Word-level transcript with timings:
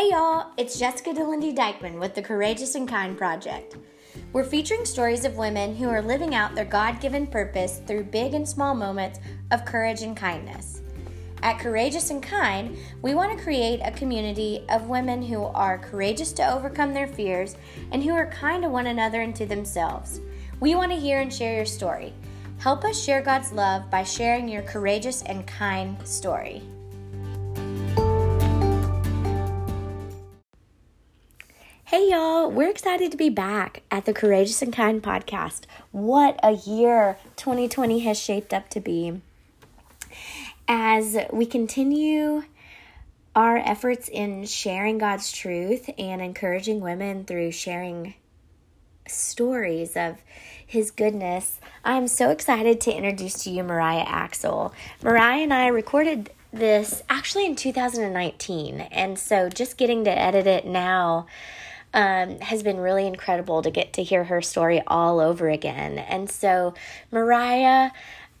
Hey 0.00 0.12
y'all, 0.12 0.52
it's 0.56 0.78
Jessica 0.78 1.10
DeLindy 1.10 1.54
Dykeman 1.54 2.00
with 2.00 2.14
the 2.14 2.22
Courageous 2.22 2.74
and 2.74 2.88
Kind 2.88 3.18
Project. 3.18 3.76
We're 4.32 4.44
featuring 4.44 4.86
stories 4.86 5.26
of 5.26 5.36
women 5.36 5.76
who 5.76 5.90
are 5.90 6.00
living 6.00 6.34
out 6.34 6.54
their 6.54 6.64
God 6.64 7.02
given 7.02 7.26
purpose 7.26 7.82
through 7.86 8.04
big 8.04 8.32
and 8.32 8.48
small 8.48 8.74
moments 8.74 9.20
of 9.50 9.66
courage 9.66 10.00
and 10.00 10.16
kindness. 10.16 10.80
At 11.42 11.58
Courageous 11.58 12.08
and 12.08 12.22
Kind, 12.22 12.78
we 13.02 13.14
want 13.14 13.36
to 13.36 13.44
create 13.44 13.80
a 13.84 13.90
community 13.90 14.64
of 14.70 14.88
women 14.88 15.20
who 15.20 15.44
are 15.44 15.76
courageous 15.76 16.32
to 16.32 16.50
overcome 16.50 16.94
their 16.94 17.06
fears 17.06 17.56
and 17.92 18.02
who 18.02 18.12
are 18.12 18.30
kind 18.30 18.62
to 18.62 18.70
one 18.70 18.86
another 18.86 19.20
and 19.20 19.36
to 19.36 19.44
themselves. 19.44 20.22
We 20.60 20.74
want 20.74 20.92
to 20.92 20.98
hear 20.98 21.20
and 21.20 21.30
share 21.30 21.56
your 21.56 21.66
story. 21.66 22.14
Help 22.56 22.84
us 22.84 22.98
share 22.98 23.20
God's 23.20 23.52
love 23.52 23.90
by 23.90 24.04
sharing 24.04 24.48
your 24.48 24.62
courageous 24.62 25.20
and 25.24 25.46
kind 25.46 25.98
story. 26.08 26.62
Hey 32.00 32.12
y'all, 32.12 32.50
we're 32.50 32.70
excited 32.70 33.10
to 33.10 33.18
be 33.18 33.28
back 33.28 33.82
at 33.90 34.06
the 34.06 34.14
Courageous 34.14 34.62
and 34.62 34.72
Kind 34.72 35.02
podcast. 35.02 35.64
What 35.90 36.40
a 36.42 36.52
year 36.52 37.18
2020 37.36 37.98
has 37.98 38.18
shaped 38.18 38.54
up 38.54 38.70
to 38.70 38.80
be. 38.80 39.20
As 40.66 41.18
we 41.30 41.44
continue 41.44 42.44
our 43.36 43.58
efforts 43.58 44.08
in 44.08 44.46
sharing 44.46 44.96
God's 44.96 45.30
truth 45.30 45.90
and 45.98 46.22
encouraging 46.22 46.80
women 46.80 47.26
through 47.26 47.50
sharing 47.50 48.14
stories 49.06 49.94
of 49.94 50.22
His 50.66 50.90
goodness, 50.90 51.60
I'm 51.84 52.08
so 52.08 52.30
excited 52.30 52.80
to 52.80 52.96
introduce 52.96 53.44
to 53.44 53.50
you 53.50 53.62
Mariah 53.62 54.06
Axel. 54.06 54.72
Mariah 55.02 55.42
and 55.42 55.52
I 55.52 55.66
recorded 55.66 56.30
this 56.50 57.02
actually 57.10 57.44
in 57.44 57.56
2019, 57.56 58.80
and 58.90 59.18
so 59.18 59.50
just 59.50 59.76
getting 59.76 60.04
to 60.04 60.18
edit 60.18 60.46
it 60.46 60.64
now 60.64 61.26
um, 61.92 62.38
has 62.40 62.62
been 62.62 62.78
really 62.78 63.06
incredible 63.06 63.62
to 63.62 63.70
get 63.70 63.92
to 63.94 64.02
hear 64.02 64.24
her 64.24 64.42
story 64.42 64.82
all 64.86 65.20
over 65.20 65.48
again. 65.48 65.98
And 65.98 66.30
so, 66.30 66.74
Mariah 67.10 67.90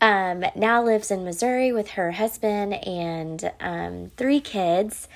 um, 0.00 0.44
now 0.56 0.82
lives 0.82 1.10
in 1.10 1.24
Missouri 1.24 1.72
with 1.72 1.90
her 1.90 2.12
husband 2.12 2.74
and 2.86 3.52
um, 3.60 4.10
three 4.16 4.40
kids. 4.40 5.08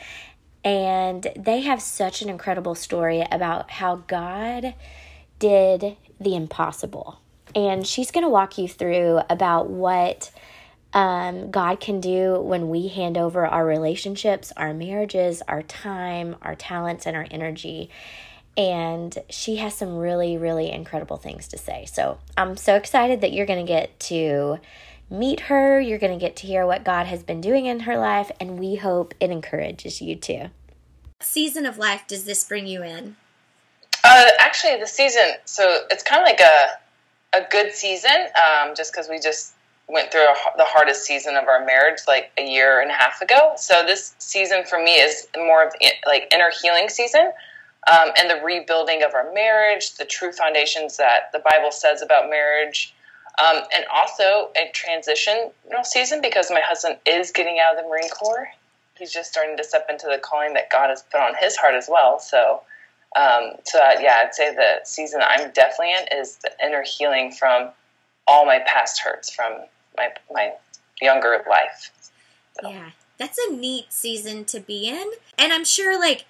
And 0.62 1.26
they 1.36 1.60
have 1.60 1.80
such 1.80 2.22
an 2.22 2.28
incredible 2.28 2.74
story 2.74 3.24
about 3.30 3.70
how 3.70 3.96
God 4.06 4.74
did 5.38 5.96
the 6.20 6.34
impossible. 6.34 7.20
And 7.54 7.86
she's 7.86 8.10
going 8.10 8.24
to 8.24 8.30
walk 8.30 8.58
you 8.58 8.68
through 8.68 9.20
about 9.30 9.68
what 9.68 10.30
um, 10.94 11.50
God 11.50 11.80
can 11.80 12.00
do 12.00 12.40
when 12.40 12.70
we 12.70 12.88
hand 12.88 13.18
over 13.18 13.44
our 13.44 13.66
relationships, 13.66 14.52
our 14.56 14.72
marriages, 14.72 15.42
our 15.48 15.62
time, 15.62 16.36
our 16.40 16.54
talents, 16.54 17.04
and 17.06 17.16
our 17.16 17.26
energy. 17.30 17.90
And 18.56 19.18
she 19.28 19.56
has 19.56 19.74
some 19.74 19.96
really, 19.96 20.36
really 20.36 20.70
incredible 20.70 21.16
things 21.16 21.48
to 21.48 21.58
say. 21.58 21.86
So 21.86 22.18
I'm 22.36 22.56
so 22.56 22.76
excited 22.76 23.20
that 23.20 23.32
you're 23.32 23.46
going 23.46 23.66
to 23.66 23.70
get 23.70 23.98
to 24.00 24.60
meet 25.10 25.40
her. 25.40 25.80
You're 25.80 25.98
going 25.98 26.16
to 26.16 26.24
get 26.24 26.36
to 26.36 26.46
hear 26.46 26.64
what 26.64 26.84
God 26.84 27.06
has 27.06 27.24
been 27.24 27.40
doing 27.40 27.66
in 27.66 27.80
her 27.80 27.98
life, 27.98 28.30
and 28.38 28.58
we 28.58 28.76
hope 28.76 29.12
it 29.18 29.30
encourages 29.30 30.00
you 30.00 30.14
too. 30.14 30.50
Season 31.20 31.66
of 31.66 31.76
life 31.76 32.02
does 32.06 32.24
this 32.24 32.44
bring 32.44 32.68
you 32.68 32.84
in? 32.84 33.16
Uh, 34.04 34.28
actually, 34.38 34.78
the 34.78 34.86
season, 34.86 35.32
so 35.44 35.78
it's 35.90 36.04
kind 36.04 36.20
of 36.20 36.26
like 36.26 36.40
a, 36.40 37.38
a 37.38 37.48
good 37.50 37.72
season, 37.72 38.28
um, 38.36 38.74
just 38.76 38.92
because 38.92 39.08
we 39.08 39.18
just 39.18 39.54
went 39.88 40.10
through 40.10 40.22
a, 40.22 40.34
the 40.56 40.64
hardest 40.64 41.04
season 41.04 41.36
of 41.36 41.46
our 41.46 41.64
marriage 41.64 42.00
like 42.08 42.32
a 42.38 42.42
year 42.42 42.80
and 42.80 42.90
a 42.90 42.94
half 42.94 43.20
ago. 43.20 43.52
So 43.56 43.82
this 43.86 44.14
season 44.18 44.64
for 44.64 44.82
me 44.82 44.92
is 44.92 45.28
more 45.36 45.66
of 45.66 45.72
like 46.06 46.32
inner 46.32 46.50
healing 46.62 46.88
season. 46.88 47.32
Um, 47.90 48.10
and 48.18 48.30
the 48.30 48.42
rebuilding 48.42 49.02
of 49.02 49.12
our 49.12 49.30
marriage, 49.34 49.96
the 49.96 50.06
true 50.06 50.32
foundations 50.32 50.96
that 50.96 51.30
the 51.32 51.40
Bible 51.40 51.70
says 51.70 52.00
about 52.00 52.30
marriage, 52.30 52.94
um, 53.38 53.62
and 53.74 53.84
also 53.92 54.50
a 54.56 54.70
transition 54.72 55.50
season 55.82 56.22
because 56.22 56.50
my 56.50 56.62
husband 56.64 56.96
is 57.04 57.30
getting 57.30 57.58
out 57.58 57.76
of 57.76 57.82
the 57.82 57.88
Marine 57.88 58.08
Corps. 58.08 58.48
He's 58.96 59.12
just 59.12 59.30
starting 59.30 59.56
to 59.56 59.64
step 59.64 59.86
into 59.90 60.06
the 60.06 60.18
calling 60.18 60.54
that 60.54 60.70
God 60.70 60.88
has 60.88 61.02
put 61.02 61.20
on 61.20 61.34
his 61.38 61.56
heart 61.56 61.74
as 61.74 61.88
well. 61.90 62.18
So, 62.20 62.62
um, 63.16 63.52
so 63.64 63.80
uh, 63.80 63.96
yeah, 64.00 64.22
I'd 64.24 64.34
say 64.34 64.54
the 64.54 64.80
season 64.84 65.20
I'm 65.22 65.50
definitely 65.50 65.92
in 65.92 66.18
is 66.20 66.36
the 66.36 66.52
inner 66.64 66.84
healing 66.84 67.32
from 67.32 67.70
all 68.26 68.46
my 68.46 68.60
past 68.66 69.00
hurts 69.02 69.30
from 69.30 69.52
my 69.96 70.10
my 70.32 70.52
younger 71.00 71.44
life. 71.48 71.90
So. 72.60 72.68
Yeah, 72.68 72.90
that's 73.18 73.38
a 73.38 73.52
neat 73.52 73.92
season 73.92 74.44
to 74.46 74.60
be 74.60 74.88
in, 74.88 75.10
and 75.38 75.52
I'm 75.52 75.64
sure 75.64 75.98
like 75.98 76.26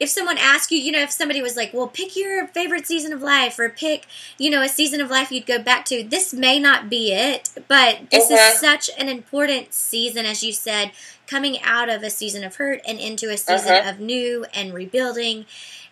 if 0.00 0.08
someone 0.08 0.38
asked 0.38 0.70
you, 0.72 0.78
you 0.78 0.90
know, 0.90 1.00
if 1.00 1.10
somebody 1.10 1.40
was 1.40 1.56
like, 1.56 1.72
well, 1.72 1.86
pick 1.86 2.16
your 2.16 2.48
favorite 2.48 2.86
season 2.86 3.12
of 3.12 3.22
life 3.22 3.58
or 3.58 3.68
pick, 3.68 4.06
you 4.38 4.50
know, 4.50 4.60
a 4.60 4.68
season 4.68 5.00
of 5.00 5.08
life 5.08 5.30
you'd 5.30 5.46
go 5.46 5.62
back 5.62 5.84
to, 5.86 6.02
this 6.02 6.34
may 6.34 6.58
not 6.58 6.90
be 6.90 7.12
it, 7.12 7.50
but 7.68 8.10
this 8.10 8.24
is 8.24 8.38
uh-huh. 8.38 8.54
such 8.54 8.90
an 8.98 9.08
important 9.08 9.72
season, 9.72 10.26
as 10.26 10.42
you 10.42 10.52
said, 10.52 10.90
coming 11.26 11.60
out 11.62 11.88
of 11.88 12.02
a 12.02 12.10
season 12.10 12.42
of 12.42 12.56
hurt 12.56 12.80
and 12.86 12.98
into 12.98 13.30
a 13.30 13.36
season 13.36 13.72
uh-huh. 13.72 13.90
of 13.90 14.00
new 14.00 14.44
and 14.52 14.74
rebuilding. 14.74 15.46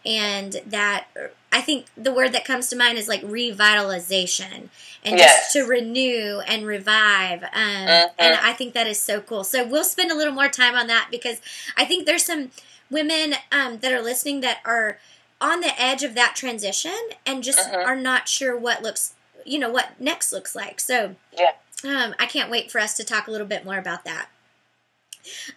And 0.05 0.61
that, 0.67 1.07
I 1.53 1.61
think 1.61 1.87
the 1.97 2.13
word 2.13 2.33
that 2.33 2.45
comes 2.45 2.69
to 2.69 2.77
mind 2.77 2.97
is 2.97 3.09
like 3.09 3.23
revitalization 3.23 4.71
and 5.05 5.19
yes. 5.19 5.53
just 5.53 5.53
to 5.53 5.65
renew 5.65 6.41
and 6.47 6.67
revive. 6.67 7.43
Um, 7.43 7.51
uh-huh. 7.53 8.09
And 8.19 8.35
I 8.37 8.55
think 8.55 8.73
that 8.75 8.87
is 8.87 9.01
so 9.01 9.21
cool. 9.21 9.45
So 9.45 9.67
we'll 9.67 9.85
spend 9.85 10.11
a 10.11 10.17
little 10.17 10.33
more 10.33 10.49
time 10.49 10.75
on 10.75 10.87
that 10.87 11.09
because 11.11 11.41
I 11.77 11.85
think 11.85 12.07
there's 12.07 12.25
some 12.25 12.51
women 12.91 13.35
um, 13.51 13.79
that 13.79 13.93
are 13.93 14.03
listening 14.03 14.41
that 14.41 14.61
are 14.65 14.99
on 15.41 15.61
the 15.61 15.81
edge 15.81 16.03
of 16.03 16.15
that 16.15 16.35
transition 16.37 16.99
and 17.27 17.43
just 17.43 17.59
uh-huh. 17.59 17.83
are 17.85 17.97
not 17.97 18.29
sure 18.29 18.57
what 18.57 18.83
looks, 18.83 19.15
you 19.45 19.59
know, 19.59 19.71
what 19.71 20.01
next 20.01 20.33
looks 20.33 20.55
like. 20.55 20.81
So, 20.81 21.17
yeah. 21.37 21.53
Um, 21.85 22.15
I 22.19 22.27
can't 22.27 22.49
wait 22.49 22.71
for 22.71 22.79
us 22.79 22.95
to 22.95 23.05
talk 23.05 23.27
a 23.27 23.31
little 23.33 23.47
bit 23.47 23.65
more 23.65 23.77
about 23.77 24.05
that. 24.05 24.29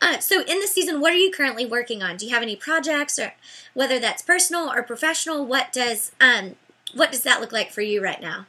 Uh, 0.02 0.20
so, 0.20 0.42
in 0.42 0.60
the 0.60 0.68
season, 0.68 1.02
what 1.02 1.14
are 1.14 1.18
you 1.18 1.32
currently 1.32 1.66
working 1.66 2.04
on? 2.04 2.18
Do 2.18 2.26
you 2.26 2.34
have 2.34 2.44
any 2.44 2.56
projects, 2.56 3.18
or 3.18 3.34
whether 3.74 4.00
that's 4.00 4.22
personal 4.22 4.70
or 4.70 4.84
professional? 4.84 5.46
What 5.46 5.74
does 5.74 6.12
um, 6.20 6.56
what 6.94 7.12
does 7.12 7.24
that 7.24 7.42
look 7.42 7.52
like 7.52 7.72
for 7.72 7.82
you 7.82 8.04
right 8.04 8.22
now? 8.22 8.46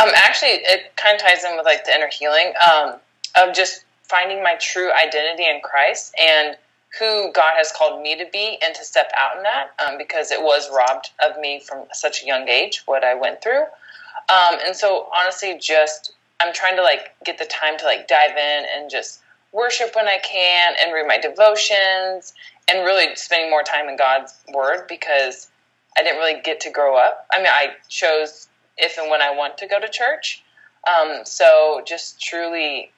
Um, 0.00 0.10
actually, 0.14 0.50
it 0.50 0.96
kind 0.96 1.14
of 1.14 1.20
ties 1.20 1.44
in 1.44 1.56
with 1.56 1.66
like 1.66 1.84
the 1.84 1.94
inner 1.94 2.08
healing 2.08 2.52
um, 2.70 2.94
of 3.36 3.54
just 3.54 3.84
finding 4.08 4.42
my 4.42 4.56
true 4.56 4.90
identity 4.92 5.44
in 5.44 5.60
Christ 5.62 6.14
and 6.18 6.56
who 6.98 7.30
God 7.32 7.52
has 7.56 7.70
called 7.72 8.02
me 8.02 8.16
to 8.16 8.26
be 8.32 8.58
and 8.62 8.74
to 8.74 8.84
step 8.84 9.10
out 9.16 9.36
in 9.36 9.42
that 9.44 9.70
um, 9.84 9.96
because 9.98 10.30
it 10.30 10.42
was 10.42 10.68
robbed 10.74 11.10
of 11.24 11.38
me 11.38 11.60
from 11.60 11.86
such 11.92 12.22
a 12.22 12.26
young 12.26 12.48
age, 12.48 12.82
what 12.86 13.04
I 13.04 13.14
went 13.14 13.42
through. 13.42 13.62
Um, 13.62 14.58
and 14.66 14.74
so 14.74 15.08
honestly, 15.16 15.56
just 15.60 16.12
I'm 16.40 16.52
trying 16.52 16.76
to 16.76 16.82
like 16.82 17.14
get 17.24 17.38
the 17.38 17.44
time 17.44 17.78
to 17.78 17.84
like 17.84 18.08
dive 18.08 18.36
in 18.36 18.64
and 18.74 18.90
just 18.90 19.20
worship 19.52 19.94
when 19.94 20.06
I 20.06 20.18
can 20.18 20.74
and 20.82 20.92
read 20.92 21.06
my 21.06 21.18
devotions 21.18 22.34
and 22.70 22.84
really 22.84 23.14
spending 23.16 23.50
more 23.50 23.62
time 23.62 23.88
in 23.88 23.96
God's 23.96 24.34
word 24.52 24.86
because 24.88 25.48
I 25.96 26.02
didn't 26.02 26.18
really 26.18 26.40
get 26.40 26.60
to 26.60 26.70
grow 26.70 26.96
up. 26.96 27.26
I 27.32 27.38
mean, 27.38 27.48
I 27.48 27.70
chose 27.88 28.48
if 28.78 28.96
and 28.98 29.10
when 29.10 29.22
I 29.22 29.34
want 29.34 29.58
to 29.58 29.66
go 29.66 29.80
to 29.80 29.88
church. 29.88 30.42
Um, 30.88 31.20
so 31.24 31.82
just 31.86 32.20
truly 32.20 32.92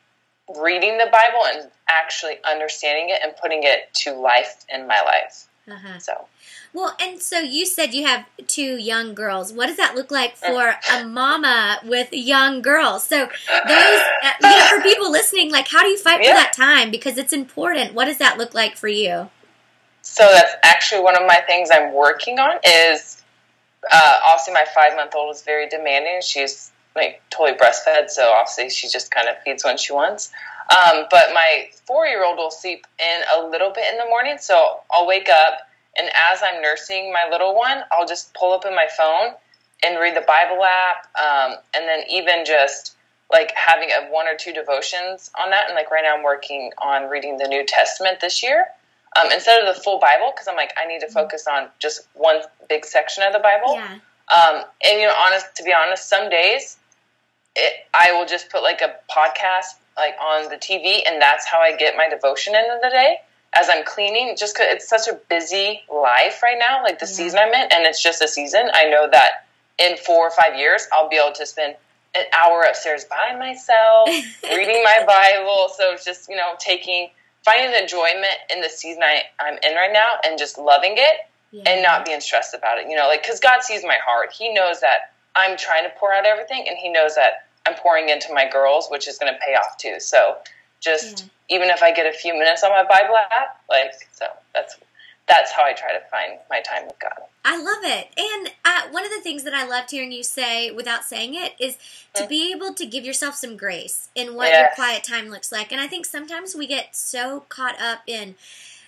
reading 0.61 0.99
the 0.99 1.11
Bible 1.11 1.45
and 1.47 1.71
actually 1.89 2.35
understanding 2.45 3.09
it 3.09 3.21
and 3.23 3.35
putting 3.37 3.62
it 3.62 3.93
to 3.95 4.12
life 4.12 4.65
in 4.69 4.87
my 4.87 5.01
life. 5.05 5.49
Uh-huh. 5.72 5.99
So. 5.99 6.27
Well, 6.75 6.97
and 7.00 7.21
so 7.21 7.38
you 7.38 7.65
said 7.66 7.94
you 7.94 8.06
have 8.06 8.27
two 8.47 8.77
young 8.77 9.15
girls. 9.15 9.53
What 9.53 9.66
does 9.66 9.77
that 9.77 9.94
look 9.94 10.10
like 10.10 10.37
for 10.37 10.75
a 10.93 11.05
mama 11.05 11.78
with 11.84 12.12
young 12.12 12.62
girls? 12.62 13.05
So 13.05 13.16
those, 13.16 13.28
uh, 13.69 14.32
you 14.43 14.49
know, 14.49 14.69
for 14.75 14.82
people 14.82 15.11
listening, 15.11 15.50
like, 15.50 15.69
how 15.69 15.82
do 15.82 15.88
you 15.88 15.99
fight 15.99 16.23
yeah. 16.23 16.31
for 16.31 16.37
that 16.37 16.52
time? 16.52 16.91
Because 16.91 17.17
it's 17.17 17.32
important. 17.32 17.94
What 17.94 18.06
does 18.06 18.19
that 18.19 18.38
look 18.38 18.55
like 18.55 18.76
for 18.76 18.88
you? 18.88 19.31
So 20.02 20.29
that's 20.31 20.55
actually 20.62 21.02
one 21.02 21.17
of 21.17 21.26
my 21.26 21.41
things 21.47 21.70
I'm 21.73 21.94
working 21.94 22.38
on. 22.38 22.58
Is 22.67 23.23
uh, 23.91 24.20
obviously 24.26 24.55
my 24.55 24.67
five 24.75 24.94
month 24.94 25.14
old 25.14 25.35
is 25.35 25.43
very 25.43 25.69
demanding. 25.69 26.20
She's 26.23 26.70
like 26.94 27.23
totally 27.31 27.56
breastfed, 27.56 28.11
so 28.11 28.31
obviously 28.32 28.69
she 28.69 28.88
just 28.88 29.11
kind 29.11 29.29
of 29.29 29.37
feeds 29.43 29.64
when 29.64 29.79
she 29.79 29.93
wants. 29.93 30.31
Um, 30.70 31.06
but 31.11 31.32
my 31.35 31.69
four 31.87 32.06
year 32.06 32.25
old 32.25 32.38
will 32.38 32.50
sleep 32.50 32.87
in 32.99 33.23
a 33.37 33.47
little 33.49 33.70
bit 33.70 33.85
in 33.93 33.99
the 33.99 34.06
morning, 34.06 34.37
so 34.38 34.81
I'll 34.91 35.06
wake 35.06 35.29
up 35.29 35.59
and 35.99 36.09
as 36.09 36.41
I'm 36.43 36.62
nursing 36.62 37.12
my 37.12 37.29
little 37.31 37.55
one, 37.55 37.82
I'll 37.93 38.06
just 38.06 38.32
pull 38.35 38.53
up 38.53 38.64
in 38.64 38.75
my 38.75 38.88
phone 38.97 39.35
and 39.85 39.99
read 39.99 40.17
the 40.17 40.25
Bible 40.26 40.62
app, 40.64 41.09
um, 41.19 41.59
and 41.75 41.88
then 41.88 42.05
even 42.09 42.44
just 42.44 42.97
like 43.31 43.53
having 43.56 43.91
a 43.91 44.11
one 44.11 44.26
or 44.26 44.37
two 44.38 44.53
devotions 44.53 45.31
on 45.38 45.50
that. 45.50 45.67
And 45.67 45.75
like 45.75 45.91
right 45.91 46.03
now, 46.05 46.17
I'm 46.17 46.23
working 46.23 46.70
on 46.79 47.09
reading 47.09 47.37
the 47.38 47.49
New 47.49 47.64
Testament 47.67 48.20
this 48.20 48.43
year 48.43 48.67
um, 49.20 49.31
instead 49.32 49.62
of 49.62 49.75
the 49.75 49.81
full 49.82 49.99
Bible 49.99 50.32
because 50.32 50.49
I'm 50.49 50.56
like 50.56 50.73
I 50.82 50.87
need 50.87 51.00
to 51.00 51.09
focus 51.09 51.47
on 51.47 51.69
just 51.79 52.06
one 52.14 52.41
big 52.69 52.85
section 52.85 53.25
of 53.25 53.32
the 53.32 53.38
Bible. 53.38 53.75
Yeah. 53.75 53.99
Um, 54.32 54.64
and 54.85 55.00
you 55.00 55.06
know, 55.06 55.14
honest 55.26 55.55
to 55.56 55.62
be 55.62 55.73
honest, 55.75 56.09
some 56.09 56.31
days 56.31 56.79
it, 57.55 57.87
I 57.93 58.12
will 58.12 58.26
just 58.26 58.50
put 58.50 58.62
like 58.62 58.81
a 58.81 58.94
podcast 59.12 59.75
like 59.97 60.15
on 60.21 60.49
the 60.49 60.56
TV, 60.56 61.00
and 61.06 61.21
that's 61.21 61.47
how 61.47 61.61
I 61.61 61.77
get 61.77 61.97
my 61.97 62.09
devotion 62.09 62.55
in 62.55 62.65
the 62.83 62.91
day. 62.91 63.19
as 63.55 63.69
I'm 63.69 63.85
cleaning, 63.85 64.35
just 64.37 64.56
cause 64.56 64.67
it's 64.69 64.89
such 64.89 65.09
a 65.09 65.15
busy 65.29 65.83
life 65.93 66.43
right 66.43 66.59
now, 66.59 66.83
like 66.83 66.99
the 66.99 67.06
yeah. 67.06 67.12
season 67.12 67.39
I'm 67.39 67.53
in, 67.53 67.69
and 67.73 67.85
it's 67.85 68.03
just 68.03 68.23
a 68.23 68.29
season. 68.29 68.71
I 68.73 68.89
know 68.89 69.09
that 69.11 69.47
in 69.79 69.97
four 69.97 70.27
or 70.27 70.31
five 70.31 70.56
years, 70.56 70.87
I'll 70.93 71.09
be 71.09 71.17
able 71.17 71.35
to 71.35 71.47
spend 71.47 71.77
an 72.15 72.25
hour 72.33 72.62
upstairs 72.62 73.05
by 73.05 73.37
myself, 73.39 74.09
reading 74.44 74.83
my 74.83 75.03
Bible. 75.06 75.69
So 75.77 75.93
it's 75.93 76.05
just, 76.05 76.29
you 76.29 76.37
know, 76.37 76.55
taking, 76.59 77.11
finding 77.45 77.79
enjoyment 77.81 78.37
in 78.50 78.61
the 78.61 78.69
season 78.69 79.03
I, 79.03 79.23
I'm 79.41 79.59
in 79.62 79.75
right 79.75 79.93
now 79.93 80.15
and 80.25 80.38
just 80.38 80.59
loving 80.59 80.95
it 80.97 81.17
yeah. 81.50 81.62
and 81.67 81.83
not 81.83 82.05
being 82.05 82.21
stressed 82.21 82.55
about 82.55 82.79
it. 82.79 82.88
You 82.88 82.97
know, 82.97 83.06
like, 83.06 83.23
because 83.23 83.41
God 83.41 83.62
sees 83.62 83.83
my 83.83 83.99
heart. 84.05 84.33
He 84.33 84.53
knows 84.53 84.81
that 84.81 85.12
I'm 85.35 85.56
trying 85.56 85.85
to 85.85 85.91
pour 85.99 86.12
out 86.12 86.27
everything, 86.27 86.67
and 86.69 86.77
He 86.77 86.91
knows 86.91 87.15
that 87.15 87.47
I'm 87.67 87.75
pouring 87.75 88.09
into 88.09 88.32
my 88.32 88.49
girls, 88.49 88.88
which 88.91 89.09
is 89.09 89.19
going 89.19 89.32
to 89.32 89.38
pay 89.44 89.55
off 89.55 89.76
too. 89.79 89.97
So 89.99 90.37
just 90.81 91.20
yeah. 91.49 91.56
even 91.56 91.69
if 91.69 91.82
I 91.82 91.93
get 91.93 92.06
a 92.06 92.17
few 92.17 92.35
minutes 92.35 92.62
on 92.62 92.70
my 92.70 92.85
Bible 92.85 93.17
app, 93.17 93.62
like, 93.69 93.93
so 94.12 94.26
that's 94.55 94.76
that's 95.29 95.53
how 95.53 95.64
I 95.64 95.73
try 95.73 95.93
to 95.93 96.00
find 96.11 96.38
my 96.50 96.61
time 96.61 96.85
with 96.87 96.99
God. 96.99 97.26
I 97.44 97.56
love 97.56 97.85
it. 97.85 98.09
And 98.17 98.53
uh, 98.64 98.88
one 98.91 99.05
of 99.05 99.11
the 99.11 99.20
things 99.20 99.44
that 99.44 99.55
I 99.55 99.67
loved 99.67 99.91
hearing 99.91 100.12
you 100.12 100.23
say 100.23 100.70
without 100.70 101.05
saying 101.05 101.35
it 101.35 101.55
is 101.61 101.79
to 102.14 102.26
be 102.26 102.53
able 102.53 102.75
to 102.75 102.85
give 102.85 103.05
yourself 103.05 103.37
some 103.37 103.56
grace 103.56 104.11
in 104.14 104.35
what 104.35 104.49
yes. 104.49 104.61
your 104.61 104.75
quiet 104.75 105.05
time 105.05 105.29
looks 105.29 105.53
like. 105.53 105.73
And 105.73 105.81
I 105.81 105.87
think 105.87 106.06
sometimes 106.06 106.55
we 106.55 106.67
get 106.67 106.94
so 106.94 107.44
caught 107.49 107.81
up 107.81 108.00
in 108.06 108.35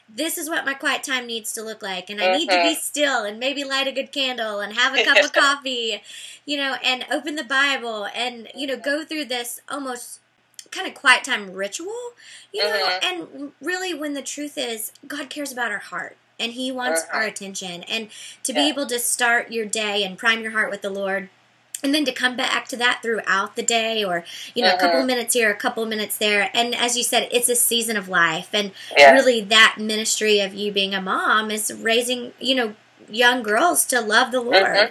this 0.08 0.36
is 0.38 0.48
what 0.48 0.64
my 0.64 0.74
quiet 0.74 1.02
time 1.02 1.26
needs 1.26 1.52
to 1.52 1.62
look 1.62 1.82
like 1.82 2.10
and 2.10 2.20
i 2.20 2.24
mm-hmm. 2.24 2.38
need 2.38 2.48
to 2.48 2.56
be 2.56 2.62
mm-hmm. 2.62 2.80
still 2.80 3.24
and 3.24 3.38
maybe 3.38 3.64
light 3.64 3.86
a 3.86 3.92
good 3.92 4.12
candle 4.12 4.60
and 4.60 4.74
have 4.74 4.94
a 4.94 5.04
cup 5.04 5.24
of 5.24 5.32
coffee 5.32 6.02
you 6.44 6.56
know 6.56 6.76
and 6.84 7.04
open 7.10 7.36
the 7.36 7.44
bible 7.44 8.06
and 8.14 8.48
you 8.54 8.66
know 8.66 8.76
go 8.76 9.04
through 9.04 9.24
this 9.24 9.60
almost 9.68 10.20
kind 10.70 10.86
of 10.86 10.94
quiet 10.94 11.22
time 11.24 11.52
ritual 11.52 12.12
you 12.52 12.62
know 12.62 12.70
mm-hmm. 12.70 13.22
and 13.32 13.52
really 13.60 13.94
when 13.94 14.14
the 14.14 14.22
truth 14.22 14.58
is 14.58 14.92
god 15.06 15.30
cares 15.30 15.52
about 15.52 15.70
our 15.70 15.78
heart 15.78 16.16
and 16.38 16.52
He 16.52 16.72
wants 16.72 17.02
uh-huh. 17.02 17.18
our 17.18 17.22
attention. 17.24 17.82
And 17.84 18.08
to 18.42 18.52
yeah. 18.52 18.60
be 18.60 18.68
able 18.68 18.86
to 18.86 18.98
start 18.98 19.52
your 19.52 19.66
day 19.66 20.04
and 20.04 20.18
prime 20.18 20.42
your 20.42 20.52
heart 20.52 20.70
with 20.70 20.82
the 20.82 20.90
Lord. 20.90 21.28
And 21.84 21.94
then 21.94 22.04
to 22.06 22.12
come 22.12 22.36
back 22.36 22.66
to 22.68 22.76
that 22.78 23.00
throughout 23.02 23.56
the 23.56 23.62
day, 23.62 24.02
or 24.02 24.24
you 24.54 24.62
know, 24.62 24.68
uh-huh. 24.68 24.76
a 24.76 24.80
couple 24.80 24.98
uh-huh. 24.98 25.06
minutes 25.06 25.34
here, 25.34 25.50
a 25.50 25.56
couple 25.56 25.84
minutes 25.86 26.16
there, 26.16 26.50
and 26.54 26.74
as 26.74 26.96
you 26.96 27.04
said, 27.04 27.28
it's 27.30 27.48
a 27.48 27.54
season 27.54 27.96
of 27.96 28.08
life, 28.08 28.48
and 28.52 28.72
yeah. 28.96 29.12
really 29.12 29.42
that 29.42 29.76
ministry 29.78 30.40
of 30.40 30.54
you 30.54 30.72
being 30.72 30.94
a 30.94 31.02
mom 31.02 31.50
is 31.50 31.72
raising, 31.72 32.32
you 32.40 32.54
know, 32.54 32.74
young 33.08 33.42
girls 33.42 33.84
to 33.86 34.00
love 34.00 34.32
the 34.32 34.40
Lord. 34.40 34.64
Uh-huh. 34.64 34.88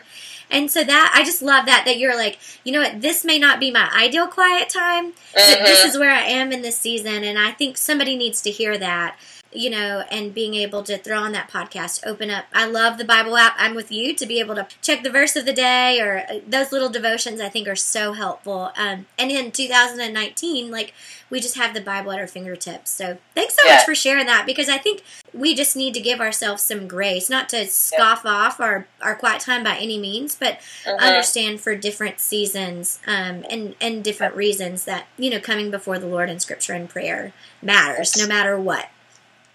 And 0.52 0.70
so 0.70 0.84
that 0.84 1.14
I 1.16 1.24
just 1.24 1.42
love 1.42 1.66
that 1.66 1.86
that 1.86 1.98
you're 1.98 2.16
like, 2.16 2.38
you 2.64 2.72
know 2.72 2.82
what, 2.82 3.02
this 3.02 3.26
may 3.26 3.40
not 3.40 3.60
be 3.60 3.72
my 3.72 3.90
ideal 3.92 4.28
quiet 4.28 4.70
time, 4.70 5.14
but 5.34 5.60
this 5.64 5.84
is 5.84 5.98
where 5.98 6.12
I 6.12 6.22
am 6.22 6.52
in 6.52 6.62
this 6.62 6.78
season 6.78 7.24
and 7.24 7.40
I 7.40 7.52
think 7.52 7.76
somebody 7.76 8.16
needs 8.16 8.40
to 8.44 8.52
hear 8.52 8.78
that 8.78 9.18
you 9.56 9.70
know, 9.70 10.04
and 10.12 10.34
being 10.34 10.56
able 10.56 10.84
to 10.84 10.98
throw 10.98 11.20
on 11.20 11.32
that 11.34 11.50
podcast, 11.50 12.06
open 12.06 12.30
up. 12.30 12.46
I 12.54 12.66
love 12.66 12.98
the 12.98 13.06
Bible 13.06 13.38
app. 13.38 13.56
I'm 13.58 13.76
with 13.76 13.92
you 13.92 14.16
to 14.16 14.26
be 14.26 14.40
able 14.40 14.56
to 14.56 14.68
check 14.82 15.04
the 15.04 15.10
verse 15.10 15.36
of 15.36 15.46
the 15.46 15.54
day 15.54 16.00
or 16.00 16.26
uh, 16.30 16.40
those 16.48 16.72
little 16.72 16.90
devotions. 16.90 17.42
I 17.42 17.50
think 17.50 17.68
are 17.68 17.76
so 17.76 18.14
helpful. 18.14 18.72
Um, 18.78 19.06
and 19.18 19.32
in 19.32 19.52
2019, 19.52 20.72
like 20.72 20.94
we 21.34 21.40
just 21.40 21.58
have 21.58 21.74
the 21.74 21.82
Bible 21.82 22.12
at 22.12 22.20
our 22.20 22.28
fingertips. 22.28 22.92
So 22.92 23.18
thanks 23.34 23.56
so 23.56 23.66
yeah. 23.66 23.76
much 23.76 23.86
for 23.86 23.96
sharing 23.96 24.28
that 24.28 24.46
because 24.46 24.70
I 24.70 24.78
think 24.78 25.04
we 25.34 25.56
just 25.56 25.76
need 25.76 25.96
to 25.96 26.00
give 26.00 26.20
ourselves 26.20 26.62
some 26.62 26.88
grace, 26.88 27.28
not 27.28 27.50
to 27.50 27.66
scoff 27.66 28.22
yeah. 28.24 28.32
off 28.32 28.60
our, 28.60 28.88
our 29.02 29.16
quiet 29.16 29.42
time 29.42 29.64
by 29.64 29.78
any 29.78 29.98
means, 29.98 30.36
but 30.36 30.60
uh-huh. 30.86 30.96
understand 31.04 31.60
for 31.60 31.76
different 31.76 32.20
seasons 32.20 33.00
um, 33.08 33.44
and 33.50 33.76
and 33.82 34.04
different 34.04 34.36
reasons 34.36 34.86
that 34.86 35.08
you 35.18 35.32
know 35.32 35.40
coming 35.40 35.72
before 35.72 35.98
the 35.98 36.06
Lord 36.06 36.30
in 36.30 36.40
Scripture 36.40 36.74
and 36.74 36.88
prayer 36.88 37.34
matters, 37.64 38.16
no 38.16 38.28
matter 38.28 38.60
what. 38.60 38.90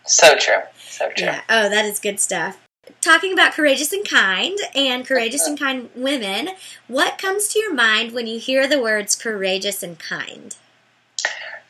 So 0.08 0.36
true. 0.36 0.62
So 0.78 1.10
true. 1.10 1.26
Yeah. 1.26 1.42
Oh, 1.48 1.68
that 1.68 1.84
is 1.84 1.98
good 1.98 2.18
stuff. 2.18 2.58
Talking 3.02 3.32
about 3.32 3.52
courageous 3.52 3.92
and 3.92 4.08
kind 4.08 4.58
and 4.74 5.06
courageous 5.06 5.46
and 5.46 5.58
kind 5.58 5.90
women, 5.94 6.50
what 6.86 7.18
comes 7.18 7.48
to 7.48 7.58
your 7.58 7.74
mind 7.74 8.12
when 8.12 8.26
you 8.26 8.38
hear 8.38 8.66
the 8.66 8.80
words 8.80 9.14
courageous 9.14 9.82
and 9.82 9.98
kind? 9.98 10.56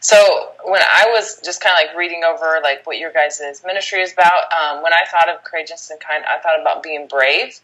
So 0.00 0.52
when 0.64 0.80
I 0.80 1.06
was 1.08 1.40
just 1.44 1.60
kind 1.60 1.74
of 1.74 1.88
like 1.88 1.96
reading 1.98 2.22
over 2.22 2.60
like 2.62 2.86
what 2.86 2.98
your 2.98 3.12
guys' 3.12 3.62
ministry 3.66 4.00
is 4.00 4.12
about, 4.12 4.44
um, 4.52 4.82
when 4.82 4.92
I 4.92 5.02
thought 5.10 5.28
of 5.28 5.42
courageous 5.42 5.90
and 5.90 5.98
kind, 5.98 6.24
I 6.24 6.38
thought 6.38 6.60
about 6.60 6.84
being 6.84 7.08
brave 7.08 7.58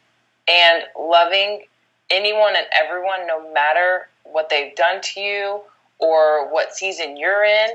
and 0.49 0.83
loving 0.99 1.63
anyone 2.11 2.55
and 2.57 2.67
everyone, 2.73 3.27
no 3.29 3.53
matter 3.53 4.09
what 4.25 4.49
they've 4.51 4.75
done 4.75 5.01
to 5.01 5.21
you 5.21 5.61
or 5.99 6.53
what 6.53 6.75
season 6.75 7.17
you're 7.17 7.45
in, 7.45 7.71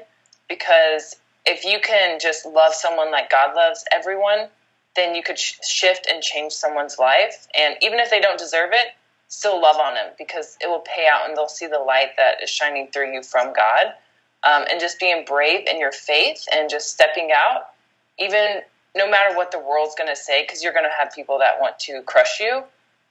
because 0.50 1.16
if 1.50 1.66
you 1.66 1.80
can 1.80 2.19
just 2.19 2.46
love 2.46 2.74
someone 2.74 3.12
like 3.12 3.30
God 3.30 3.56
loves 3.56 3.84
everyone, 3.92 4.48
then 4.96 5.16
you 5.16 5.24
could 5.24 5.40
sh- 5.40 5.56
shift 5.63 6.07
and 6.12 6.22
change 6.22 6.54
someone's 6.54 7.00
life. 7.00 7.48
And 7.57 7.75
even 7.81 8.00
if 8.00 8.10
they 8.10 8.19
don't 8.19 8.38
deserve 8.38 8.69
it, 8.72 8.88
still 9.28 9.62
love 9.62 9.78
on 9.78 9.96
them 9.96 10.12
because 10.18 10.57
it 10.62 10.68
will 10.68 10.84
pay 10.86 11.07
out 11.12 11.28
and 11.28 11.36
they'll 11.36 11.48
see 11.48 11.68
the 11.68 11.80
light 11.80 12.18
that 12.18 12.44
is 12.44 12.50
shining 12.50 12.88
through 12.92 13.13
you 13.13 13.24
from 13.24 13.54
God. 13.54 13.94
Um, 14.44 14.66
and 14.72 14.80
just 14.80 15.00
being 15.00 15.25
brave 15.25 15.68
in 15.68 15.80
your 15.80 15.92
faith 15.92 16.46
and 16.54 16.69
just 16.69 16.94
stepping 16.94 17.30
out, 17.36 17.72
even 18.19 18.62
no 18.95 19.10
matter 19.10 19.36
what 19.36 19.52
the 19.52 19.60
world's 19.60 19.95
going 19.95 20.10
to 20.10 20.16
say, 20.16 20.44
because 20.44 20.63
you're 20.63 20.74
going 20.74 20.86
to 20.86 20.95
have 20.98 21.13
people 21.13 21.40
that 21.40 21.60
want 21.60 21.78
to 21.80 22.02
crush 22.04 22.40
you, 22.40 22.63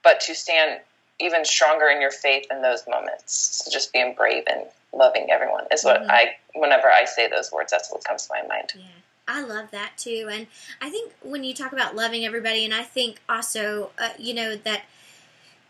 but 0.03 0.19
to 0.21 0.33
stand 0.33 0.79
even 1.19 1.45
stronger 1.45 1.87
in 1.87 2.01
your 2.01 2.11
faith 2.11 2.45
in 2.49 2.61
those 2.61 2.83
moments. 2.87 3.61
So 3.63 3.71
just 3.71 3.93
being 3.93 4.15
brave 4.15 4.43
and 4.49 4.63
loving 4.93 5.29
everyone 5.29 5.65
is 5.71 5.83
what 5.83 6.01
mm-hmm. 6.01 6.11
I 6.11 6.35
whenever 6.55 6.89
I 6.89 7.05
say 7.05 7.27
those 7.27 7.51
words 7.51 7.71
that's 7.71 7.91
what 7.91 8.03
comes 8.03 8.27
to 8.27 8.33
my 8.33 8.47
mind. 8.47 8.73
Yeah. 8.75 8.83
I 9.27 9.43
love 9.43 9.69
that 9.71 9.91
too. 9.95 10.27
And 10.31 10.47
I 10.81 10.89
think 10.89 11.13
when 11.21 11.43
you 11.43 11.53
talk 11.53 11.71
about 11.71 11.95
loving 11.95 12.25
everybody 12.25 12.65
and 12.65 12.73
I 12.73 12.83
think 12.83 13.21
also 13.29 13.91
uh, 13.99 14.09
you 14.17 14.33
know 14.33 14.55
that 14.55 14.83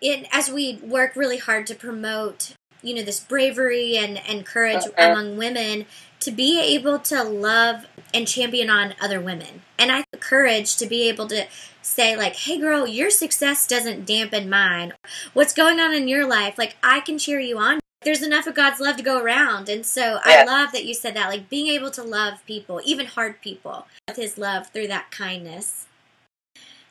in 0.02 0.26
as 0.32 0.50
we 0.50 0.76
work 0.78 1.16
really 1.16 1.38
hard 1.38 1.68
to 1.68 1.76
promote 1.76 2.54
you 2.82 2.96
know 2.96 3.04
this 3.04 3.20
bravery 3.20 3.98
and 3.98 4.18
and 4.28 4.46
courage 4.46 4.86
uh-huh. 4.86 5.12
among 5.12 5.38
women 5.38 5.86
to 6.20 6.32
be 6.32 6.60
able 6.60 7.00
to 7.00 7.24
love 7.24 7.86
and 8.14 8.28
champion 8.28 8.70
on 8.70 8.94
other 9.02 9.20
women 9.20 9.62
and 9.78 9.92
i 9.92 10.04
courage 10.20 10.78
to 10.78 10.86
be 10.86 11.10
able 11.10 11.28
to 11.28 11.46
say 11.82 12.16
like 12.16 12.36
hey 12.36 12.58
girl 12.58 12.88
your 12.88 13.10
success 13.10 13.68
doesn't 13.68 14.06
dampen 14.06 14.50
mine 14.50 14.94
what's 15.34 15.54
going 15.54 15.80
on 15.80 15.94
in 15.94 16.08
your 16.08 16.26
life 16.26 16.58
like 16.58 16.76
i 16.82 17.00
can 17.00 17.18
cheer 17.18 17.40
you 17.40 17.58
on 17.58 17.80
there's 18.02 18.24
enough 18.24 18.48
of 18.48 18.56
God's 18.56 18.80
love 18.80 18.98
to 18.98 19.04
go 19.04 19.22
around. 19.22 19.68
And 19.70 19.86
so 19.86 20.20
yeah. 20.26 20.44
I 20.44 20.44
love 20.44 20.72
that 20.72 20.86
you 20.86 20.94
said 20.94 21.16
that, 21.16 21.30
like 21.30 21.50
being 21.50 21.68
able 21.68 21.92
to 21.92 22.04
love 22.04 22.46
people, 22.46 22.82
even 22.86 23.06
hard 23.06 23.42
people, 23.42 23.88
with 24.08 24.18
his 24.18 24.38
love 24.38 24.68
through 24.68 24.88
that 24.88 25.12
kindness. 25.12 25.86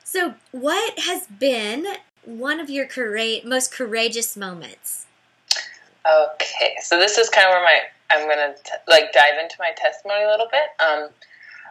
So, 0.05 0.35
what 0.53 0.99
has 1.01 1.27
been 1.27 1.87
one 2.25 2.61
of 2.61 2.71
your 2.71 2.87
coura- 2.87 3.45
most 3.45 3.73
courageous 3.73 4.37
moments? 4.37 5.07
Okay, 6.07 6.77
so 6.81 6.99
this 6.99 7.19
is 7.19 7.29
kind 7.29 7.47
of 7.47 7.53
where 7.53 7.63
my 7.63 7.81
I'm 8.11 8.29
gonna 8.29 8.55
t- 8.55 8.73
like 8.87 9.13
dive 9.13 9.39
into 9.41 9.57
my 9.59 9.73
testimony 9.77 10.25
a 10.25 10.29
little 10.29 10.49
bit. 10.51 10.63
Um, 10.81 11.09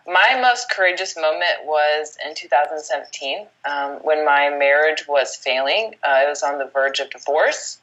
my 0.05 0.39
most 0.39 0.69
courageous 0.69 1.17
moment 1.17 1.65
was 1.65 2.17
in 2.25 2.33
2017 2.35 3.47
um, 3.65 3.93
when 4.03 4.23
my 4.23 4.49
marriage 4.49 5.05
was 5.07 5.35
failing. 5.35 5.95
Uh, 6.03 6.21
it 6.23 6.29
was 6.29 6.43
on 6.43 6.59
the 6.59 6.65
verge 6.65 6.99
of 6.99 7.09
divorce. 7.09 7.79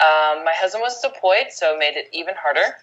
Um, 0.00 0.44
my 0.44 0.52
husband 0.54 0.82
was 0.82 1.00
deployed, 1.00 1.46
so 1.50 1.74
it 1.74 1.78
made 1.78 1.96
it 1.96 2.08
even 2.12 2.34
harder. 2.36 2.76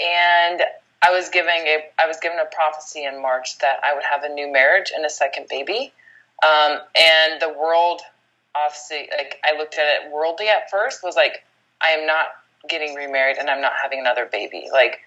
And 0.00 0.62
I 1.02 1.10
was 1.10 1.28
giving 1.28 1.66
a 1.66 1.84
I 1.98 2.06
was 2.06 2.18
given 2.20 2.38
a 2.38 2.46
prophecy 2.46 3.04
in 3.04 3.20
March 3.20 3.58
that 3.58 3.80
I 3.84 3.94
would 3.94 4.04
have 4.04 4.22
a 4.22 4.32
new 4.32 4.50
marriage 4.50 4.92
and 4.94 5.04
a 5.04 5.10
second 5.10 5.46
baby. 5.50 5.92
Um, 6.42 6.78
and 6.98 7.40
the 7.40 7.54
world, 7.58 8.00
obviously, 8.54 9.08
like 9.16 9.40
I 9.44 9.56
looked 9.56 9.74
at 9.74 9.86
it 10.02 10.12
worldly 10.12 10.48
at 10.48 10.70
first, 10.70 11.02
was 11.02 11.16
like 11.16 11.44
I 11.82 11.90
am 11.90 12.06
not 12.06 12.26
getting 12.68 12.94
remarried 12.94 13.36
and 13.36 13.50
I'm 13.50 13.60
not 13.60 13.72
having 13.82 14.00
another 14.00 14.26
baby. 14.30 14.68
Like 14.72 15.00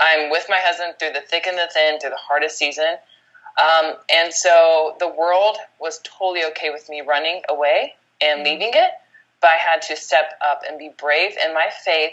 I'm 0.00 0.30
with 0.30 0.46
my 0.48 0.58
husband 0.58 0.94
through 0.98 1.12
the 1.12 1.22
thick 1.26 1.46
and 1.46 1.56
the 1.56 1.68
thin, 1.72 1.98
through 1.98 2.10
the 2.10 2.16
hardest 2.16 2.58
season. 2.58 2.96
Um, 3.58 3.94
and 4.12 4.32
so 4.32 4.96
the 5.00 5.08
world 5.08 5.56
was 5.80 6.00
totally 6.04 6.44
okay 6.50 6.70
with 6.70 6.88
me 6.88 7.00
running 7.00 7.42
away 7.48 7.94
and 8.20 8.40
mm-hmm. 8.40 8.44
leaving 8.44 8.70
it 8.74 8.90
but 9.40 9.48
I 9.48 9.56
had 9.56 9.82
to 9.82 9.96
step 9.96 10.38
up 10.44 10.62
and 10.68 10.78
be 10.78 10.90
brave 10.98 11.32
in 11.44 11.54
my 11.54 11.68
faith 11.84 12.12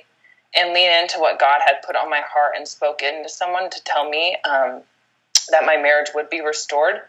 and 0.56 0.74
lean 0.74 0.90
into 1.02 1.20
what 1.20 1.40
God 1.40 1.62
had 1.66 1.82
put 1.86 1.96
on 1.96 2.10
my 2.10 2.22
heart 2.22 2.54
and 2.56 2.68
spoken 2.68 3.24
to 3.24 3.30
someone 3.30 3.70
to 3.70 3.84
tell 3.84 4.10
me 4.10 4.38
um, 4.46 4.82
that 5.50 5.66
my 5.66 5.78
marriage 5.78 6.10
would 6.16 6.30
be 6.30 6.42
restored. 6.42 7.02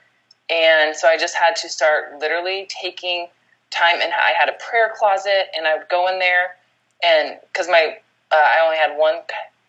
And 0.50 0.94
so 0.96 1.08
I 1.08 1.16
just 1.16 1.34
had 1.34 1.56
to 1.56 1.68
start 1.68 2.18
literally 2.20 2.68
taking 2.68 3.28
time, 3.70 4.00
and 4.00 4.12
I 4.12 4.32
had 4.38 4.48
a 4.48 4.56
prayer 4.70 4.92
closet, 4.96 5.48
and 5.56 5.66
I 5.66 5.76
would 5.76 5.88
go 5.88 6.08
in 6.08 6.18
there, 6.18 6.56
and 7.02 7.38
because 7.52 7.68
my 7.68 7.96
uh, 8.30 8.34
I 8.34 8.64
only 8.64 8.76
had 8.76 8.96
one 8.96 9.16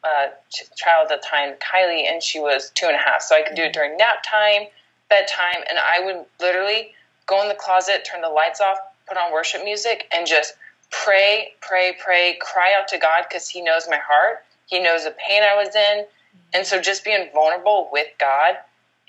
uh, 0.04 0.28
child 0.76 1.12
at 1.12 1.22
the 1.22 1.28
time, 1.28 1.56
Kylie, 1.56 2.10
and 2.10 2.22
she 2.22 2.40
was 2.40 2.72
two 2.72 2.86
and 2.86 2.96
a 2.96 3.00
half, 3.00 3.22
so 3.22 3.36
I 3.36 3.42
could 3.42 3.56
do 3.56 3.64
it 3.64 3.74
during 3.74 3.98
nap 3.98 4.24
time, 4.24 4.68
bedtime, 5.10 5.64
and 5.70 5.78
I 5.80 6.06
would 6.06 6.26
literally 6.40 6.94
go 7.26 7.42
in 7.42 7.50
the 7.50 7.56
closet, 7.56 8.06
turn 8.06 8.22
the 8.22 8.30
lights 8.30 8.62
off, 8.62 8.78
put 9.08 9.18
on 9.18 9.32
worship 9.32 9.64
music 9.64 10.08
and 10.12 10.28
just 10.28 10.54
pray, 10.90 11.50
pray, 11.62 11.96
pray, 12.04 12.38
cry 12.42 12.74
out 12.78 12.88
to 12.90 12.98
God 12.98 13.26
because 13.28 13.50
He 13.50 13.62
knows 13.62 13.88
my 13.90 13.98
heart. 13.98 14.44
He 14.66 14.80
knows 14.80 15.06
the 15.06 15.16
pain 15.28 15.44
I 15.44 15.56
was 15.56 15.76
in. 15.76 16.06
And 16.54 16.66
so 16.66 16.82
just 16.82 17.04
being 17.04 17.30
vulnerable 17.34 17.90
with 17.92 18.08
God 18.20 18.56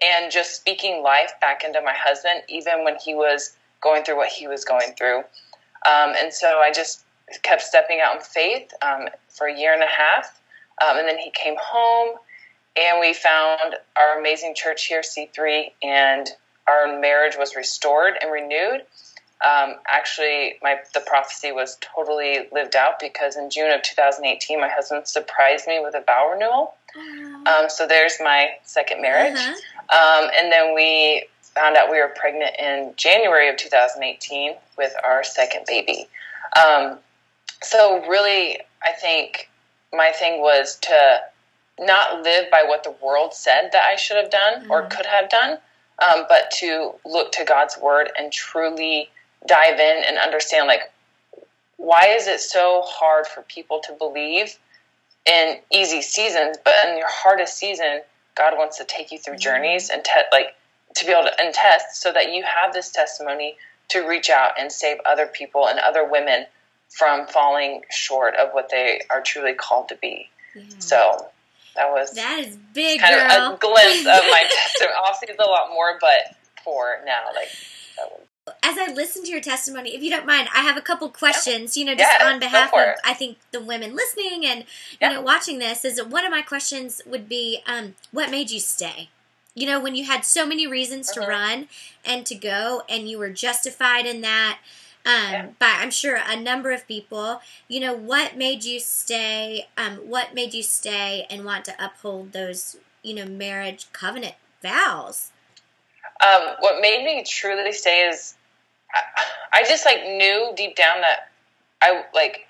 and 0.02 0.30
just 0.30 0.54
speaking 0.54 1.02
life 1.02 1.32
back 1.40 1.64
into 1.64 1.80
my 1.80 1.94
husband, 1.94 2.42
even 2.48 2.84
when 2.84 2.96
he 3.04 3.14
was 3.14 3.56
going 3.80 4.04
through 4.04 4.16
what 4.16 4.28
he 4.28 4.46
was 4.46 4.64
going 4.64 4.92
through. 4.96 5.18
Um, 5.18 6.14
and 6.20 6.32
so 6.32 6.58
I 6.58 6.72
just 6.72 7.04
kept 7.42 7.62
stepping 7.62 8.00
out 8.00 8.16
in 8.16 8.22
faith 8.22 8.72
um, 8.82 9.08
for 9.28 9.46
a 9.46 9.56
year 9.56 9.72
and 9.72 9.82
a 9.82 9.86
half. 9.86 10.40
Um, 10.84 10.98
and 10.98 11.08
then 11.08 11.18
he 11.18 11.30
came 11.30 11.56
home, 11.60 12.16
and 12.76 13.00
we 13.00 13.12
found 13.12 13.74
our 13.96 14.18
amazing 14.18 14.54
church 14.54 14.84
here, 14.86 15.00
C3, 15.00 15.72
and 15.82 16.28
our 16.68 17.00
marriage 17.00 17.34
was 17.36 17.56
restored 17.56 18.14
and 18.20 18.30
renewed. 18.30 18.82
Um, 19.40 19.76
actually, 19.86 20.54
my 20.62 20.78
the 20.94 21.00
prophecy 21.00 21.52
was 21.52 21.78
totally 21.80 22.48
lived 22.52 22.74
out 22.74 22.98
because 22.98 23.36
in 23.36 23.50
June 23.50 23.70
of 23.70 23.82
2018, 23.82 24.60
my 24.60 24.68
husband 24.68 25.06
surprised 25.06 25.66
me 25.68 25.80
with 25.80 25.94
a 25.94 26.02
vow 26.04 26.30
renewal. 26.32 26.74
Um, 27.46 27.70
so 27.70 27.86
there's 27.86 28.14
my 28.20 28.50
second 28.64 29.00
marriage. 29.00 29.36
Uh-huh. 29.36 30.24
Um, 30.24 30.30
and 30.36 30.50
then 30.50 30.74
we 30.74 31.26
found 31.54 31.76
out 31.76 31.90
we 31.90 32.00
were 32.00 32.12
pregnant 32.16 32.56
in 32.58 32.92
January 32.96 33.48
of 33.48 33.56
2018 33.56 34.54
with 34.76 34.92
our 35.04 35.22
second 35.22 35.64
baby. 35.66 36.08
Um, 36.56 36.98
so 37.62 38.04
really, 38.08 38.58
I 38.82 38.92
think 38.92 39.48
my 39.92 40.10
thing 40.12 40.40
was 40.40 40.76
to 40.82 41.20
not 41.78 42.22
live 42.22 42.50
by 42.50 42.64
what 42.66 42.82
the 42.82 42.94
world 43.02 43.34
said 43.34 43.70
that 43.72 43.84
I 43.84 43.96
should 43.96 44.16
have 44.16 44.30
done 44.30 44.66
or 44.68 44.82
Mhm. 44.82 44.90
could 44.90 45.06
have 45.06 45.28
done, 45.28 45.58
um, 46.00 46.26
but 46.28 46.50
to 46.52 46.98
look 47.04 47.30
to 47.32 47.44
God's 47.44 47.76
word 47.78 48.10
and 48.16 48.32
truly 48.32 49.10
dive 49.46 49.78
in 49.78 50.02
and 50.06 50.18
understand 50.18 50.66
like 50.66 50.90
why 51.76 52.06
is 52.16 52.26
it 52.26 52.40
so 52.40 52.82
hard 52.84 53.26
for 53.26 53.42
people 53.42 53.80
to 53.86 53.92
believe 53.92 54.58
in 55.26 55.58
easy 55.72 56.02
seasons, 56.02 56.56
but 56.64 56.74
in 56.88 56.96
your 56.98 57.06
hardest 57.08 57.56
season, 57.56 58.00
God 58.34 58.56
wants 58.56 58.78
to 58.78 58.84
take 58.84 59.12
you 59.12 59.18
through 59.18 59.34
Mhm. 59.34 59.40
journeys 59.40 59.90
and 59.90 60.04
te- 60.04 60.10
like 60.32 60.54
to 60.96 61.04
be 61.04 61.12
able 61.12 61.24
to 61.24 61.40
and 61.40 61.54
test 61.54 62.00
so 62.00 62.10
that 62.12 62.32
you 62.32 62.42
have 62.42 62.72
this 62.72 62.90
testimony 62.90 63.56
to 63.88 64.00
reach 64.06 64.28
out 64.30 64.58
and 64.58 64.72
save 64.72 64.98
other 65.06 65.26
people 65.26 65.68
and 65.68 65.78
other 65.78 66.04
women 66.04 66.46
from 66.88 67.26
falling 67.28 67.84
short 67.90 68.34
of 68.36 68.52
what 68.54 68.70
they 68.70 69.02
are 69.10 69.20
truly 69.20 69.54
called 69.54 69.88
to 69.90 69.94
be. 69.96 70.28
Yeah. 70.54 70.62
So 70.78 71.30
that 71.76 71.90
was 71.90 72.12
that 72.12 72.38
is 72.40 72.56
big, 72.56 73.00
kind 73.00 73.14
girl. 73.14 73.52
of 73.52 73.54
a 73.54 73.56
glimpse 73.58 74.00
of 74.00 74.24
my 74.30 74.44
testimony. 74.50 74.94
Obviously, 74.96 75.28
it's 75.34 75.38
a 75.38 75.46
lot 75.48 75.68
more, 75.70 75.96
but 76.00 76.34
for 76.64 77.00
now, 77.04 77.26
like 77.34 77.50
that 77.96 78.10
was, 78.10 78.20
As 78.68 78.76
I 78.76 78.92
listen 78.92 79.24
to 79.24 79.30
your 79.30 79.40
testimony, 79.40 79.94
if 79.94 80.02
you 80.02 80.10
don't 80.10 80.26
mind, 80.26 80.48
I 80.54 80.60
have 80.60 80.76
a 80.76 80.82
couple 80.82 81.08
questions. 81.08 81.74
You 81.74 81.86
know, 81.86 81.94
just 81.94 82.12
Yeah, 82.20 82.26
on 82.30 82.38
behalf 82.38 82.74
of. 82.74 82.96
I 83.02 83.14
think 83.14 83.38
the 83.50 83.62
women 83.62 83.96
listening 83.96 84.44
and 84.44 84.64
you 85.00 85.08
know 85.08 85.22
watching 85.22 85.58
this. 85.58 85.86
Is 85.86 86.02
one 86.02 86.26
of 86.26 86.30
my 86.30 86.42
questions 86.42 87.00
would 87.06 87.30
be, 87.30 87.62
um, 87.66 87.94
what 88.12 88.30
made 88.30 88.50
you 88.50 88.60
stay? 88.60 89.08
You 89.54 89.66
know, 89.66 89.80
when 89.80 89.94
you 89.94 90.04
had 90.04 90.26
so 90.26 90.44
many 90.44 90.66
reasons 90.66 91.10
to 91.12 91.20
Mhm. 91.20 91.28
run 91.28 91.68
and 92.04 92.26
to 92.26 92.34
go, 92.34 92.82
and 92.90 93.08
you 93.08 93.18
were 93.18 93.30
justified 93.30 94.04
in 94.04 94.20
that. 94.20 94.58
Um, 95.06 95.32
Yeah. 95.32 95.46
by 95.58 95.70
I'm 95.78 95.90
sure 95.90 96.16
a 96.16 96.36
number 96.36 96.70
of 96.70 96.86
people. 96.86 97.40
You 97.68 97.80
know, 97.80 97.94
what 97.94 98.36
made 98.36 98.64
you 98.64 98.80
stay? 98.80 99.68
Um, 99.78 99.96
what 100.08 100.34
made 100.34 100.52
you 100.52 100.62
stay 100.62 101.26
and 101.30 101.42
want 101.46 101.64
to 101.66 101.74
uphold 101.82 102.32
those, 102.32 102.76
you 103.02 103.14
know, 103.14 103.24
marriage 103.24 103.86
covenant 103.92 104.34
vows? 104.62 105.30
um, 106.20 106.56
what 106.60 106.80
made 106.80 107.04
me 107.04 107.22
truly 107.22 107.72
stay 107.72 108.08
is 108.08 108.34
I, 108.94 109.02
I 109.52 109.62
just 109.64 109.84
like 109.84 110.02
knew 110.04 110.52
deep 110.56 110.76
down 110.76 111.00
that 111.00 111.30
I 111.82 112.02
like 112.14 112.46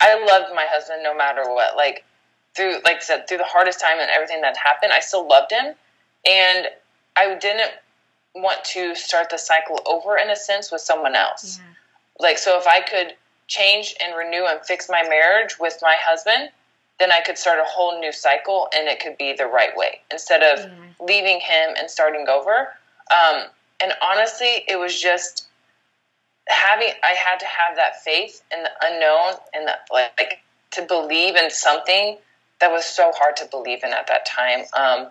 I 0.00 0.14
loved 0.24 0.54
my 0.54 0.66
husband 0.68 1.02
no 1.02 1.14
matter 1.14 1.42
what. 1.44 1.76
Like 1.76 2.04
through 2.56 2.76
like 2.84 2.96
I 2.96 3.00
said 3.00 3.28
through 3.28 3.38
the 3.38 3.44
hardest 3.44 3.80
time 3.80 3.98
and 3.98 4.10
everything 4.14 4.40
that 4.42 4.56
happened, 4.56 4.92
I 4.92 5.00
still 5.00 5.26
loved 5.28 5.52
him, 5.52 5.74
and 6.28 6.66
I 7.16 7.34
didn't 7.40 7.72
want 8.34 8.64
to 8.64 8.94
start 8.94 9.30
the 9.30 9.38
cycle 9.38 9.80
over 9.86 10.16
in 10.16 10.30
a 10.30 10.36
sense 10.36 10.70
with 10.70 10.80
someone 10.80 11.14
else. 11.14 11.58
Yeah. 11.58 11.64
Like 12.18 12.38
so, 12.38 12.58
if 12.58 12.66
I 12.66 12.80
could 12.80 13.14
change 13.48 13.94
and 14.04 14.16
renew 14.16 14.46
and 14.46 14.60
fix 14.64 14.88
my 14.88 15.02
marriage 15.02 15.56
with 15.58 15.78
my 15.82 15.96
husband, 16.00 16.50
then 17.00 17.10
I 17.10 17.20
could 17.20 17.36
start 17.38 17.58
a 17.58 17.64
whole 17.64 17.98
new 17.98 18.12
cycle, 18.12 18.68
and 18.74 18.86
it 18.88 19.00
could 19.00 19.16
be 19.18 19.32
the 19.32 19.46
right 19.46 19.76
way 19.76 20.00
instead 20.12 20.42
of 20.42 20.60
Yeah. 20.60 20.76
leaving 21.00 21.40
him 21.40 21.74
and 21.78 21.90
starting 21.90 22.28
over. 22.28 22.72
Um, 23.10 23.46
and 23.82 23.92
honestly, 24.02 24.64
it 24.68 24.76
was 24.78 25.00
just 25.00 25.48
having. 26.50 26.92
I 27.02 27.14
had 27.14 27.40
to 27.40 27.46
have 27.46 27.76
that 27.76 28.02
faith 28.02 28.42
in 28.52 28.62
the 28.62 28.70
unknown 28.82 29.34
and 29.54 29.66
the, 29.68 29.74
like 29.92 30.40
to 30.72 30.82
believe 30.82 31.36
in 31.36 31.50
something 31.50 32.18
that 32.60 32.70
was 32.70 32.84
so 32.84 33.12
hard 33.14 33.36
to 33.38 33.46
believe 33.46 33.82
in 33.84 33.92
at 33.92 34.06
that 34.08 34.26
time. 34.26 34.64
Um, 34.76 35.08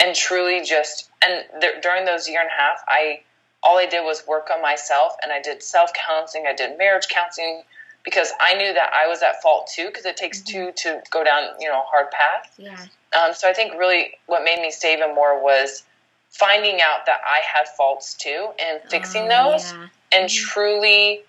and 0.00 0.14
truly, 0.14 0.62
just 0.64 1.08
and 1.24 1.44
th- 1.60 1.82
during 1.82 2.04
those 2.04 2.28
year 2.28 2.40
and 2.40 2.48
a 2.48 2.60
half, 2.60 2.82
I 2.88 3.20
all 3.62 3.78
I 3.78 3.86
did 3.86 4.04
was 4.04 4.24
work 4.26 4.50
on 4.54 4.62
myself, 4.62 5.12
and 5.22 5.32
I 5.32 5.40
did 5.40 5.62
self 5.62 5.90
counseling. 5.92 6.44
I 6.48 6.54
did 6.54 6.78
marriage 6.78 7.08
counseling 7.08 7.62
because 8.04 8.32
I 8.40 8.54
knew 8.54 8.72
that 8.72 8.90
I 8.94 9.08
was 9.08 9.22
at 9.22 9.42
fault 9.42 9.70
too. 9.74 9.86
Because 9.86 10.06
it 10.06 10.16
takes 10.16 10.40
two 10.40 10.72
to 10.76 11.02
go 11.10 11.24
down, 11.24 11.50
you 11.60 11.68
know, 11.68 11.80
a 11.80 11.84
hard 11.84 12.10
path. 12.10 12.54
Yeah. 12.58 12.86
Um, 13.18 13.34
so 13.34 13.48
I 13.48 13.52
think 13.54 13.72
really 13.74 14.12
what 14.26 14.44
made 14.44 14.60
me 14.60 14.70
stay 14.70 14.92
even 14.94 15.14
more 15.14 15.42
was 15.42 15.82
finding 16.30 16.80
out 16.80 17.06
that 17.06 17.20
I 17.26 17.40
had 17.40 17.66
faults 17.76 18.14
too 18.14 18.48
and 18.62 18.80
fixing 18.90 19.24
Oh, 19.30 19.52
those 19.52 19.72
yeah. 19.72 19.86
And 20.12 20.28
Mhm. 20.28 20.36
truly 20.48 21.24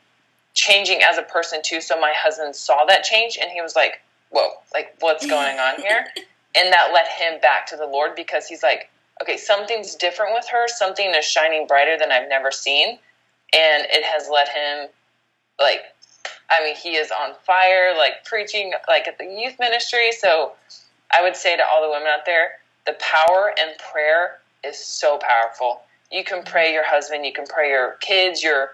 changing 0.54 1.02
as 1.04 1.18
a 1.18 1.24
person 1.24 1.62
too. 1.64 1.82
So 1.82 2.00
my 2.00 2.14
husband 2.14 2.56
saw 2.56 2.86
that 2.86 3.04
change 3.04 3.38
and 3.38 3.52
he 3.52 3.62
was 3.62 3.76
like, 3.76 4.02
whoa, 4.30 4.52
like 4.74 4.96
what's 5.00 5.26
going 5.26 5.60
on 5.60 5.82
here? 5.82 6.08
and 6.56 6.74
that 6.74 6.92
led 6.94 7.08
him 7.08 7.40
back 7.40 7.68
to 7.68 7.78
the 7.78 7.86
Lord 7.86 8.16
because 8.16 8.48
he's 8.48 8.64
like, 8.64 8.90
okay, 9.22 9.38
something's 9.38 9.96
different 9.96 10.34
with 10.34 10.48
her. 10.50 10.68
Something 10.68 11.14
is 11.14 11.24
shining 11.26 11.68
brighter 11.68 11.98
than 11.98 12.12
I've 12.12 12.28
never 12.28 12.52
seen. 12.52 12.98
And 13.54 13.86
it 13.90 14.04
has 14.04 14.30
led 14.30 14.48
him 14.50 14.88
like, 15.60 15.82
I 16.50 16.64
mean, 16.64 16.76
he 16.76 16.96
is 16.96 17.12
on 17.12 17.36
fire, 17.46 17.96
like 17.96 18.26
preaching 18.26 18.74
like 18.88 19.08
at 19.08 19.18
the 19.18 19.26
youth 19.26 19.60
ministry. 19.60 20.12
So 20.12 20.54
I 21.16 21.22
would 21.22 21.36
say 21.36 21.56
to 21.56 21.64
all 21.66 21.82
the 21.84 21.90
women 21.90 22.08
out 22.08 22.26
there, 22.26 22.54
the 22.86 22.94
power 23.00 23.54
in 23.58 23.74
prayer 23.92 24.40
is 24.64 24.78
so 24.84 25.18
powerful. 25.20 25.82
You 26.12 26.24
can 26.24 26.44
pray 26.44 26.74
your 26.74 26.86
husband, 26.86 27.26
you 27.26 27.34
can 27.34 27.46
pray 27.46 27.70
your 27.70 27.94
kids, 28.02 28.42
your 28.42 28.72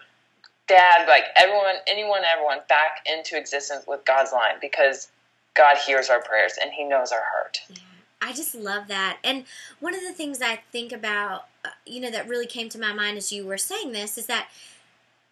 dad, 0.67 1.07
like 1.07 1.25
everyone, 1.35 1.75
anyone, 1.87 2.21
everyone 2.23 2.59
back 2.69 3.05
into 3.05 3.37
existence 3.37 3.85
with 3.87 4.03
God's 4.05 4.31
line 4.31 4.55
because 4.61 5.09
God 5.53 5.77
hears 5.77 6.09
our 6.09 6.21
prayers 6.21 6.53
and 6.61 6.71
He 6.71 6.83
knows 6.83 7.11
our 7.11 7.23
heart. 7.33 7.59
Yeah, 7.69 7.77
I 8.21 8.33
just 8.33 8.55
love 8.55 8.87
that. 8.87 9.17
And 9.23 9.45
one 9.79 9.93
of 9.93 10.01
the 10.01 10.13
things 10.13 10.41
I 10.41 10.61
think 10.71 10.91
about, 10.91 11.47
uh, 11.63 11.69
you 11.85 11.99
know, 11.99 12.11
that 12.11 12.27
really 12.27 12.47
came 12.47 12.69
to 12.69 12.79
my 12.79 12.93
mind 12.93 13.17
as 13.17 13.31
you 13.31 13.45
were 13.45 13.57
saying 13.57 13.91
this 13.91 14.17
is 14.17 14.25
that 14.27 14.47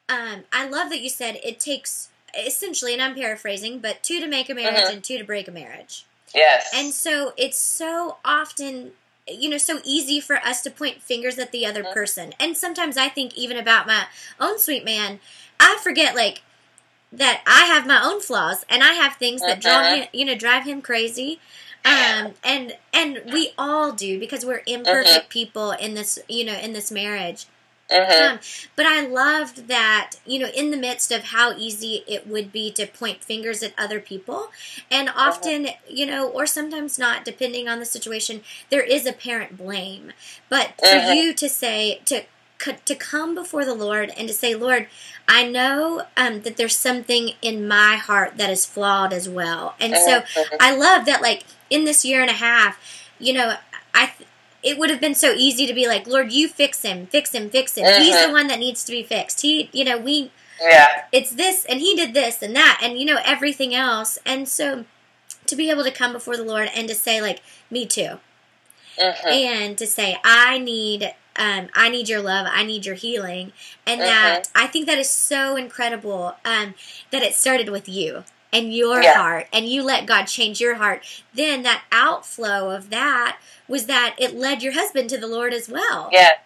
um, 0.09 0.43
I 0.51 0.67
love 0.67 0.89
that 0.89 0.99
you 0.99 1.09
said 1.09 1.39
it 1.43 1.59
takes 1.59 2.09
essentially, 2.37 2.93
and 2.93 3.01
I'm 3.01 3.15
paraphrasing, 3.15 3.79
but 3.79 4.01
two 4.03 4.19
to 4.19 4.27
make 4.27 4.49
a 4.49 4.55
marriage 4.55 4.81
Mhm. 4.81 4.93
and 4.93 5.03
two 5.03 5.17
to 5.17 5.23
break 5.23 5.47
a 5.47 5.51
marriage. 5.51 6.05
Yes. 6.33 6.69
And 6.73 6.91
so 6.93 7.33
it's 7.37 7.57
so 7.59 8.17
often, 8.25 8.93
you 9.27 9.49
know, 9.49 9.57
so 9.57 9.79
easy 9.83 10.19
for 10.19 10.37
us 10.37 10.61
to 10.61 10.71
point 10.71 11.01
fingers 11.01 11.39
at 11.39 11.51
the 11.51 11.65
other 11.65 11.83
Mhm. 11.83 11.93
person. 11.93 12.33
And 12.39 12.57
sometimes 12.57 12.97
I 12.97 13.09
think 13.09 13.35
even 13.35 13.57
about 13.57 13.87
my 13.87 14.07
own 14.39 14.59
sweet 14.59 14.83
man, 14.83 15.19
I 15.59 15.77
forget 15.81 16.15
like 16.15 16.41
that 17.11 17.41
I 17.45 17.65
have 17.65 17.85
my 17.87 18.03
own 18.03 18.21
flaws 18.21 18.65
and 18.69 18.83
I 18.83 18.93
have 18.93 19.15
things 19.15 19.41
that 19.45 19.59
draw 19.61 19.81
Mhm. 19.83 19.95
him, 19.95 20.07
you 20.13 20.25
know, 20.25 20.35
drive 20.35 20.65
him 20.65 20.81
crazy. 20.81 21.39
Um, 21.85 22.33
and 22.43 22.77
and 22.93 23.21
we 23.31 23.53
all 23.57 23.91
do 23.91 24.19
because 24.19 24.45
we're 24.45 24.63
imperfect 24.65 25.29
people 25.29 25.71
in 25.71 25.93
this, 25.95 26.19
you 26.29 26.45
know, 26.45 26.53
in 26.57 26.73
this 26.73 26.91
marriage. 26.91 27.45
Mhm. 27.93 28.31
Um, 28.33 28.39
but 28.75 28.85
I 28.85 29.01
loved 29.05 29.67
that, 29.67 30.11
you 30.25 30.39
know, 30.39 30.47
in 30.47 30.71
the 30.71 30.77
midst 30.77 31.11
of 31.11 31.25
how 31.25 31.53
easy 31.57 32.03
it 32.07 32.27
would 32.27 32.51
be 32.51 32.71
to 32.71 32.85
point 32.87 33.23
fingers 33.23 33.61
at 33.63 33.73
other 33.77 33.99
people, 33.99 34.51
and 34.91 35.09
often, 35.15 35.69
you 35.87 36.05
know, 36.05 36.27
or 36.27 36.45
sometimes 36.45 36.97
not, 36.99 37.23
depending 37.25 37.67
on 37.69 37.79
the 37.79 37.85
situation, 37.85 38.43
there 38.69 38.81
is 38.83 39.05
apparent 39.05 39.57
blame. 39.57 40.11
But 40.49 40.71
for 40.77 40.85
Mhm. 40.85 41.15
you 41.15 41.33
to 41.33 41.49
say, 41.49 42.01
to 42.05 42.23
to 42.85 42.95
come 42.95 43.35
before 43.35 43.65
the 43.65 43.73
Lord 43.73 44.13
and 44.17 44.25
to 44.29 44.33
say, 44.33 44.55
Lord, 44.55 44.87
I 45.27 45.43
know 45.45 46.05
um, 46.15 46.43
that 46.43 46.55
there's 46.55 46.77
something 46.77 47.33
in 47.41 47.67
my 47.67 47.97
heart 47.97 48.37
that 48.37 48.49
is 48.49 48.65
flawed 48.65 49.11
as 49.11 49.27
well. 49.27 49.75
And 49.81 49.93
so. 49.97 50.23
I 50.61 50.73
love 50.75 51.05
that, 51.05 51.21
like, 51.21 51.43
in 51.69 51.83
this 51.83 52.05
year 52.05 52.21
and 52.21 52.29
a 52.29 52.33
half, 52.33 52.77
you 53.19 53.33
know, 53.33 53.55
I. 53.93 54.13
It 54.63 54.77
would 54.77 54.89
have 54.89 55.01
been 55.01 55.15
so 55.15 55.33
easy 55.33 55.67
to 55.67 55.73
be 55.73 55.87
like, 55.87 56.07
Lord, 56.07 56.31
you 56.31 56.47
fix 56.47 56.81
him, 56.83 57.05
fix 57.07 57.31
him, 57.35 57.49
fix 57.49 57.77
him. 57.77 57.85
He's 58.01 58.15
the 58.15 58.27
Mhm. 58.27 58.31
one 58.31 58.47
that 58.47 58.59
needs 58.59 58.83
to 58.85 58.91
be 58.91 59.03
fixed. 59.03 59.41
He, 59.41 59.69
you 59.73 59.83
know, 59.83 59.97
we, 59.97 60.31
yeah. 60.61 61.03
it's 61.11 61.31
this, 61.31 61.65
and 61.65 61.79
he 61.81 61.95
did 61.95 62.13
this 62.13 62.41
and 62.41 62.55
that, 62.55 62.79
and 62.81 62.97
you 62.97 63.05
know, 63.05 63.19
everything 63.25 63.75
else. 63.75 64.17
And 64.25 64.47
so, 64.47 64.85
to 65.47 65.55
be 65.55 65.69
able 65.69 65.83
to 65.83 65.91
come 65.91 66.13
before 66.13 66.37
the 66.37 66.43
Lord 66.43 66.69
and 66.73 66.87
to 66.87 66.95
say, 66.95 67.21
like, 67.21 67.41
me 67.69 67.85
too, 67.85 68.19
Mhm. 68.97 69.25
and 69.25 69.77
to 69.77 69.85
say, 69.85 70.17
I 70.23 70.57
need, 70.59 71.13
um, 71.35 71.67
I 71.73 71.89
need 71.89 72.07
your 72.07 72.21
love, 72.21 72.47
I 72.49 72.63
need 72.63 72.85
your 72.85 72.95
healing, 72.95 73.51
and 73.85 73.99
Mhm. 73.99 74.05
that 74.05 74.47
I 74.55 74.67
think 74.67 74.85
that 74.85 74.97
is 74.97 75.09
so 75.09 75.57
incredible. 75.57 76.37
Um, 76.45 76.75
that 77.11 77.21
it 77.21 77.35
started 77.35 77.69
with 77.69 77.89
you 77.89 78.23
and 78.53 78.73
your 78.73 79.01
Yeah. 79.01 79.15
heart 79.15 79.47
and 79.51 79.67
you 79.67 79.83
let 79.83 80.05
God 80.05 80.25
change 80.25 80.61
your 80.61 80.75
heart, 80.75 81.03
then 81.33 81.63
that 81.63 81.83
outflow 81.91 82.69
of 82.69 82.89
that 82.91 83.39
was 83.67 83.87
that 83.87 84.15
it 84.17 84.35
led 84.35 84.61
your 84.63 84.73
husband 84.73 85.09
to 85.09 85.17
the 85.17 85.27
Lord 85.27 85.53
as 85.53 85.67
well. 85.67 86.09
Yes. 86.11 86.37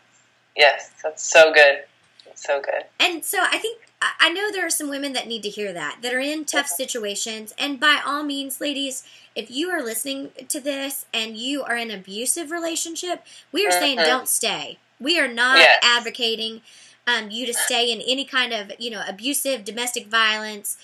Yes. 0.56 0.92
That's 1.04 1.22
so 1.22 1.54
good. 1.54 1.84
That's 2.26 2.44
so 2.44 2.62
good. 2.62 2.86
And 3.00 3.24
so 3.24 3.40
I 3.42 3.58
think 3.58 3.82
I 4.20 4.30
know 4.30 4.52
there 4.52 4.66
are 4.66 4.70
some 4.70 4.90
women 4.90 5.14
that 5.14 5.28
need 5.28 5.42
to 5.44 5.50
hear 5.50 5.74
that 5.74 5.98
that 6.04 6.14
are 6.14 6.20
in 6.20 6.46
tough 6.46 6.68
situations. 6.68 7.54
And 7.58 7.80
by 7.80 8.00
all 8.06 8.24
means, 8.24 8.62
ladies, 8.62 9.04
if 9.36 9.50
you 9.50 9.70
are 9.72 9.82
listening 9.84 10.32
to 10.48 10.60
this 10.60 11.08
and 11.14 11.36
you 11.36 11.64
are 11.64 11.76
in 11.76 11.90
an 11.90 12.00
abusive 12.00 12.52
relationship, 12.52 13.26
we 13.52 13.66
are 13.66 13.72
saying 13.72 13.98
Mhm. 14.00 14.06
don't 14.06 14.30
stay. 14.30 14.78
We 15.00 15.20
are 15.20 15.28
not 15.28 15.58
Yes. 15.60 15.80
advocating 15.82 16.62
um, 17.08 17.32
you 17.32 17.46
to 17.46 17.54
stay 17.54 17.90
in 17.92 18.02
any 18.02 18.26
kind 18.26 18.54
of 18.54 18.72
you 18.78 18.92
know 18.92 19.04
abusive 19.08 19.64
domestic 19.64 20.08
violence, 20.08 20.78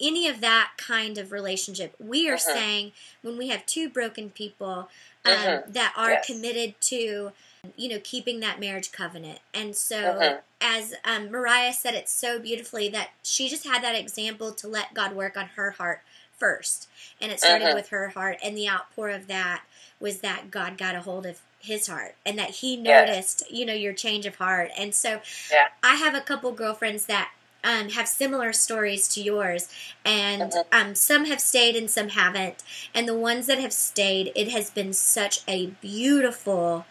any 0.00 0.28
of 0.28 0.40
that 0.40 0.72
kind 0.76 1.16
of 1.18 1.32
relationship. 1.32 1.94
We 1.98 2.28
are 2.28 2.36
Mhm. 2.36 2.40
saying 2.40 2.92
when 3.22 3.36
we 3.38 3.48
have 3.48 3.64
two 3.66 3.88
broken 3.88 4.30
people 4.30 4.90
um, 5.24 5.32
Mhm. 5.32 5.72
that 5.72 5.92
are 5.96 6.12
Yes. 6.12 6.26
committed 6.26 6.80
to 6.82 7.32
you 7.76 7.88
know 7.88 7.98
keeping 8.04 8.38
that 8.38 8.60
marriage 8.60 8.92
covenant 8.92 9.40
and 9.52 9.76
so 9.76 9.96
Mhm. 9.96 10.40
as 10.60 10.94
um, 11.04 11.28
mariah 11.32 11.72
said 11.72 11.94
it 11.94 12.08
so 12.08 12.38
beautifully 12.38 12.88
that 12.88 13.10
she 13.24 13.48
just 13.48 13.64
had 13.64 13.82
that 13.82 13.96
example 13.96 14.52
to 14.52 14.68
let 14.68 14.94
god 14.94 15.12
work 15.16 15.36
on 15.36 15.48
her 15.56 15.72
heart 15.72 16.00
first 16.38 16.86
and 17.20 17.32
it 17.32 17.40
started 17.40 17.66
Mhm. 17.66 17.74
with 17.74 17.88
her 17.88 18.10
heart 18.10 18.38
and 18.40 18.56
the 18.56 18.68
outpour 18.68 19.10
of 19.10 19.26
that 19.26 19.62
was 19.98 20.20
that 20.20 20.48
god 20.52 20.78
got 20.78 20.94
a 20.94 21.00
hold 21.00 21.26
of 21.26 21.40
his 21.58 21.88
heart 21.88 22.14
and 22.24 22.38
that 22.38 22.50
he 22.50 22.76
Yes. 22.76 23.08
noticed 23.08 23.50
you 23.50 23.66
know 23.66 23.74
your 23.74 23.92
change 23.92 24.26
of 24.26 24.36
heart 24.36 24.70
and 24.76 24.94
so 24.94 25.20
Yeah. 25.50 25.66
i 25.82 25.96
have 25.96 26.14
a 26.14 26.20
couple 26.20 26.52
girlfriends 26.52 27.06
that 27.06 27.32
um, 27.66 27.90
have 27.90 28.08
similar 28.08 28.52
stories 28.52 29.08
to 29.08 29.20
yours, 29.22 29.68
and 30.04 30.52
Mhm. 30.52 30.64
um, 30.72 30.94
some 30.94 31.26
have 31.26 31.40
stayed 31.40 31.76
and 31.76 31.90
some 31.90 32.10
haven't. 32.10 32.62
And 32.94 33.08
the 33.08 33.14
ones 33.18 33.46
that 33.46 33.58
have 33.58 33.72
stayed, 33.72 34.32
it 34.36 34.48
has 34.50 34.70
been 34.70 34.92
such 34.94 35.40
a 35.48 35.66
beautiful, 35.82 36.86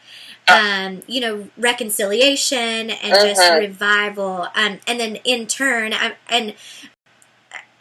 um, 0.47 1.01
you 1.07 1.21
know, 1.21 1.49
reconciliation 1.57 2.91
and 2.91 3.19
just 3.19 3.41
Mhm. 3.41 3.59
revival. 3.59 4.49
Um, 4.55 4.79
and 4.87 4.99
then 4.99 5.17
in 5.17 5.47
turn, 5.47 5.93
um, 5.93 6.13
and 6.29 6.55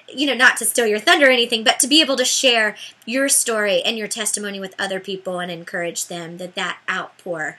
you 0.09 0.27
know, 0.27 0.35
not 0.35 0.57
to 0.59 0.65
steal 0.65 0.87
your 0.87 1.01
thunder 1.01 1.27
or 1.27 1.31
anything, 1.31 1.65
but 1.65 1.81
to 1.81 1.87
be 1.89 2.01
able 2.01 2.17
to 2.17 2.25
share 2.25 2.77
your 3.07 3.29
story 3.29 3.83
and 3.83 3.99
your 3.99 4.07
testimony 4.07 4.61
with 4.61 4.75
other 4.79 5.01
people 5.01 5.41
and 5.41 5.51
encourage 5.51 6.07
them 6.07 6.37
that 6.39 6.55
that 6.55 6.79
outpour 6.89 7.59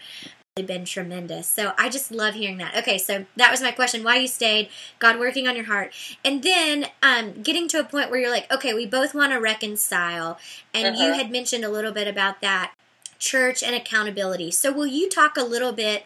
been 0.64 0.86
tremendous. 0.86 1.50
So 1.50 1.74
I 1.78 1.90
just 1.90 2.12
love 2.12 2.34
hearing 2.34 2.60
that. 2.60 2.78
Okay, 2.78 2.98
so 2.98 3.26
that 3.36 3.52
was 3.52 3.62
my 3.62 3.72
question: 3.72 4.06
why 4.06 4.16
you 4.16 4.28
stayed, 4.30 4.70
God 5.00 5.20
working 5.20 5.50
on 5.50 5.56
your 5.58 5.66
heart, 5.66 5.94
and 6.24 6.42
then 6.44 6.86
um, 7.04 7.42
getting 7.44 7.68
to 7.68 7.80
a 7.80 7.84
point 7.84 8.10
where 8.10 8.22
you're 8.22 8.32
like, 8.32 8.50
okay, 8.50 8.74
we 8.74 8.86
both 8.86 9.14
want 9.14 9.34
to 9.34 9.38
reconcile, 9.42 10.38
and 10.74 10.96
you 10.96 11.12
Mhm. 11.12 11.16
had 11.16 11.30
mentioned 11.30 11.66
a 11.66 11.70
little 11.70 11.92
bit 11.92 12.08
about 12.08 12.40
that 12.40 12.72
church 13.20 13.64
and 13.64 13.76
accountability. 13.76 14.50
So 14.50 14.72
will 14.72 14.88
you 14.88 15.10
talk 15.10 15.36
a 15.36 15.44
little 15.44 15.74
bit? 15.74 16.06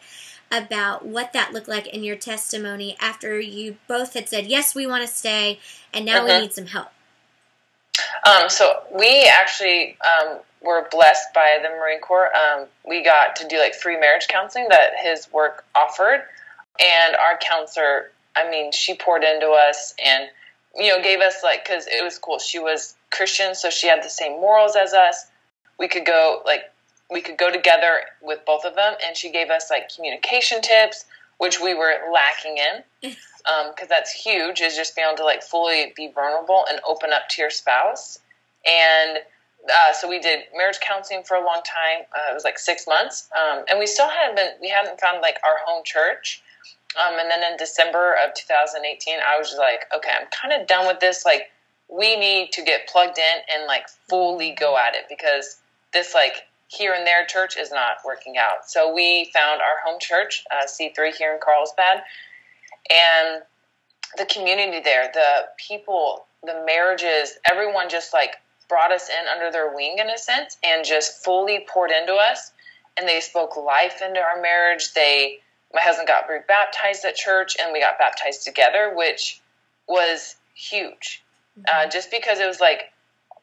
About 0.52 1.06
what 1.06 1.32
that 1.32 1.52
looked 1.52 1.68
like 1.68 1.86
in 1.86 2.02
your 2.02 2.16
testimony 2.16 2.96
after 2.98 3.38
you 3.38 3.76
both 3.86 4.14
had 4.14 4.28
said, 4.28 4.46
Yes, 4.48 4.74
we 4.74 4.84
want 4.84 5.06
to 5.08 5.14
stay, 5.14 5.60
and 5.94 6.04
now 6.04 6.24
we 6.24 6.32
Mhm. 6.32 6.40
need 6.40 6.52
some 6.52 6.66
help. 6.66 6.88
Um, 8.26 8.48
so 8.48 8.82
we 8.96 9.28
actually 9.28 9.96
um, 10.00 10.38
were 10.62 10.86
blessed 10.90 11.32
by 11.34 11.58
the 11.62 11.68
Marine 11.68 12.00
Corps. 12.00 12.30
Um, 12.34 12.66
we 12.86 13.02
got 13.02 13.36
to 13.36 13.48
do 13.48 13.58
like 13.58 13.74
free 13.74 13.98
marriage 13.98 14.28
counseling 14.28 14.68
that 14.70 14.92
his 15.02 15.30
work 15.32 15.64
offered, 15.74 16.22
and 16.80 17.16
our 17.16 17.38
counselor, 17.38 18.10
I 18.36 18.48
mean, 18.50 18.72
she 18.72 18.94
poured 18.94 19.24
into 19.24 19.48
us 19.48 19.94
and 20.04 20.28
you 20.76 20.88
know 20.88 21.02
gave 21.02 21.20
us 21.20 21.42
like 21.42 21.64
because 21.64 21.86
it 21.86 22.04
was 22.04 22.18
cool. 22.18 22.38
She 22.38 22.58
was 22.58 22.94
Christian, 23.10 23.54
so 23.54 23.70
she 23.70 23.88
had 23.88 24.02
the 24.02 24.10
same 24.10 24.32
morals 24.32 24.76
as 24.76 24.92
us. 24.92 25.26
We 25.78 25.88
could 25.88 26.04
go 26.04 26.42
like 26.44 26.70
we 27.10 27.20
could 27.20 27.36
go 27.36 27.50
together 27.50 28.02
with 28.22 28.44
both 28.46 28.64
of 28.64 28.76
them, 28.76 28.94
and 29.04 29.16
she 29.16 29.30
gave 29.30 29.50
us 29.50 29.70
like 29.70 29.94
communication 29.94 30.62
tips, 30.62 31.04
which 31.40 31.58
we 31.58 31.72
were 31.72 31.94
lacking 32.12 32.58
in 32.58 33.14
because 33.70 33.88
that's 33.88 34.12
huge 34.12 34.60
is 34.60 34.76
just 34.76 34.94
being 34.94 35.08
able 35.08 35.16
to 35.16 35.24
like 35.24 35.42
fully 35.42 35.92
be 35.96 36.10
vulnerable 36.14 36.66
and 36.68 36.80
open 36.86 37.12
up 37.12 37.28
to 37.30 37.40
your 37.40 37.50
spouse. 37.50 38.18
And 38.66 39.20
uh, 39.64 39.92
so 39.92 40.08
we 40.08 40.18
did 40.18 40.40
marriage 40.54 40.78
counseling 40.80 41.22
for 41.22 41.36
a 41.36 41.44
long 41.44 41.62
time 41.64 42.04
uh, 42.14 42.30
it 42.30 42.34
was 42.34 42.44
like 42.44 42.58
six 42.58 42.86
months 42.86 43.28
um, 43.38 43.64
and 43.68 43.78
we 43.78 43.86
still 43.86 44.08
hadn't 44.08 44.36
been 44.36 44.48
we 44.60 44.68
hadn't 44.68 44.98
found 44.98 45.20
like 45.20 45.36
our 45.44 45.56
home 45.66 45.82
church 45.84 46.42
um, 46.96 47.18
and 47.18 47.30
then 47.30 47.42
in 47.52 47.58
december 47.58 48.16
of 48.24 48.32
2018 48.32 49.18
i 49.20 49.36
was 49.36 49.48
just 49.48 49.58
like 49.58 49.84
okay 49.94 50.10
i'm 50.18 50.26
kind 50.28 50.58
of 50.58 50.66
done 50.66 50.86
with 50.86 50.98
this 51.00 51.26
like 51.26 51.50
we 51.88 52.16
need 52.16 52.50
to 52.52 52.62
get 52.62 52.88
plugged 52.88 53.18
in 53.18 53.54
and 53.54 53.66
like 53.66 53.86
fully 54.08 54.52
go 54.52 54.78
at 54.78 54.94
it 54.94 55.04
because 55.10 55.58
this 55.92 56.14
like 56.14 56.46
here 56.70 56.94
and 56.94 57.06
there 57.06 57.26
church 57.26 57.56
is 57.58 57.70
not 57.70 57.98
working 58.04 58.36
out 58.38 58.68
so 58.68 58.92
we 58.94 59.30
found 59.34 59.60
our 59.60 59.78
home 59.84 59.98
church 60.00 60.44
uh, 60.50 60.66
c3 60.66 61.14
here 61.14 61.32
in 61.34 61.40
carlsbad 61.40 62.02
and 62.90 63.42
the 64.16 64.26
community 64.26 64.80
there, 64.80 65.10
the 65.12 65.48
people, 65.56 66.26
the 66.42 66.62
marriages, 66.66 67.38
everyone 67.48 67.88
just 67.88 68.12
like 68.12 68.36
brought 68.68 68.92
us 68.92 69.08
in 69.08 69.28
under 69.28 69.50
their 69.50 69.74
wing 69.74 69.98
in 69.98 70.08
a 70.10 70.18
sense 70.18 70.56
and 70.64 70.84
just 70.84 71.24
fully 71.24 71.66
poured 71.68 71.90
into 71.90 72.14
us. 72.14 72.52
And 72.96 73.08
they 73.08 73.20
spoke 73.20 73.56
life 73.56 74.02
into 74.04 74.20
our 74.20 74.40
marriage. 74.40 74.92
They, 74.94 75.38
my 75.72 75.80
husband 75.80 76.08
got 76.08 76.28
rebaptized 76.28 77.04
at 77.04 77.14
church 77.14 77.56
and 77.60 77.72
we 77.72 77.80
got 77.80 77.98
baptized 77.98 78.44
together, 78.44 78.92
which 78.94 79.40
was 79.88 80.36
huge. 80.54 81.22
Uh, 81.72 81.86
just 81.88 82.10
because 82.10 82.40
it 82.40 82.46
was 82.46 82.60
like, 82.60 82.92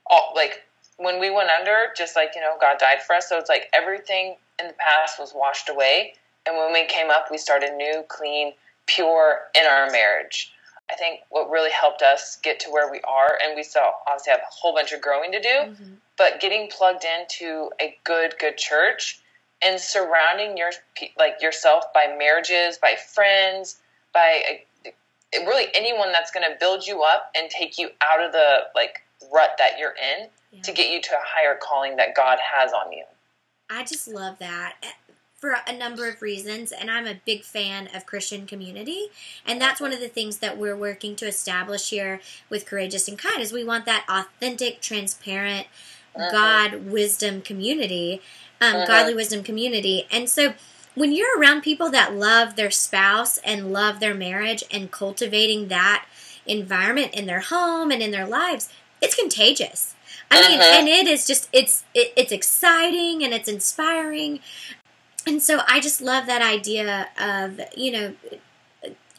all, 0.09 0.33
like 0.35 0.63
when 0.97 1.19
we 1.19 1.29
went 1.29 1.49
under, 1.49 1.87
just 1.95 2.15
like, 2.15 2.31
you 2.35 2.41
know, 2.41 2.55
God 2.59 2.77
died 2.79 3.01
for 3.05 3.15
us. 3.15 3.29
So 3.29 3.37
it's 3.37 3.49
like 3.49 3.69
everything 3.73 4.35
in 4.59 4.67
the 4.67 4.73
past 4.73 5.19
was 5.19 5.33
washed 5.33 5.69
away. 5.69 6.13
And 6.45 6.57
when 6.57 6.73
we 6.73 6.85
came 6.85 7.09
up, 7.09 7.27
we 7.31 7.37
started 7.37 7.75
new, 7.75 8.03
clean, 8.07 8.53
pure 8.87 9.41
in 9.55 9.65
our 9.65 9.89
marriage. 9.91 10.51
I 10.91 10.95
think 10.95 11.19
what 11.29 11.49
really 11.49 11.71
helped 11.71 12.01
us 12.01 12.37
get 12.41 12.59
to 12.61 12.71
where 12.71 12.89
we 12.89 13.01
are, 13.01 13.37
and 13.43 13.55
we 13.55 13.63
still 13.63 13.91
obviously 14.07 14.31
have 14.31 14.39
a 14.39 14.49
whole 14.49 14.73
bunch 14.73 14.93
of 14.93 15.01
growing 15.01 15.31
to 15.33 15.39
do, 15.41 15.49
Mhm. 15.49 15.97
but 16.15 16.39
getting 16.39 16.69
plugged 16.69 17.03
into 17.03 17.71
a 17.81 17.97
good, 18.05 18.39
good 18.39 18.57
church 18.57 19.19
and 19.61 19.81
surrounding 19.81 20.55
your 20.55 20.71
like 21.17 21.41
yourself 21.41 21.91
by 21.93 22.07
marriages, 22.07 22.77
by 22.77 22.95
friends, 22.95 23.79
by 24.13 24.63
uh, 24.85 24.91
really 25.41 25.69
anyone 25.75 26.11
that's 26.13 26.31
going 26.31 26.49
to 26.49 26.57
build 26.57 26.87
you 26.87 27.03
up 27.03 27.31
and 27.35 27.49
take 27.49 27.77
you 27.77 27.91
out 28.01 28.21
of 28.21 28.31
the 28.31 28.67
like 28.73 29.03
rut 29.31 29.51
that 29.57 29.77
you're 29.79 29.95
in 29.95 30.29
Yeah. 30.51 30.61
to 30.61 30.71
get 30.71 30.89
you 30.91 31.01
to 31.01 31.13
a 31.15 31.21
higher 31.23 31.55
calling 31.61 31.95
that 31.97 32.15
God 32.15 32.39
has 32.39 32.71
on 32.73 32.91
you. 32.91 33.03
I 33.69 33.83
just 33.83 34.07
love 34.07 34.39
that 34.39 34.75
eh, 34.81 34.87
for 35.35 35.55
a 35.67 35.73
number 35.73 36.07
of 36.09 36.21
reasons, 36.21 36.71
and 36.71 36.89
I'm 36.89 37.05
a 37.05 37.15
big 37.25 37.43
fan 37.43 37.89
of 37.93 38.05
Christian 38.05 38.47
community, 38.47 39.09
and 39.45 39.61
that's 39.61 39.79
one 39.81 39.93
of 39.93 39.99
the 39.99 40.07
things 40.07 40.37
that 40.37 40.57
we're 40.57 40.75
working 40.75 41.15
to 41.17 41.27
establish 41.27 41.89
here 41.89 42.21
with 42.49 42.65
Courageous 42.65 43.07
and 43.07 43.19
Kind 43.19 43.41
is 43.41 43.51
we 43.51 43.63
want 43.63 43.85
that 43.85 44.05
authentic, 44.09 44.81
transparent, 44.81 45.67
Mhm. 46.17 46.31
God 46.31 46.73
wisdom 46.85 47.41
community, 47.41 48.21
um, 48.61 48.77
Mhm. 48.77 48.87
godly 48.87 49.13
wisdom 49.13 49.43
community, 49.43 50.07
and 50.09 50.29
so. 50.29 50.53
When 50.95 51.11
you're 51.11 51.37
around 51.39 51.61
people 51.61 51.91
that 51.91 52.15
love 52.15 52.55
their 52.55 52.71
spouse 52.71 53.37
and 53.43 53.71
love 53.71 53.99
their 53.99 54.15
marriage 54.15 54.63
and 54.71 54.89
cultivating 54.91 55.67
that 55.67 56.07
environment 56.47 57.13
in 57.13 57.27
their 57.27 57.41
home 57.41 57.91
and 57.91 58.01
in 58.01 58.09
their 58.09 58.25
lives, 58.25 58.67
it's 59.01 59.15
contagious. 59.15 59.93
I 60.29 60.41
mean, 60.47 60.59
Mhm. 60.59 60.79
and 60.79 60.87
it 60.87 61.07
is 61.07 61.25
just 61.25 61.47
it's 61.53 61.83
it, 61.93 62.13
it's 62.15 62.31
exciting 62.31 63.23
and 63.23 63.33
it's 63.33 63.47
inspiring. 63.47 64.39
And 65.25 65.41
so 65.43 65.61
I 65.67 65.79
just 65.79 66.01
love 66.01 66.25
that 66.27 66.41
idea 66.41 67.09
of, 67.19 67.59
you 67.75 67.91
know, 67.91 68.15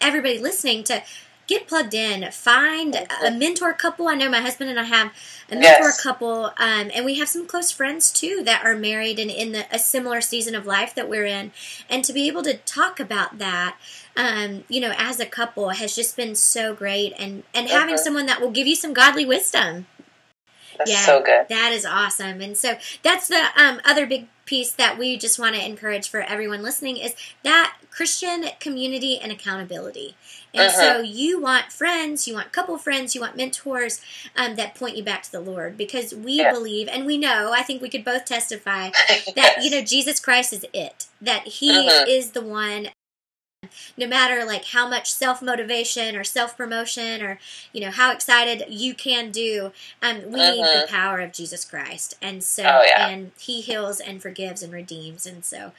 everybody 0.00 0.38
listening 0.38 0.84
to 0.84 1.02
get 1.48 1.66
plugged 1.66 1.94
in, 1.94 2.30
find 2.30 2.94
a 3.24 3.30
mentor 3.32 3.72
couple. 3.72 4.06
I 4.06 4.14
know 4.14 4.28
my 4.28 4.40
husband 4.42 4.70
and 4.70 4.78
I 4.78 4.84
have 4.84 5.08
a 5.50 5.54
mentor 5.56 5.86
Yes. 5.86 6.00
couple, 6.00 6.52
um, 6.58 6.90
and 6.94 7.04
we 7.04 7.14
have 7.18 7.28
some 7.28 7.46
close 7.46 7.72
friends 7.72 8.12
too 8.12 8.42
that 8.44 8.64
are 8.64 8.74
married 8.76 9.18
and 9.18 9.30
in 9.30 9.52
the, 9.52 9.66
a 9.74 9.78
similar 9.78 10.20
season 10.20 10.54
of 10.54 10.66
life 10.66 10.94
that 10.94 11.08
we're 11.08 11.24
in. 11.24 11.50
And 11.88 12.04
to 12.04 12.12
be 12.12 12.28
able 12.28 12.42
to 12.42 12.58
talk 12.58 13.00
about 13.00 13.38
that, 13.38 13.76
um, 14.16 14.64
you 14.68 14.80
know, 14.80 14.92
as 14.96 15.18
a 15.18 15.26
couple 15.26 15.70
has 15.70 15.96
just 15.96 16.16
been 16.16 16.34
so 16.34 16.74
great. 16.74 17.14
And, 17.18 17.42
and 17.54 17.68
having 17.68 17.94
Mhm. 17.96 17.98
someone 18.00 18.26
that 18.26 18.40
will 18.40 18.50
give 18.50 18.66
you 18.66 18.76
some 18.76 18.92
godly 18.92 19.24
wisdom. 19.24 19.86
That's 20.76 20.90
Yeah. 20.90 21.04
so 21.06 21.20
good. 21.22 21.46
That 21.48 21.72
is 21.72 21.84
awesome. 21.84 22.40
And 22.40 22.56
so 22.56 22.76
that's 23.02 23.26
the 23.26 23.48
um, 23.56 23.80
other 23.84 24.06
big 24.06 24.28
piece 24.44 24.70
that 24.72 24.96
we 24.96 25.16
just 25.18 25.38
want 25.38 25.54
to 25.56 25.64
encourage 25.64 26.08
for 26.08 26.20
everyone 26.22 26.62
listening 26.62 26.96
is 26.96 27.14
that 27.42 27.76
Christian 27.90 28.48
community 28.60 29.18
and 29.18 29.30
accountability. 29.32 30.14
And 30.54 30.68
Uh-huh. 30.68 30.80
so 30.80 31.00
you 31.00 31.40
want 31.40 31.72
friends, 31.72 32.26
you 32.26 32.34
want 32.34 32.52
couple 32.52 32.76
friends, 32.78 33.14
you 33.14 33.20
want 33.20 33.36
mentors 33.36 34.00
um, 34.36 34.56
that 34.56 34.74
point 34.74 34.96
you 34.96 35.02
back 35.02 35.22
to 35.24 35.32
the 35.32 35.40
Lord 35.40 35.76
because 35.76 36.14
we 36.14 36.34
Yeah. 36.34 36.52
believe 36.52 36.88
and 36.88 37.06
we 37.06 37.18
know, 37.18 37.52
I 37.52 37.62
think 37.62 37.82
we 37.82 37.88
could 37.90 38.04
both 38.04 38.24
testify 38.24 38.90
that, 39.36 39.62
you 39.62 39.70
know, 39.70 39.82
Jesus 39.82 40.20
Christ 40.20 40.52
is 40.52 40.64
it, 40.72 41.06
that 41.20 41.46
He 41.46 41.70
Uh-huh. 41.78 42.04
is 42.08 42.30
the 42.30 42.42
one 42.42 42.90
no 43.96 44.06
matter 44.06 44.44
like 44.44 44.66
how 44.66 44.88
much 44.88 45.12
self 45.12 45.42
motivation 45.42 46.14
or 46.14 46.22
self 46.24 46.56
promotion 46.56 47.20
or 47.22 47.38
you 47.72 47.80
know 47.80 47.90
how 47.90 48.12
excited 48.12 48.64
you 48.68 48.94
can 48.94 49.30
do 49.30 49.72
um, 50.00 50.16
we 50.16 50.38
mm-hmm. 50.38 50.52
need 50.56 50.62
the 50.64 50.84
mm-hmm. 50.86 50.94
power 50.94 51.18
of 51.20 51.32
jesus 51.32 51.64
christ 51.64 52.14
and 52.22 52.42
so 52.42 52.62
oh, 52.62 52.82
yeah. 52.86 53.08
and 53.08 53.32
he 53.38 53.60
heals 53.60 53.98
and 54.00 54.22
forgives 54.22 54.62
and 54.62 54.72
redeems 54.72 55.26
and 55.26 55.44
so 55.44 55.72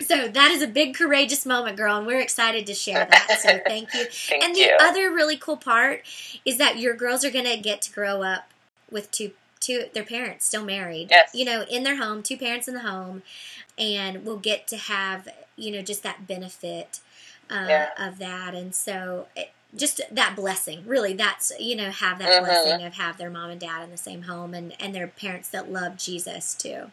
so 0.00 0.28
that 0.28 0.50
is 0.52 0.62
a 0.62 0.66
big 0.66 0.94
courageous 0.94 1.44
moment, 1.44 1.76
girl, 1.76 1.96
and 1.96 2.06
we're 2.06 2.20
excited 2.20 2.66
to 2.66 2.74
share 2.74 3.04
that. 3.04 3.40
So 3.40 3.58
thank 3.66 3.92
you. 3.94 4.04
thank 4.04 4.44
and 4.44 4.54
the 4.54 4.60
you. 4.60 4.76
other 4.80 5.10
really 5.10 5.36
cool 5.36 5.56
part 5.56 6.02
is 6.44 6.58
that 6.58 6.78
your 6.78 6.94
girls 6.94 7.24
are 7.24 7.30
going 7.30 7.46
to 7.46 7.56
get 7.56 7.82
to 7.82 7.92
grow 7.92 8.22
up 8.22 8.50
with 8.90 9.10
two 9.10 9.32
two 9.60 9.86
their 9.92 10.04
parents 10.04 10.46
still 10.46 10.64
married. 10.64 11.08
Yes. 11.10 11.30
You 11.34 11.44
know, 11.44 11.64
in 11.68 11.82
their 11.82 11.96
home, 11.96 12.22
two 12.22 12.36
parents 12.36 12.68
in 12.68 12.74
the 12.74 12.80
home, 12.80 13.22
and 13.76 14.24
we'll 14.24 14.38
get 14.38 14.68
to 14.68 14.76
have 14.76 15.28
you 15.56 15.72
know 15.72 15.82
just 15.82 16.02
that 16.04 16.26
benefit 16.26 17.00
uh, 17.50 17.66
yeah. 17.68 17.88
of 17.98 18.18
that, 18.18 18.54
and 18.54 18.74
so. 18.74 19.26
It, 19.36 19.50
just 19.76 20.00
that 20.10 20.34
blessing 20.34 20.82
really 20.86 21.12
that's 21.12 21.52
you 21.60 21.76
know 21.76 21.90
have 21.90 22.18
that 22.18 22.30
mm-hmm. 22.30 22.44
blessing 22.46 22.86
of 22.86 22.94
have 22.94 23.18
their 23.18 23.28
mom 23.28 23.50
and 23.50 23.60
dad 23.60 23.84
in 23.84 23.90
the 23.90 23.98
same 23.98 24.22
home 24.22 24.54
and 24.54 24.72
and 24.80 24.94
their 24.94 25.06
parents 25.06 25.50
that 25.50 25.70
love 25.70 25.98
jesus 25.98 26.54
too 26.54 26.90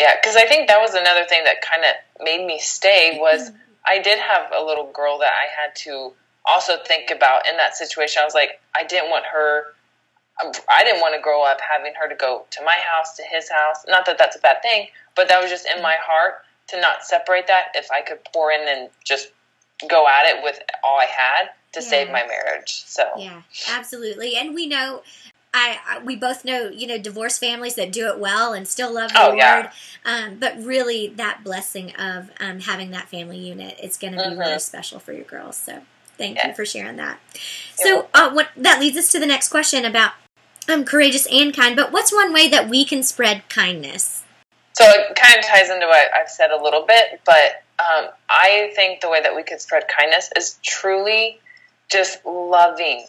yeah, 0.00 0.16
because 0.16 0.34
I 0.34 0.46
think 0.46 0.68
that 0.68 0.80
was 0.80 0.94
another 0.94 1.24
thing 1.24 1.44
that 1.44 1.60
kind 1.60 1.84
of 1.84 2.24
made 2.24 2.46
me 2.46 2.58
stay 2.58 3.18
was 3.20 3.50
I 3.86 3.98
did 3.98 4.18
have 4.18 4.50
a 4.56 4.64
little 4.64 4.90
girl 4.92 5.18
that 5.18 5.30
I 5.30 5.46
had 5.60 5.76
to 5.84 6.12
also 6.46 6.78
think 6.86 7.10
about 7.10 7.46
in 7.46 7.58
that 7.58 7.76
situation. 7.76 8.22
I 8.22 8.24
was 8.24 8.32
like, 8.32 8.62
I 8.74 8.84
didn't 8.84 9.10
want 9.10 9.26
her. 9.26 9.74
Um, 10.42 10.52
I 10.70 10.84
didn't 10.84 11.02
want 11.02 11.14
to 11.14 11.20
grow 11.20 11.44
up 11.44 11.58
having 11.60 11.92
her 12.00 12.08
to 12.08 12.14
go 12.14 12.46
to 12.50 12.64
my 12.64 12.76
house, 12.76 13.14
to 13.18 13.22
his 13.30 13.50
house. 13.50 13.84
Not 13.88 14.06
that 14.06 14.16
that's 14.16 14.36
a 14.36 14.38
bad 14.38 14.62
thing, 14.62 14.88
but 15.14 15.28
that 15.28 15.38
was 15.42 15.50
just 15.50 15.66
in 15.66 15.82
my 15.82 15.96
heart 16.00 16.44
to 16.68 16.80
not 16.80 17.04
separate 17.04 17.46
that. 17.48 17.66
If 17.74 17.90
I 17.90 18.00
could 18.00 18.24
pour 18.32 18.50
in 18.52 18.66
and 18.66 18.88
just 19.04 19.30
go 19.86 20.08
at 20.08 20.34
it 20.34 20.42
with 20.42 20.58
all 20.82 20.98
I 20.98 21.04
had 21.04 21.50
to 21.72 21.80
yeah. 21.80 21.86
save 21.86 22.06
my 22.06 22.26
marriage. 22.26 22.84
So 22.86 23.02
yeah, 23.18 23.42
absolutely. 23.70 24.36
And 24.36 24.54
we 24.54 24.66
know 24.66 25.02
I, 25.52 25.78
I, 25.88 25.98
we 25.98 26.14
both 26.14 26.44
know 26.44 26.68
you 26.68 26.86
know 26.86 26.98
divorced 26.98 27.40
families 27.40 27.74
that 27.74 27.92
do 27.92 28.06
it 28.06 28.18
well 28.18 28.52
and 28.52 28.68
still 28.68 28.92
love 28.92 29.12
the 29.12 29.20
oh, 29.20 29.28
Lord, 29.28 29.38
yeah. 29.38 29.70
um, 30.04 30.36
but 30.38 30.62
really 30.62 31.08
that 31.08 31.42
blessing 31.42 31.94
of 31.96 32.30
um, 32.38 32.60
having 32.60 32.92
that 32.92 33.08
family 33.08 33.38
unit 33.38 33.78
is 33.82 33.96
going 33.96 34.12
to 34.12 34.18
be 34.18 34.24
mm-hmm. 34.24 34.38
really 34.38 34.58
special 34.60 35.00
for 35.00 35.12
your 35.12 35.24
girls. 35.24 35.56
So 35.56 35.80
thank 36.16 36.36
yeah. 36.36 36.48
you 36.48 36.54
for 36.54 36.64
sharing 36.64 36.96
that. 36.96 37.18
So 37.74 38.08
uh, 38.14 38.30
what 38.30 38.48
that 38.56 38.78
leads 38.78 38.96
us 38.96 39.10
to 39.12 39.18
the 39.18 39.26
next 39.26 39.48
question 39.48 39.84
about 39.84 40.12
um, 40.68 40.84
courageous 40.84 41.26
and 41.26 41.54
kind. 41.54 41.74
But 41.74 41.90
what's 41.90 42.12
one 42.12 42.32
way 42.32 42.48
that 42.48 42.68
we 42.68 42.84
can 42.84 43.02
spread 43.02 43.48
kindness? 43.48 44.22
So 44.74 44.84
it 44.84 45.16
kind 45.16 45.36
of 45.36 45.44
ties 45.44 45.68
into 45.68 45.86
what 45.86 46.14
I've 46.14 46.30
said 46.30 46.52
a 46.52 46.62
little 46.62 46.86
bit, 46.86 47.20
but 47.26 47.64
um, 47.80 48.10
I 48.28 48.72
think 48.76 49.00
the 49.00 49.10
way 49.10 49.20
that 49.20 49.34
we 49.34 49.42
could 49.42 49.60
spread 49.60 49.88
kindness 49.88 50.30
is 50.36 50.58
truly 50.62 51.40
just 51.90 52.24
loving 52.24 53.06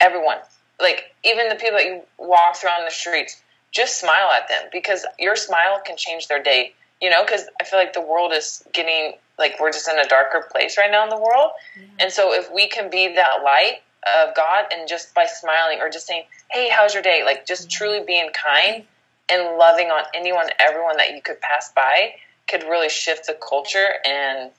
everyone 0.00 0.38
like 0.80 1.14
even 1.24 1.48
the 1.48 1.54
people 1.54 1.78
that 1.78 1.84
you 1.84 2.02
walk 2.18 2.56
through 2.56 2.70
on 2.70 2.84
the 2.84 2.90
streets, 2.90 3.40
just 3.72 4.00
smile 4.00 4.30
at 4.32 4.48
them 4.48 4.68
because 4.72 5.06
your 5.18 5.36
smile 5.36 5.80
can 5.84 5.96
change 5.96 6.28
their 6.28 6.42
day. 6.42 6.74
You 7.00 7.08
know, 7.08 7.24
because 7.24 7.44
I 7.60 7.64
feel 7.64 7.78
like 7.78 7.94
the 7.94 8.02
world 8.02 8.32
is 8.32 8.62
getting 8.74 9.14
like 9.38 9.58
we're 9.58 9.72
just 9.72 9.88
in 9.88 9.98
a 9.98 10.06
darker 10.06 10.46
place 10.50 10.76
right 10.76 10.90
now 10.90 11.02
in 11.04 11.08
the 11.08 11.18
world, 11.18 11.52
and 11.98 12.12
so 12.12 12.34
if 12.34 12.52
we 12.52 12.68
can 12.68 12.90
be 12.90 13.14
that 13.14 13.42
light 13.42 13.78
of 14.18 14.34
God 14.34 14.66
and 14.72 14.88
just 14.88 15.14
by 15.14 15.26
smiling 15.26 15.78
or 15.80 15.88
just 15.88 16.06
saying, 16.06 16.24
"Hey, 16.50 16.68
how's 16.70 16.92
your 16.92 17.02
day?" 17.02 17.22
like 17.24 17.46
just 17.46 17.62
mm-hmm. 17.62 17.70
truly 17.70 18.04
being 18.06 18.30
kind 18.32 18.84
and 19.30 19.56
loving 19.56 19.86
on 19.86 20.04
anyone, 20.14 20.46
everyone 20.58 20.98
that 20.98 21.14
you 21.14 21.22
could 21.22 21.40
pass 21.40 21.72
by, 21.74 22.14
could 22.48 22.64
really 22.64 22.90
shift 22.90 23.26
the 23.26 23.34
culture 23.34 23.94
and 24.04 24.50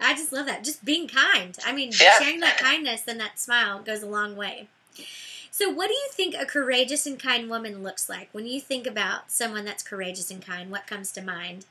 I 0.00 0.14
just 0.14 0.32
love 0.32 0.46
that. 0.46 0.64
Just 0.64 0.84
being 0.84 1.08
kind. 1.08 1.56
I 1.64 1.72
mean, 1.72 1.92
yeah. 2.00 2.18
sharing 2.18 2.40
that 2.40 2.56
kindness 2.58 3.02
and 3.06 3.20
that 3.20 3.38
smile 3.38 3.80
goes 3.80 4.02
a 4.02 4.06
long 4.06 4.34
way. 4.34 4.68
So, 5.52 5.68
what 5.68 5.88
do 5.88 5.94
you 5.94 6.08
think 6.12 6.34
a 6.34 6.46
courageous 6.46 7.06
and 7.06 7.18
kind 7.18 7.50
woman 7.50 7.82
looks 7.82 8.08
like? 8.08 8.28
When 8.32 8.46
you 8.46 8.60
think 8.60 8.86
about 8.86 9.30
someone 9.32 9.64
that's 9.64 9.82
courageous 9.82 10.30
and 10.30 10.44
kind, 10.44 10.70
what 10.70 10.86
comes 10.86 11.10
to 11.12 11.22
mind? 11.22 11.66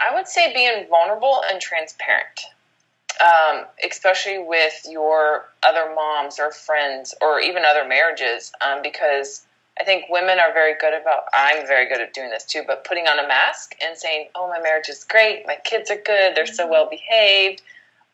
I 0.00 0.14
would 0.14 0.28
say 0.28 0.52
being 0.54 0.86
vulnerable 0.88 1.42
and 1.50 1.60
transparent, 1.60 2.40
um, 3.20 3.64
especially 3.88 4.38
with 4.38 4.86
your 4.88 5.48
other 5.66 5.92
moms 5.94 6.38
or 6.38 6.52
friends 6.52 7.14
or 7.20 7.40
even 7.40 7.64
other 7.64 7.86
marriages, 7.86 8.52
um, 8.60 8.80
because 8.82 9.44
I 9.80 9.84
think 9.84 10.04
women 10.08 10.38
are 10.38 10.52
very 10.52 10.74
good 10.80 10.94
about, 10.94 11.24
I'm 11.32 11.66
very 11.66 11.88
good 11.88 12.00
at 12.00 12.14
doing 12.14 12.30
this 12.30 12.44
too, 12.44 12.62
but 12.66 12.84
putting 12.84 13.06
on 13.08 13.24
a 13.24 13.26
mask 13.26 13.74
and 13.84 13.96
saying, 13.96 14.28
oh, 14.36 14.48
my 14.48 14.60
marriage 14.60 14.88
is 14.88 15.02
great, 15.02 15.46
my 15.46 15.56
kids 15.64 15.90
are 15.90 15.96
good, 15.96 16.36
they're 16.36 16.46
so 16.46 16.62
mm-hmm. 16.62 16.72
well 16.72 16.88
behaved 16.88 17.62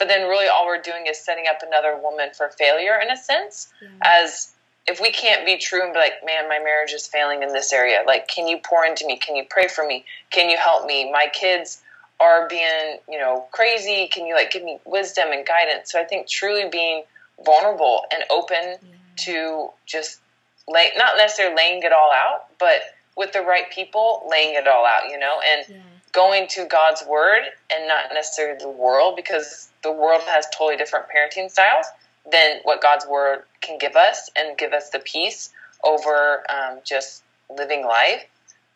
but 0.01 0.09
then 0.09 0.27
really 0.29 0.49
all 0.49 0.67
we're 0.67 0.81
doing 0.81 1.05
is 1.07 1.21
setting 1.21 1.45
up 1.49 1.59
another 1.63 1.97
woman 2.03 2.31
for 2.35 2.49
failure 2.49 2.99
in 3.01 3.11
a 3.11 3.17
sense 3.17 3.69
mm-hmm. 3.85 3.99
as 4.03 4.51
if 4.89 4.99
we 4.99 5.13
can't 5.13 5.45
be 5.45 5.59
true 5.59 5.85
and 5.85 5.93
be 5.93 5.99
like 5.99 6.25
man 6.25 6.49
my 6.49 6.59
marriage 6.59 6.93
is 6.93 7.07
failing 7.07 7.43
in 7.45 7.53
this 7.53 7.73
area. 7.73 8.03
Like 8.05 8.27
can 8.27 8.49
you 8.49 8.59
pour 8.65 8.85
into 8.85 9.07
me? 9.07 9.19
Can 9.19 9.37
you 9.37 9.45
pray 9.49 9.69
for 9.69 9.87
me? 9.87 10.07
Can 10.31 10.49
you 10.49 10.57
help 10.57 10.87
me? 10.87 11.13
My 11.13 11.29
kids 11.33 11.83
are 12.19 12.49
being 12.49 12.99
you 13.09 13.19
know 13.19 13.45
crazy. 13.53 14.09
Can 14.11 14.27
you 14.27 14.35
like 14.35 14.51
give 14.51 14.65
me 14.65 14.81
wisdom 14.87 15.29
and 15.31 15.47
guidance? 15.47 15.93
So 15.93 16.01
i 16.01 16.05
think 16.05 16.27
truly 16.27 16.69
being 16.69 17.05
vulnerable 17.45 18.05
and 18.11 18.25
open 18.31 18.57
mm-hmm. 18.57 18.87
to 19.19 19.69
just 19.85 20.21
lay 20.67 20.91
not 20.97 21.19
necessarily 21.19 21.57
laying 21.57 21.83
it 21.83 21.93
all 21.93 22.11
out 22.13 22.47
but 22.59 22.81
with 23.17 23.33
the 23.33 23.41
right 23.41 23.71
people 23.71 24.27
laying 24.31 24.55
it 24.55 24.67
all 24.67 24.87
out 24.87 25.11
you 25.11 25.19
know? 25.19 25.41
And 25.47 25.77
yeah. 25.77 25.83
Going 26.13 26.47
to 26.49 26.67
god's 26.67 27.05
word 27.09 27.43
and 27.73 27.87
not 27.87 28.07
necessarily 28.13 28.59
the 28.61 28.69
world 28.69 29.15
because 29.17 29.71
the 29.83 29.93
world 29.93 30.23
has 30.27 30.47
totally 30.57 30.77
different 30.77 31.07
parenting 31.07 31.51
styles 31.51 31.87
than 32.31 32.59
what 32.63 32.83
God's 32.83 33.07
word 33.07 33.45
can 33.61 33.79
give 33.79 33.97
us 33.97 34.31
and 34.37 34.57
give 34.59 34.73
us 34.73 34.91
the 34.91 35.01
peace 35.01 35.51
over 35.85 36.45
um, 36.51 36.81
just 36.85 37.23
living 37.49 37.85
life. 37.85 38.27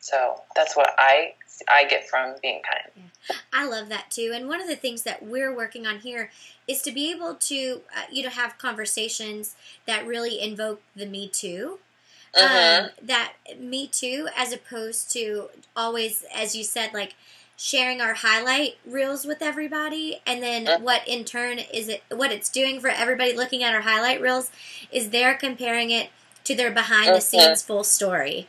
So 0.01 0.43
that's 0.55 0.77
what 0.77 0.91
I 0.99 1.35
I 1.69 1.85
get 1.85 2.09
from 2.09 2.35
being 2.43 2.61
kind. 2.63 3.11
I 3.53 3.67
love 3.67 3.89
that 3.89 4.11
too. 4.11 4.33
And 4.35 4.49
one 4.49 4.61
of 4.61 4.69
the 4.69 4.77
things 4.77 5.03
that 5.05 5.25
we're 5.25 5.55
working 5.55 5.87
on 5.87 6.01
here 6.01 6.31
is 6.69 6.83
to 6.83 6.93
be 6.93 7.11
able 7.11 7.35
to 7.35 7.83
uh, 7.97 8.03
you 8.11 8.23
know 8.23 8.29
have 8.29 8.59
conversations 8.59 9.57
that 9.87 10.07
really 10.07 10.41
invoke 10.41 10.83
the 10.95 11.07
Me 11.07 11.29
Too. 11.29 11.79
Mm-hmm. 12.37 12.85
Um, 12.85 12.91
that 13.03 13.35
Me 13.59 13.87
Too, 13.87 14.29
as 14.37 14.53
opposed 14.53 15.13
to 15.13 15.51
always, 15.77 16.25
as 16.35 16.57
you 16.57 16.65
said, 16.65 16.93
like 16.93 17.15
sharing 17.57 18.01
our 18.01 18.15
highlight 18.15 18.77
reels 18.85 19.25
with 19.25 19.41
everybody 19.41 20.21
and 20.27 20.43
then 20.43 20.67
uh, 20.67 20.79
what 20.81 21.07
in 21.07 21.25
turn 21.25 21.59
is 21.73 21.89
it 21.89 22.03
what 22.11 22.33
it's 22.33 22.49
doing 22.49 22.81
for 22.81 22.89
everybody 22.89 23.33
looking 23.33 23.63
at 23.63 23.73
our 23.73 23.83
highlight 23.83 24.21
reels 24.21 24.51
is 24.91 25.11
they're 25.11 25.35
comparing 25.35 25.91
it 25.91 26.11
to 26.43 26.55
their 26.55 26.73
behind 26.73 27.07
the 27.07 27.13
uh-huh. 27.13 27.21
scenes 27.21 27.63
full 27.63 27.85
story 27.85 28.49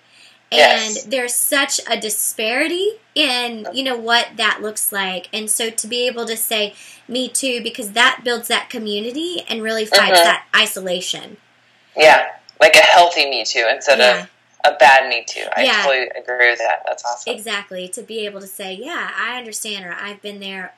and 0.52 0.96
yes. 0.96 1.04
there's 1.04 1.34
such 1.36 1.80
a 1.88 2.00
disparity 2.00 2.94
in 3.14 3.68
you 3.74 3.84
know 3.84 3.96
what 3.98 4.28
that 4.38 4.60
looks 4.62 4.92
like 4.92 5.30
and 5.32 5.52
so 5.52 5.70
to 5.70 5.88
be 5.88 6.08
able 6.08 6.26
to 6.26 6.36
say 6.36 6.74
me 7.08 7.30
too 7.30 7.62
because 7.62 7.92
that 7.92 8.22
builds 8.24 8.48
that 8.48 8.72
community 8.72 9.44
and 9.48 9.62
really 9.62 9.86
fights 9.86 10.20
uh-huh. 10.20 10.24
that 10.24 10.46
isolation 10.56 11.38
yeah 11.96 12.28
like 12.60 12.76
a 12.76 12.80
healthy 12.80 13.30
me 13.30 13.44
too 13.44 13.66
instead 13.70 14.00
yeah. 14.00 14.24
of 14.24 14.30
a 14.66 14.78
bad 14.78 15.08
me 15.10 15.24
too. 15.28 15.46
I 15.56 15.64
yeah. 15.64 15.84
totally 15.84 16.08
agree 16.10 16.50
with 16.50 16.60
that. 16.60 16.84
That's 16.86 17.04
awesome. 17.06 17.34
Exactly. 17.34 17.88
To 17.90 18.02
be 18.02 18.26
able 18.26 18.42
to 18.42 18.48
say, 18.48 18.74
yeah, 18.74 19.12
I 19.16 19.38
understand 19.38 19.86
or 19.86 19.94
I've 19.94 20.22
been 20.22 20.40
there. 20.40 20.74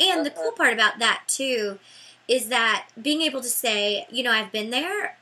And 0.00 0.24
the 0.24 0.30
cool 0.30 0.52
part 0.52 0.72
about 0.72 0.98
that 0.98 1.22
too 1.26 1.78
is 2.28 2.48
that 2.48 2.88
being 3.00 3.22
able 3.22 3.40
to 3.40 3.48
say, 3.48 4.06
you 4.10 4.22
know, 4.22 4.32
I've 4.32 4.52
been 4.52 4.70
there 4.70 5.16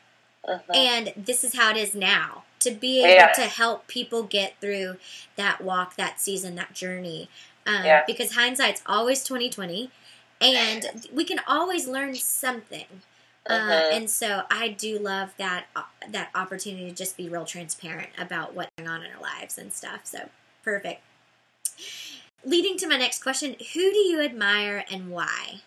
uh-huh. 0.46 0.72
and 0.74 1.12
this 1.16 1.44
is 1.44 1.56
how 1.56 1.70
it 1.70 1.76
is 1.76 1.94
now. 1.94 2.44
To 2.60 2.70
be 2.70 3.00
able 3.00 3.10
yeah. 3.10 3.32
to 3.32 3.42
help 3.42 3.88
people 3.88 4.22
get 4.22 4.58
through 4.58 4.96
that 5.36 5.60
walk, 5.62 5.96
that 5.96 6.18
season, 6.18 6.54
that 6.54 6.72
journey. 6.72 7.28
Um, 7.66 7.84
yeah. 7.84 8.04
Because 8.06 8.36
hindsight's 8.36 8.82
always 8.86 9.22
2020 9.22 9.90
and 10.40 11.06
we 11.12 11.24
can 11.24 11.40
always 11.46 11.86
learn 11.86 12.14
something. 12.14 12.86
Uh-huh. 13.46 13.72
Uh, 13.72 13.90
and 13.92 14.08
so 14.08 14.42
I 14.50 14.68
do 14.68 14.98
love 14.98 15.34
that 15.36 15.66
uh, 15.76 15.82
that 16.10 16.30
opportunity 16.34 16.88
to 16.88 16.94
just 16.94 17.16
be 17.16 17.28
real 17.28 17.44
transparent 17.44 18.10
about 18.18 18.54
what's 18.54 18.70
going 18.78 18.88
on 18.88 19.02
in 19.02 19.10
our 19.12 19.20
lives 19.20 19.58
and 19.58 19.72
stuff. 19.72 20.00
So 20.04 20.30
perfect. 20.62 21.02
Leading 22.44 22.78
to 22.78 22.88
my 22.88 22.96
next 22.96 23.22
question, 23.22 23.56
who 23.74 23.92
do 23.92 23.98
you 23.98 24.22
admire 24.22 24.84
and 24.90 25.10
why? 25.10 25.62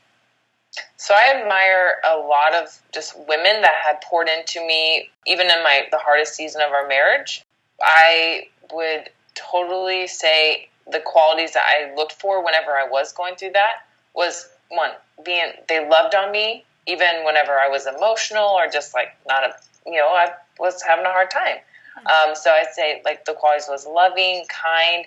So 0.96 1.14
I 1.14 1.40
admire 1.40 1.96
a 2.06 2.18
lot 2.18 2.54
of 2.54 2.82
just 2.94 3.18
women 3.18 3.62
that 3.62 3.74
had 3.86 4.02
poured 4.02 4.28
into 4.28 4.60
me, 4.66 5.10
even 5.26 5.48
in 5.48 5.64
my 5.64 5.88
the 5.92 5.98
hardest 5.98 6.36
season 6.36 6.62
of 6.62 6.72
our 6.72 6.88
marriage. 6.88 7.44
I 7.82 8.48
would 8.74 9.10
totally 9.36 10.08
say 10.08 10.70
the 10.92 11.02
qualities 11.06 11.54
that 11.54 11.64
I 11.68 11.94
looked 11.96 12.14
for 12.14 12.44
whenever 12.44 12.72
I 12.72 12.88
was 12.90 13.14
going 13.14 13.36
through 13.36 13.52
that 13.52 13.86
was 14.16 14.50
one 14.70 14.92
being 15.24 15.52
they 15.70 15.88
loved 15.88 16.16
on 16.16 16.32
me 16.32 16.66
even 16.88 17.26
whenever 17.26 17.52
I 17.52 17.68
was 17.68 17.86
emotional 17.86 18.48
or 18.48 18.68
just 18.68 18.94
like 18.94 19.16
not 19.28 19.44
a, 19.44 19.54
you 19.86 19.98
know, 19.98 20.08
I 20.08 20.32
was 20.60 20.82
having 20.82 21.06
a 21.06 21.10
hard 21.10 21.30
time. 21.30 21.58
Um, 22.06 22.36
so 22.36 22.52
I'd 22.52 22.74
say 22.74 23.02
like 23.04 23.26
the 23.26 23.34
qualities 23.34 23.68
was 23.70 23.86
loving, 23.86 24.46
kind, 24.50 25.06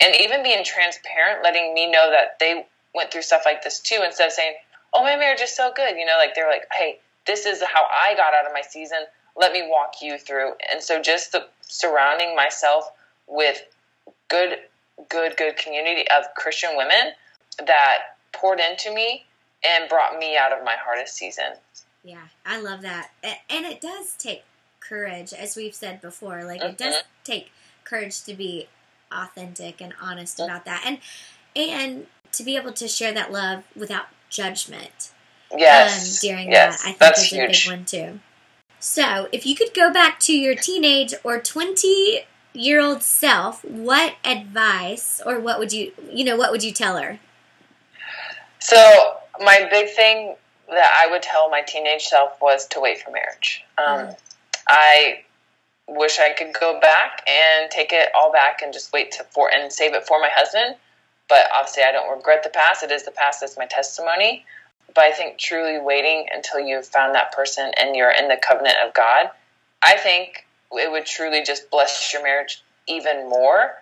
and 0.00 0.14
even 0.20 0.42
being 0.42 0.64
transparent, 0.64 1.42
letting 1.42 1.74
me 1.74 1.90
know 1.90 2.10
that 2.10 2.38
they 2.38 2.66
went 2.94 3.10
through 3.10 3.22
stuff 3.22 3.42
like 3.44 3.62
this 3.62 3.80
too. 3.80 4.00
Instead 4.04 4.26
of 4.26 4.32
saying, 4.32 4.54
"Oh, 4.92 5.02
my 5.02 5.16
marriage 5.16 5.40
is 5.40 5.54
so 5.54 5.72
good," 5.74 5.96
you 5.96 6.04
know, 6.04 6.16
like 6.18 6.34
they're 6.34 6.48
like, 6.48 6.66
"Hey, 6.72 6.98
this 7.26 7.46
is 7.46 7.62
how 7.62 7.84
I 7.90 8.14
got 8.14 8.34
out 8.34 8.46
of 8.46 8.52
my 8.52 8.60
season. 8.60 9.04
Let 9.36 9.52
me 9.52 9.66
walk 9.68 10.02
you 10.02 10.18
through." 10.18 10.54
And 10.70 10.82
so, 10.82 11.00
just 11.00 11.32
the 11.32 11.48
surrounding 11.62 12.36
myself 12.36 12.90
with 13.26 13.62
good, 14.28 14.58
good, 15.08 15.36
good 15.36 15.56
community 15.56 16.04
of 16.10 16.34
Christian 16.34 16.76
women 16.76 17.12
that 17.64 17.98
poured 18.32 18.60
into 18.60 18.92
me 18.92 19.24
and 19.64 19.88
brought 19.88 20.18
me 20.18 20.36
out 20.36 20.52
of 20.52 20.64
my 20.64 20.76
hardest 20.82 21.16
season. 21.16 21.52
Yeah, 22.04 22.28
I 22.46 22.60
love 22.60 22.82
that. 22.82 23.10
And 23.22 23.66
it 23.66 23.80
does 23.80 24.14
take 24.16 24.44
courage, 24.80 25.32
as 25.32 25.56
we've 25.56 25.74
said 25.74 26.00
before. 26.00 26.44
Like, 26.44 26.60
mm-hmm. 26.60 26.70
it 26.70 26.78
does 26.78 26.94
mm-hmm. 26.94 27.24
take 27.24 27.50
courage 27.84 28.22
to 28.24 28.34
be 28.34 28.68
authentic 29.10 29.80
and 29.80 29.94
honest 30.00 30.38
mm-hmm. 30.38 30.50
about 30.50 30.64
that. 30.64 30.82
And, 30.86 30.98
and 31.56 32.06
to 32.32 32.42
be 32.44 32.56
able 32.56 32.72
to 32.72 32.88
share 32.88 33.12
that 33.12 33.32
love 33.32 33.64
without 33.76 34.06
judgment. 34.28 35.12
Yes. 35.54 36.22
Um, 36.22 36.28
during 36.28 36.50
yes. 36.50 36.82
that, 36.82 36.88
I 36.88 36.90
think 36.90 36.98
That's 36.98 37.22
is 37.22 37.30
huge. 37.30 37.66
a 37.66 37.70
big 37.70 37.78
one 37.78 37.84
too. 37.84 38.20
So, 38.80 39.28
if 39.32 39.44
you 39.44 39.56
could 39.56 39.74
go 39.74 39.92
back 39.92 40.20
to 40.20 40.32
your 40.32 40.54
teenage 40.54 41.12
or 41.24 41.40
20 41.40 42.20
year 42.52 42.80
old 42.80 43.02
self, 43.02 43.64
what 43.64 44.14
advice 44.24 45.20
or 45.24 45.40
what 45.40 45.58
would 45.58 45.72
you, 45.72 45.92
you 46.12 46.24
know, 46.24 46.36
what 46.36 46.52
would 46.52 46.62
you 46.62 46.72
tell 46.72 46.96
her? 46.96 47.18
So, 48.60 49.18
my 49.40 49.68
big 49.70 49.90
thing 49.90 50.34
that 50.68 50.90
I 51.02 51.10
would 51.10 51.22
tell 51.22 51.48
my 51.50 51.62
teenage 51.62 52.04
self 52.04 52.40
was 52.40 52.66
to 52.68 52.80
wait 52.80 53.00
for 53.00 53.10
marriage. 53.10 53.64
Um, 53.78 54.08
mm. 54.08 54.16
I 54.68 55.20
wish 55.88 56.18
I 56.18 56.32
could 56.32 56.52
go 56.58 56.78
back 56.80 57.26
and 57.26 57.70
take 57.70 57.92
it 57.92 58.10
all 58.14 58.30
back 58.30 58.60
and 58.62 58.72
just 58.72 58.92
wait 58.92 59.12
to 59.12 59.24
for 59.24 59.50
and 59.52 59.72
save 59.72 59.94
it 59.94 60.06
for 60.06 60.20
my 60.20 60.28
husband. 60.30 60.76
But 61.28 61.46
obviously, 61.54 61.82
I 61.82 61.92
don't 61.92 62.14
regret 62.14 62.42
the 62.42 62.50
past. 62.50 62.82
It 62.82 62.90
is 62.90 63.04
the 63.04 63.10
past. 63.10 63.42
It's 63.42 63.56
my 63.56 63.66
testimony. 63.66 64.44
But 64.94 65.04
I 65.04 65.12
think 65.12 65.38
truly 65.38 65.78
waiting 65.78 66.26
until 66.32 66.60
you've 66.60 66.86
found 66.86 67.14
that 67.14 67.32
person 67.32 67.70
and 67.78 67.94
you're 67.94 68.10
in 68.10 68.28
the 68.28 68.36
covenant 68.36 68.76
of 68.86 68.94
God, 68.94 69.30
I 69.82 69.96
think 69.96 70.46
it 70.72 70.90
would 70.90 71.06
truly 71.06 71.42
just 71.42 71.70
bless 71.70 72.12
your 72.12 72.22
marriage 72.22 72.62
even 72.86 73.28
more 73.28 73.74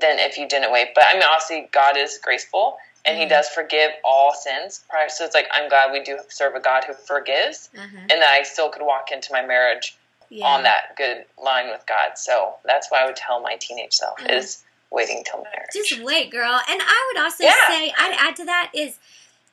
than 0.00 0.18
if 0.18 0.38
you 0.38 0.48
didn't 0.48 0.72
wait. 0.72 0.88
But 0.94 1.04
I 1.08 1.14
mean, 1.14 1.22
obviously, 1.22 1.68
God 1.72 1.96
is 1.96 2.18
graceful 2.22 2.78
and 3.04 3.18
He 3.18 3.26
does 3.26 3.48
forgive 3.48 3.90
all 4.04 4.32
sins. 4.34 4.84
So 5.08 5.24
it's 5.24 5.34
like 5.34 5.48
I'm 5.52 5.68
glad 5.68 5.92
we 5.92 6.02
do 6.02 6.18
serve 6.28 6.54
a 6.54 6.60
God 6.60 6.84
who 6.84 6.94
forgives, 6.94 7.70
mm-hmm. 7.74 7.96
and 7.98 8.10
that 8.10 8.30
I 8.30 8.42
still 8.42 8.70
could 8.70 8.82
walk 8.82 9.10
into 9.12 9.32
my 9.32 9.44
marriage 9.44 9.96
yeah. 10.30 10.46
on 10.46 10.62
that 10.64 10.96
good 10.96 11.24
line 11.42 11.68
with 11.68 11.84
God. 11.86 12.16
So 12.16 12.54
that's 12.64 12.90
why 12.90 13.02
I 13.02 13.06
would 13.06 13.16
tell 13.16 13.40
my 13.40 13.56
teenage 13.56 13.92
self 13.92 14.18
mm-hmm. 14.18 14.30
is 14.30 14.62
waiting 14.90 15.22
till 15.24 15.42
marriage. 15.42 15.70
Just 15.72 16.02
wait, 16.02 16.30
girl. 16.30 16.60
And 16.68 16.80
I 16.82 17.12
would 17.12 17.22
also 17.22 17.44
yeah. 17.44 17.68
say 17.68 17.92
I'd 17.98 18.16
add 18.18 18.36
to 18.36 18.44
that 18.44 18.70
is 18.74 18.98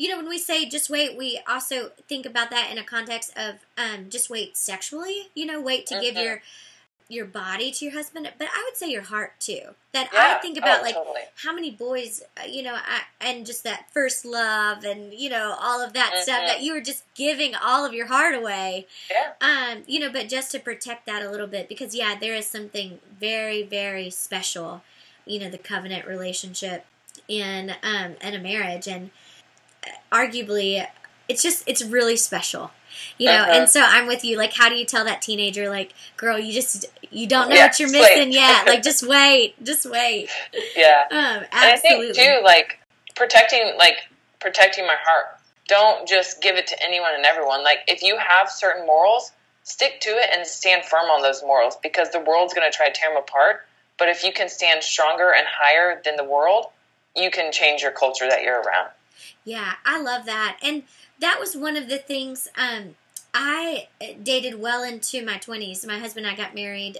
you 0.01 0.09
know, 0.09 0.17
when 0.17 0.29
we 0.29 0.39
say 0.39 0.67
just 0.67 0.89
wait, 0.89 1.15
we 1.15 1.39
also 1.47 1.91
think 2.07 2.25
about 2.25 2.49
that 2.49 2.69
in 2.71 2.79
a 2.79 2.83
context 2.83 3.37
of 3.37 3.57
um, 3.77 4.09
just 4.09 4.31
wait 4.31 4.57
sexually. 4.57 5.29
You 5.35 5.45
know, 5.45 5.61
wait 5.61 5.85
to 5.87 5.93
mm-hmm. 5.93 6.03
give 6.03 6.15
your 6.15 6.41
your 7.11 7.25
body 7.25 7.71
to 7.71 7.85
your 7.85 7.93
husband, 7.93 8.31
but 8.37 8.47
I 8.47 8.63
would 8.65 8.77
say 8.77 8.89
your 8.89 9.01
heart 9.01 9.39
too. 9.39 9.61
That 9.91 10.09
yeah. 10.13 10.35
I 10.37 10.41
think 10.41 10.57
about 10.57 10.79
oh, 10.79 10.83
like 10.83 10.95
totally. 10.95 11.21
how 11.43 11.53
many 11.53 11.71
boys, 11.71 12.23
uh, 12.37 12.45
you 12.47 12.63
know, 12.63 12.73
I, 12.75 13.01
and 13.19 13.45
just 13.45 13.63
that 13.65 13.91
first 13.91 14.25
love 14.25 14.85
and 14.85 15.13
you 15.13 15.29
know 15.29 15.55
all 15.59 15.81
of 15.81 15.93
that 15.93 16.13
mm-hmm. 16.13 16.23
stuff 16.23 16.47
that 16.47 16.61
you 16.61 16.73
were 16.73 16.81
just 16.81 17.03
giving 17.13 17.53
all 17.53 17.85
of 17.85 17.93
your 17.93 18.07
heart 18.07 18.33
away. 18.33 18.87
Yeah. 19.11 19.33
Um, 19.41 19.83
you 19.87 19.99
know, 19.99 20.11
but 20.11 20.29
just 20.29 20.51
to 20.51 20.59
protect 20.59 21.05
that 21.05 21.23
a 21.23 21.29
little 21.29 21.47
bit 21.47 21.67
because 21.67 21.93
yeah, 21.93 22.15
there 22.19 22.35
is 22.35 22.47
something 22.47 22.99
very 23.19 23.63
very 23.63 24.09
special, 24.09 24.81
you 25.25 25.39
know, 25.39 25.49
the 25.49 25.57
covenant 25.57 26.07
relationship 26.07 26.85
in 27.27 27.73
um 27.83 28.15
in 28.21 28.33
a 28.33 28.39
marriage 28.39 28.87
and 28.87 29.11
uh, 29.85 30.15
arguably 30.15 30.85
it's 31.27 31.43
just 31.43 31.63
it's 31.67 31.83
really 31.83 32.15
special 32.15 32.71
you 33.17 33.27
know 33.27 33.33
uh-huh. 33.33 33.51
and 33.53 33.69
so 33.69 33.81
i'm 33.81 34.07
with 34.07 34.23
you 34.23 34.37
like 34.37 34.53
how 34.53 34.69
do 34.69 34.75
you 34.75 34.85
tell 34.85 35.05
that 35.05 35.21
teenager 35.21 35.69
like 35.69 35.93
girl 36.17 36.37
you 36.37 36.53
just 36.53 36.85
you 37.11 37.27
don't 37.27 37.49
know 37.49 37.55
yeah, 37.55 37.65
what 37.65 37.79
you're 37.79 37.91
missing 37.91 38.29
wait. 38.29 38.33
yet. 38.33 38.65
Like 38.65 38.83
just 38.83 39.07
wait 39.07 39.61
just 39.63 39.85
wait. 39.89 40.29
Yeah. 40.75 41.03
Um 41.11 41.45
absolutely. 41.51 41.51
and 41.51 41.53
i 41.53 41.77
think 41.77 42.15
too 42.15 42.43
like 42.43 42.79
protecting 43.15 43.73
like 43.77 43.95
protecting 44.39 44.85
my 44.85 44.95
heart. 45.03 45.37
Don't 45.67 46.07
just 46.07 46.41
give 46.41 46.55
it 46.55 46.67
to 46.67 46.83
anyone 46.83 47.11
and 47.15 47.25
everyone. 47.25 47.63
Like 47.63 47.79
if 47.87 48.01
you 48.01 48.17
have 48.17 48.49
certain 48.49 48.85
morals 48.85 49.31
stick 49.63 49.99
to 50.01 50.09
it 50.09 50.29
and 50.35 50.45
stand 50.47 50.85
firm 50.85 51.05
on 51.05 51.21
those 51.21 51.43
morals 51.43 51.77
because 51.83 52.09
the 52.09 52.19
world's 52.19 52.53
going 52.53 52.69
to 52.69 52.75
try 52.75 52.87
to 52.87 52.93
tear 52.93 53.09
them 53.09 53.21
apart. 53.21 53.67
But 53.99 54.09
if 54.09 54.23
you 54.23 54.33
can 54.33 54.49
stand 54.49 54.83
stronger 54.83 55.31
and 55.31 55.45
higher 55.47 56.01
than 56.03 56.15
the 56.15 56.23
world 56.23 56.67
you 57.15 57.29
can 57.29 57.51
change 57.51 57.81
your 57.81 57.91
culture 57.91 58.27
that 58.27 58.43
you're 58.43 58.61
around 58.61 58.89
yeah 59.43 59.73
i 59.85 60.01
love 60.01 60.25
that 60.25 60.57
and 60.61 60.83
that 61.19 61.39
was 61.39 61.55
one 61.55 61.77
of 61.77 61.87
the 61.87 61.97
things 61.97 62.47
um, 62.57 62.95
I 63.33 63.87
dated 64.21 64.59
well 64.59 64.83
into 64.83 65.25
my 65.25 65.37
20s. 65.37 65.85
My 65.87 65.99
husband 65.99 66.25
and 66.25 66.35
I 66.35 66.37
got 66.37 66.53
married 66.53 66.99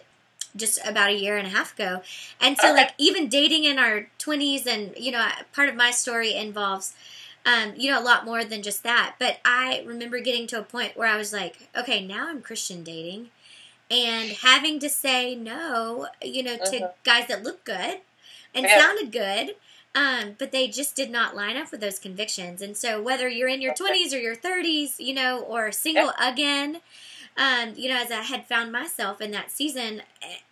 just 0.55 0.79
about 0.85 1.09
a 1.09 1.13
year 1.13 1.37
and 1.37 1.47
a 1.47 1.49
half 1.49 1.73
ago. 1.73 2.01
And 2.39 2.57
so, 2.57 2.73
like, 2.73 2.91
even 2.97 3.29
dating 3.29 3.63
in 3.63 3.79
our 3.79 4.07
20s, 4.19 4.65
and, 4.65 4.93
you 4.97 5.11
know, 5.11 5.25
part 5.53 5.69
of 5.69 5.75
my 5.75 5.91
story 5.91 6.35
involves, 6.35 6.93
um, 7.45 7.73
you 7.75 7.89
know, 7.89 7.99
a 7.99 8.03
lot 8.03 8.25
more 8.25 8.43
than 8.43 8.61
just 8.61 8.83
that. 8.83 9.15
But 9.19 9.39
I 9.45 9.83
remember 9.85 10.19
getting 10.19 10.47
to 10.47 10.59
a 10.59 10.63
point 10.63 10.97
where 10.97 11.07
I 11.07 11.17
was 11.17 11.33
like, 11.33 11.69
okay, 11.77 12.05
now 12.05 12.29
I'm 12.29 12.41
Christian 12.41 12.83
dating. 12.83 13.29
And 13.89 14.31
having 14.31 14.79
to 14.79 14.89
say 14.89 15.35
no, 15.35 16.07
you 16.21 16.43
know, 16.43 16.57
to 16.57 16.77
uh-huh. 16.77 16.87
guys 17.03 17.27
that 17.27 17.43
look 17.43 17.63
good 17.65 17.99
and 18.53 18.65
yeah. 18.65 18.79
sounded 18.79 19.11
good 19.11 19.55
um, 19.93 20.35
but 20.37 20.51
they 20.51 20.67
just 20.67 20.95
did 20.95 21.11
not 21.11 21.35
line 21.35 21.57
up 21.57 21.71
with 21.71 21.81
those 21.81 21.99
convictions. 21.99 22.61
And 22.61 22.77
so, 22.77 23.01
whether 23.01 23.27
you're 23.27 23.49
in 23.49 23.61
your 23.61 23.73
20s 23.73 24.13
or 24.13 24.17
your 24.17 24.35
30s, 24.35 24.95
you 24.99 25.13
know, 25.13 25.41
or 25.41 25.71
single 25.71 26.13
again, 26.21 26.79
um, 27.37 27.73
you 27.75 27.89
know, 27.89 27.97
as 27.97 28.11
I 28.11 28.21
had 28.21 28.47
found 28.47 28.71
myself 28.71 29.21
in 29.21 29.31
that 29.31 29.51
season, 29.51 30.01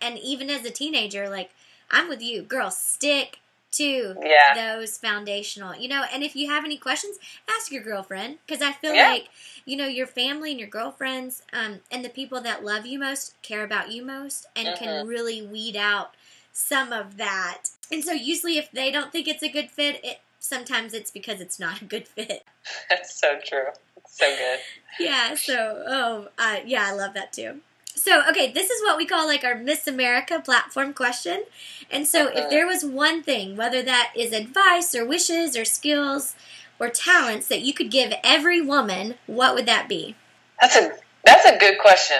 and 0.00 0.18
even 0.18 0.50
as 0.50 0.64
a 0.64 0.70
teenager, 0.70 1.28
like, 1.28 1.50
I'm 1.90 2.08
with 2.08 2.22
you, 2.22 2.42
girl, 2.42 2.70
stick 2.70 3.40
to 3.72 4.16
yeah. 4.22 4.54
those 4.54 4.98
foundational, 4.98 5.76
you 5.76 5.88
know, 5.88 6.04
and 6.12 6.22
if 6.22 6.34
you 6.34 6.50
have 6.50 6.64
any 6.64 6.76
questions, 6.76 7.18
ask 7.48 7.70
your 7.70 7.82
girlfriend, 7.82 8.38
because 8.46 8.62
I 8.62 8.72
feel 8.72 8.94
yeah. 8.94 9.10
like, 9.10 9.28
you 9.64 9.76
know, 9.76 9.86
your 9.86 10.06
family 10.06 10.50
and 10.50 10.58
your 10.58 10.68
girlfriends 10.68 11.42
um, 11.52 11.80
and 11.90 12.04
the 12.04 12.08
people 12.08 12.40
that 12.40 12.64
love 12.64 12.84
you 12.84 12.98
most 12.98 13.40
care 13.42 13.62
about 13.62 13.92
you 13.92 14.04
most 14.04 14.46
and 14.56 14.68
mm-hmm. 14.68 14.84
can 14.84 15.06
really 15.06 15.40
weed 15.42 15.76
out 15.76 16.14
some 16.52 16.92
of 16.92 17.16
that. 17.16 17.62
And 17.90 18.04
so 18.04 18.12
usually 18.12 18.58
if 18.58 18.70
they 18.70 18.90
don't 18.90 19.12
think 19.12 19.28
it's 19.28 19.42
a 19.42 19.48
good 19.48 19.70
fit, 19.70 20.00
it 20.04 20.20
sometimes 20.38 20.94
it's 20.94 21.10
because 21.10 21.40
it's 21.40 21.58
not 21.58 21.82
a 21.82 21.84
good 21.84 22.08
fit. 22.08 22.44
That's 22.90 23.18
so 23.18 23.38
true. 23.44 23.68
It's 23.96 24.18
so 24.18 24.26
good. 24.26 24.58
yeah, 24.98 25.34
so 25.34 25.84
oh, 25.86 26.28
uh, 26.38 26.58
yeah, 26.64 26.86
I 26.86 26.92
love 26.92 27.14
that 27.14 27.32
too. 27.32 27.60
So, 27.94 28.22
okay, 28.30 28.50
this 28.50 28.70
is 28.70 28.82
what 28.82 28.96
we 28.96 29.04
call 29.04 29.26
like 29.26 29.44
our 29.44 29.56
Miss 29.56 29.86
America 29.86 30.40
platform 30.42 30.94
question. 30.94 31.44
And 31.90 32.06
so, 32.06 32.28
uh-huh. 32.28 32.32
if 32.36 32.50
there 32.50 32.66
was 32.66 32.84
one 32.84 33.22
thing, 33.22 33.56
whether 33.56 33.82
that 33.82 34.12
is 34.16 34.32
advice 34.32 34.94
or 34.94 35.04
wishes 35.04 35.56
or 35.56 35.64
skills 35.64 36.34
or 36.78 36.88
talents 36.88 37.46
that 37.48 37.60
you 37.60 37.74
could 37.74 37.90
give 37.90 38.14
every 38.24 38.60
woman, 38.60 39.16
what 39.26 39.54
would 39.54 39.66
that 39.66 39.88
be? 39.88 40.14
That's 40.60 40.76
a 40.76 40.92
that's 41.24 41.44
a 41.44 41.58
good 41.58 41.78
question. 41.78 42.18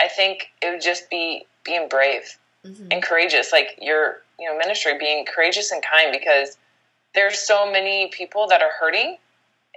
I 0.00 0.08
think 0.08 0.50
it 0.62 0.70
would 0.70 0.82
just 0.82 1.08
be 1.10 1.46
being 1.64 1.88
brave 1.88 2.38
mm-hmm. 2.66 2.88
and 2.90 3.02
courageous. 3.02 3.52
Like 3.52 3.78
your 3.80 4.22
you 4.40 4.48
know 4.48 4.56
ministry, 4.56 4.98
being 4.98 5.26
courageous 5.26 5.70
and 5.70 5.82
kind 5.82 6.10
because 6.12 6.56
there's 7.14 7.38
so 7.38 7.70
many 7.70 8.08
people 8.08 8.46
that 8.48 8.62
are 8.62 8.70
hurting 8.78 9.16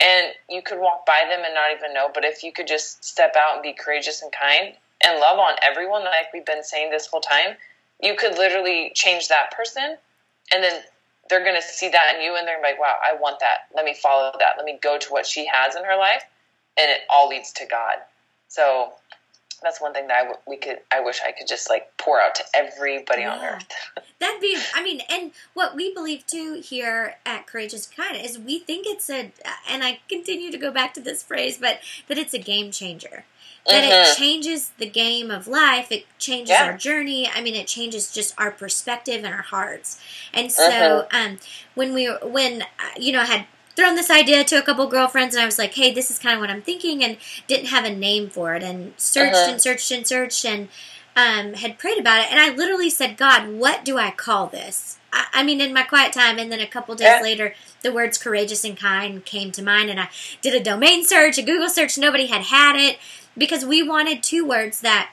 and 0.02 0.34
you 0.50 0.62
could 0.62 0.80
walk 0.80 1.06
by 1.06 1.26
them 1.30 1.42
and 1.44 1.54
not 1.54 1.72
even 1.76 1.94
know. 1.94 2.10
But 2.14 2.26
if 2.26 2.44
you 2.44 2.52
could 2.52 2.68
just 2.68 3.04
step 3.04 3.36
out 3.36 3.56
and 3.56 3.64
be 3.64 3.74
courageous 3.74 4.22
and 4.22 4.32
kind 4.32 4.74
and 5.04 5.20
love 5.20 5.40
on 5.40 5.56
everyone, 5.62 6.04
like 6.04 6.32
we've 6.34 6.46
been 6.46 6.64
saying 6.64 6.92
this 6.92 7.08
whole 7.08 7.22
time, 7.22 7.56
you 8.02 8.16
could 8.16 8.38
literally 8.38 8.92
change 8.96 9.28
that 9.28 9.52
person 9.56 9.98
and 10.54 10.64
then 10.64 10.82
they're 11.30 11.44
going 11.44 11.56
to 11.56 11.62
see 11.62 11.90
that 11.90 12.16
in 12.16 12.22
you 12.22 12.36
and 12.36 12.48
they're 12.48 12.62
like, 12.62 12.80
wow, 12.80 12.96
I 13.04 13.16
want 13.16 13.40
that. 13.40 13.70
Let 13.76 13.86
me 13.86 13.94
follow 13.94 14.32
that. 14.40 14.54
Let 14.58 14.66
me 14.66 14.78
go 14.82 14.98
to 14.98 15.08
what 15.10 15.26
she 15.26 15.48
has 15.52 15.76
in 15.76 15.84
her 15.84 15.96
life. 15.98 16.24
And 16.78 16.90
it 16.90 17.02
all 17.10 17.30
leads 17.30 17.54
to 17.54 17.66
God. 17.66 17.96
So 18.48 18.94
that's 19.64 19.82
one 19.82 19.94
thing 19.94 20.08
that 20.08 20.18
I 20.18 20.20
w- 20.20 20.40
we 20.48 20.58
could 20.58 20.80
I 20.92 21.02
wish 21.02 21.22
I 21.26 21.32
could 21.32 21.48
just 21.48 21.70
like 21.70 21.96
pour 21.98 22.20
out 22.20 22.36
to 22.36 22.44
everybody 22.54 23.22
yeah. 23.22 23.36
on 23.36 23.46
earth. 23.46 23.72
That'd 24.20 24.42
be 24.42 24.58
I 24.74 24.84
mean, 24.84 25.02
and 25.10 25.32
what 25.54 25.76
we 25.76 25.94
believe 25.94 26.26
too 26.28 26.62
here 26.64 27.16
at 27.26 27.48
Courageous 27.48 27.88
Kind 27.88 28.18
is 28.18 28.38
we 28.38 28.60
think 28.60 28.86
it's 28.88 29.10
a 29.10 29.32
and 29.70 29.84
I 29.84 30.00
continue 30.10 30.52
to 30.52 30.58
go 30.58 30.72
back 30.72 30.94
to 30.96 31.02
this 31.02 31.24
phrase, 31.24 31.58
but 31.58 31.80
that 32.08 32.18
it's 32.18 32.34
a 32.34 32.40
game 32.40 32.72
changer. 32.72 33.26
That 33.66 33.84
mm-hmm. 33.84 34.12
it 34.12 34.18
changes 34.18 34.72
the 34.78 34.90
game 34.90 35.32
of 35.32 35.48
life. 35.48 35.90
It 35.90 36.06
changes 36.20 36.50
yeah. 36.50 36.66
our 36.66 36.78
journey. 36.78 37.30
I 37.34 37.42
mean, 37.42 37.56
it 37.56 37.66
changes 37.66 38.12
just 38.12 38.38
our 38.38 38.52
perspective 38.52 39.24
and 39.24 39.34
our 39.34 39.42
hearts. 39.42 40.02
And 40.34 40.52
so, 40.52 41.08
mm-hmm. 41.10 41.16
um, 41.16 41.40
when 41.74 41.94
we 41.94 42.08
when 42.08 42.64
uh, 42.64 42.66
you 42.98 43.14
know 43.14 43.22
I 43.22 43.26
had 43.26 43.46
thrown 43.76 43.96
this 43.96 44.10
idea 44.10 44.44
to 44.44 44.58
a 44.58 44.62
couple 44.62 44.88
girlfriends 44.88 45.36
and 45.36 45.42
I 45.42 45.46
was 45.46 45.58
like, 45.58 45.74
hey, 45.74 45.94
this 45.94 46.12
is 46.12 46.20
kind 46.20 46.36
of 46.36 46.42
what 46.42 46.50
I'm 46.50 46.62
thinking 46.62 47.04
and 47.04 47.18
didn't 47.48 47.68
have 47.68 47.86
a 47.86 47.94
name 47.94 48.30
for 48.30 48.56
it 48.56 48.64
and 48.64 48.94
searched 48.98 49.36
uh-huh. 49.36 49.52
and 49.52 49.62
searched 49.62 49.92
and 49.92 50.08
searched 50.08 50.46
and 50.46 50.70
um, 51.16 51.54
had 51.54 51.78
prayed 51.78 52.00
about 52.00 52.22
it. 52.22 52.32
And 52.32 52.40
I 52.40 52.56
literally 52.56 52.90
said, 52.90 53.18
God, 53.18 53.50
what 53.50 53.86
do 53.86 53.98
I 53.98 54.12
call 54.12 54.48
this? 54.48 54.98
I, 55.12 55.26
I 55.34 55.44
mean, 55.44 55.62
in 55.62 55.74
my 55.74 55.84
quiet 55.84 56.14
time, 56.14 56.40
and 56.40 56.52
then 56.52 56.60
a 56.60 56.68
couple 56.68 56.96
days 56.96 57.06
yeah. 57.06 57.22
later, 57.22 57.54
the 57.82 57.94
words 57.94 58.18
courageous 58.18 58.64
and 58.64 58.78
kind 58.78 59.24
came 59.24 59.52
to 59.52 59.64
mind, 59.64 59.90
and 59.90 60.00
I 60.00 60.10
did 60.42 60.54
a 60.54 60.64
domain 60.64 61.06
search, 61.06 61.38
a 61.38 61.44
Google 61.44 61.70
search. 61.70 61.98
Nobody 61.98 62.28
had 62.28 62.44
had 62.44 62.76
it 62.76 62.98
because 63.38 63.66
we 63.66 63.88
wanted 63.88 64.24
two 64.24 64.46
words 64.46 64.82
that, 64.82 65.12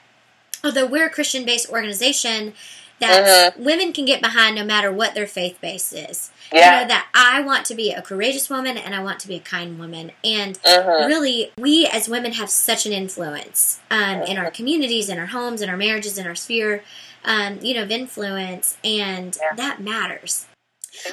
although 0.63 0.87
we're 0.87 1.07
a 1.07 1.11
Christian 1.11 1.45
based 1.45 1.69
organization, 1.69 2.53
that 3.01 3.53
mm-hmm. 3.53 3.63
women 3.63 3.91
can 3.91 4.05
get 4.05 4.21
behind 4.21 4.55
no 4.55 4.63
matter 4.63 4.91
what 4.91 5.13
their 5.13 5.27
faith 5.27 5.59
base 5.59 5.91
is. 5.91 6.31
Yeah. 6.53 6.59
You 6.59 6.81
know, 6.81 6.87
that 6.87 7.07
I 7.13 7.41
want 7.41 7.65
to 7.65 7.75
be 7.75 7.91
a 7.91 8.01
courageous 8.01 8.49
woman 8.49 8.77
and 8.77 8.95
I 8.95 9.03
want 9.03 9.19
to 9.21 9.27
be 9.27 9.35
a 9.35 9.39
kind 9.39 9.77
woman. 9.77 10.11
And 10.23 10.57
mm-hmm. 10.61 11.07
really, 11.07 11.51
we 11.57 11.87
as 11.87 12.07
women 12.07 12.33
have 12.33 12.49
such 12.49 12.85
an 12.85 12.93
influence 12.93 13.79
um, 13.89 13.99
mm-hmm. 13.99 14.31
in 14.31 14.37
our 14.37 14.51
communities, 14.51 15.09
in 15.09 15.19
our 15.19 15.27
homes, 15.27 15.61
in 15.61 15.69
our 15.69 15.77
marriages, 15.77 16.17
in 16.17 16.25
our 16.25 16.35
sphere, 16.35 16.83
um, 17.25 17.59
you 17.61 17.73
know, 17.73 17.83
of 17.83 17.91
influence. 17.91 18.77
And 18.83 19.37
yeah. 19.41 19.55
that 19.55 19.81
matters. 19.81 20.47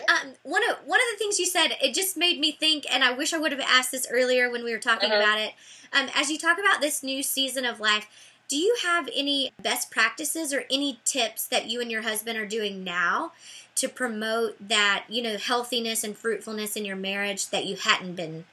Um, 0.09 0.35
one 0.43 0.69
of 0.69 0.77
one 0.85 0.99
of 0.99 1.07
the 1.13 1.19
things 1.19 1.39
you 1.39 1.47
said, 1.47 1.69
it 1.81 1.95
just 1.95 2.17
made 2.17 2.41
me 2.41 2.53
think, 2.53 2.85
and 2.93 3.05
I 3.05 3.13
wish 3.13 3.33
I 3.33 3.39
would 3.39 3.53
have 3.53 3.61
asked 3.61 3.93
this 3.93 4.09
earlier 4.11 4.51
when 4.51 4.65
we 4.65 4.73
were 4.73 4.79
talking 4.79 5.11
mm-hmm. 5.11 5.21
about 5.21 5.39
it. 5.39 5.53
Um, 5.93 6.09
as 6.15 6.31
you 6.31 6.39
talk 6.39 6.59
about 6.59 6.81
this 6.81 7.03
new 7.03 7.23
season 7.23 7.65
of 7.65 7.81
life, 7.81 8.07
do 8.49 8.57
you 8.57 8.77
have 8.83 9.09
any 9.15 9.53
best 9.63 9.91
practices 9.91 10.55
or 10.55 10.65
any 10.71 10.99
tips 11.05 11.47
that 11.47 11.67
you 11.67 11.81
and 11.81 11.91
your 11.91 12.03
husband 12.03 12.39
are 12.39 12.47
doing 12.47 12.83
now 12.83 13.33
to 13.75 13.89
promote 13.89 14.57
that, 14.69 15.05
you 15.09 15.23
know, 15.23 15.37
healthiness 15.37 16.03
and 16.03 16.17
fruitfulness 16.17 16.75
in 16.75 16.85
your 16.85 16.97
marriage 16.97 17.51
that 17.51 17.67
you 17.67 17.77
hadn't 17.77 18.15
been 18.15 18.47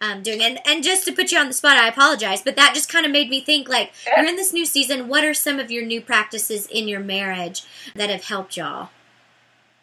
um, 0.00 0.22
doing? 0.22 0.42
And, 0.42 0.58
and 0.66 0.82
just 0.82 1.04
to 1.04 1.12
put 1.12 1.30
you 1.30 1.38
on 1.38 1.46
the 1.46 1.52
spot, 1.52 1.78
I 1.78 1.86
apologize, 1.86 2.42
but 2.42 2.56
that 2.56 2.74
just 2.74 2.90
kind 2.90 3.06
of 3.06 3.12
made 3.12 3.30
me 3.30 3.40
think 3.40 3.68
like, 3.68 3.92
you're 4.16 4.26
in 4.26 4.36
this 4.36 4.52
new 4.52 4.66
season. 4.66 5.06
What 5.06 5.24
are 5.24 5.34
some 5.34 5.60
of 5.60 5.70
your 5.70 5.86
new 5.86 6.00
practices 6.00 6.66
in 6.66 6.88
your 6.88 7.00
marriage 7.00 7.64
that 7.94 8.10
have 8.10 8.24
helped 8.24 8.56
y'all? 8.56 8.90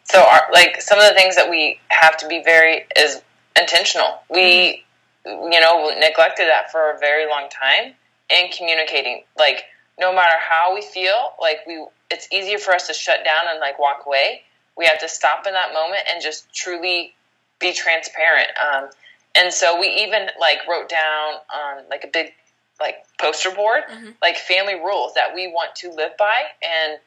So, 0.04 0.22
our, 0.22 0.42
like, 0.52 0.80
some 0.82 1.00
of 1.00 1.08
the 1.08 1.14
things 1.14 1.34
that 1.34 1.50
we 1.50 1.80
have 1.88 2.16
to 2.18 2.28
be 2.28 2.40
very 2.44 2.84
is 2.94 3.22
intentional. 3.58 4.20
We, 4.30 4.84
mm-hmm. 5.26 5.52
you 5.52 5.60
know, 5.60 5.90
neglected 5.98 6.46
that 6.46 6.70
for 6.70 6.92
a 6.92 6.98
very 6.98 7.26
long 7.26 7.48
time 7.48 7.94
and 8.30 8.52
communicating. 8.52 9.22
Like 9.38 9.64
no 9.98 10.14
matter 10.14 10.34
how 10.38 10.74
we 10.74 10.82
feel, 10.82 11.32
like 11.40 11.58
we 11.66 11.84
it's 12.10 12.28
easier 12.32 12.58
for 12.58 12.72
us 12.72 12.86
to 12.86 12.94
shut 12.94 13.24
down 13.24 13.50
and 13.50 13.60
like 13.60 13.78
walk 13.78 14.04
away. 14.06 14.42
We 14.76 14.84
have 14.86 15.00
to 15.00 15.08
stop 15.08 15.46
in 15.46 15.54
that 15.54 15.72
moment 15.72 16.02
and 16.12 16.22
just 16.22 16.52
truly 16.52 17.14
be 17.58 17.72
transparent. 17.72 18.48
Um, 18.60 18.90
and 19.34 19.52
so 19.52 19.78
we 19.78 19.88
even 19.88 20.28
like 20.40 20.58
wrote 20.68 20.88
down 20.88 21.34
on 21.54 21.84
like 21.90 22.04
a 22.04 22.08
big 22.08 22.32
like 22.80 22.96
poster 23.18 23.50
board 23.50 23.82
mm-hmm. 23.90 24.10
like 24.20 24.36
family 24.36 24.74
rules 24.74 25.14
that 25.14 25.34
we 25.34 25.46
want 25.46 25.74
to 25.76 25.90
live 25.92 26.12
by 26.18 26.42
and 26.62 26.98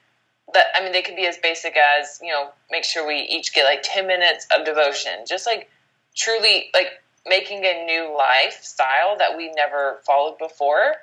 that 0.53 0.65
I 0.75 0.83
mean 0.83 0.91
they 0.91 1.01
could 1.01 1.15
be 1.15 1.27
as 1.27 1.37
basic 1.37 1.75
as 1.77 2.19
you 2.21 2.31
know 2.31 2.49
make 2.71 2.83
sure 2.83 3.07
we 3.07 3.19
each 3.29 3.53
get 3.53 3.65
like 3.65 3.81
10 3.83 4.07
minutes 4.07 4.47
of 4.55 4.65
devotion 4.65 5.11
just 5.27 5.45
like 5.45 5.69
truly 6.15 6.69
like 6.73 6.87
making 7.27 7.63
a 7.65 7.85
new 7.85 8.15
lifestyle 8.17 9.17
that 9.17 9.37
we 9.37 9.51
never 9.51 9.99
followed 10.05 10.37
before 10.39 10.95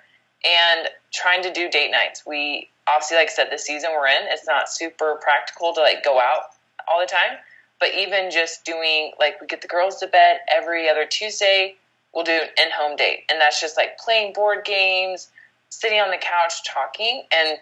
and 0.44 0.88
trying 1.12 1.42
to 1.42 1.52
do 1.52 1.68
date 1.68 1.90
nights. 1.90 2.24
We 2.26 2.68
obviously, 2.86 3.16
like 3.16 3.28
I 3.28 3.32
said, 3.32 3.48
the 3.50 3.58
season 3.58 3.90
we're 3.92 4.06
in, 4.06 4.28
it's 4.28 4.46
not 4.46 4.68
super 4.68 5.18
practical 5.22 5.72
to 5.74 5.80
like 5.80 6.04
go 6.04 6.18
out 6.18 6.42
all 6.88 7.00
the 7.00 7.06
time. 7.06 7.38
But 7.78 7.90
even 7.94 8.30
just 8.30 8.64
doing 8.64 9.12
like 9.18 9.40
we 9.40 9.46
get 9.46 9.60
the 9.60 9.68
girls 9.68 9.96
to 9.96 10.06
bed 10.06 10.38
every 10.50 10.88
other 10.88 11.04
Tuesday, 11.04 11.76
we'll 12.14 12.24
do 12.24 12.32
an 12.32 12.48
in-home 12.58 12.96
date, 12.96 13.24
and 13.28 13.38
that's 13.40 13.60
just 13.60 13.76
like 13.76 13.98
playing 13.98 14.32
board 14.32 14.64
games, 14.64 15.28
sitting 15.68 16.00
on 16.00 16.10
the 16.10 16.16
couch 16.16 16.64
talking, 16.66 17.24
and 17.30 17.58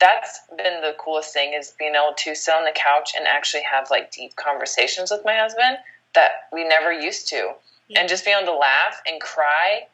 that's 0.00 0.40
been 0.58 0.82
the 0.82 0.94
coolest 0.98 1.32
thing 1.32 1.54
is 1.54 1.72
being 1.78 1.94
able 1.94 2.12
to 2.14 2.34
sit 2.34 2.52
on 2.52 2.64
the 2.64 2.74
couch 2.74 3.12
and 3.16 3.26
actually 3.26 3.62
have 3.62 3.90
like 3.90 4.10
deep 4.12 4.36
conversations 4.36 5.10
with 5.10 5.24
my 5.24 5.36
husband 5.36 5.78
that 6.14 6.48
we 6.52 6.64
never 6.64 6.92
used 6.92 7.28
to, 7.28 7.54
yeah. 7.88 8.00
and 8.00 8.08
just 8.08 8.24
being 8.24 8.36
able 8.36 8.52
to 8.52 8.58
laugh 8.58 9.00
and 9.06 9.18
cry 9.20 9.86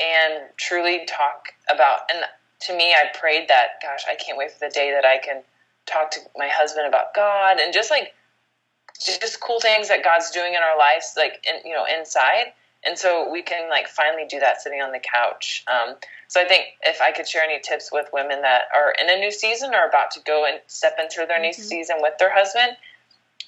and 0.00 0.44
truly 0.56 1.06
talk 1.06 1.54
about 1.72 2.00
and 2.12 2.24
to 2.60 2.76
me 2.76 2.92
I 2.92 3.16
prayed 3.18 3.48
that 3.48 3.80
gosh 3.82 4.04
I 4.10 4.14
can't 4.14 4.38
wait 4.38 4.50
for 4.50 4.58
the 4.60 4.72
day 4.72 4.92
that 4.92 5.04
I 5.04 5.18
can 5.18 5.42
talk 5.86 6.10
to 6.12 6.20
my 6.36 6.48
husband 6.48 6.86
about 6.86 7.14
God 7.14 7.58
and 7.60 7.72
just 7.72 7.90
like 7.90 8.14
just 9.02 9.40
cool 9.40 9.60
things 9.60 9.88
that 9.88 10.04
God's 10.04 10.30
doing 10.30 10.54
in 10.54 10.60
our 10.62 10.78
lives 10.78 11.14
like 11.16 11.44
in, 11.48 11.68
you 11.68 11.76
know 11.76 11.84
inside. 11.84 12.52
And 12.86 12.98
so 12.98 13.30
we 13.30 13.42
can 13.42 13.70
like 13.70 13.88
finally 13.88 14.26
do 14.28 14.38
that 14.40 14.60
sitting 14.60 14.82
on 14.82 14.92
the 14.92 15.00
couch. 15.00 15.64
Um, 15.72 15.96
so 16.28 16.40
I 16.40 16.44
think 16.44 16.66
if 16.82 17.00
I 17.00 17.12
could 17.12 17.26
share 17.26 17.42
any 17.42 17.58
tips 17.60 17.90
with 17.90 18.06
women 18.12 18.42
that 18.42 18.64
are 18.74 18.94
in 19.00 19.08
a 19.08 19.18
new 19.18 19.30
season 19.30 19.74
or 19.74 19.88
about 19.88 20.10
to 20.12 20.20
go 20.20 20.44
and 20.44 20.60
step 20.66 20.96
into 21.00 21.24
their 21.26 21.38
mm-hmm. 21.38 21.42
new 21.42 21.52
season 21.52 21.96
with 22.00 22.14
their 22.18 22.32
husband 22.32 22.76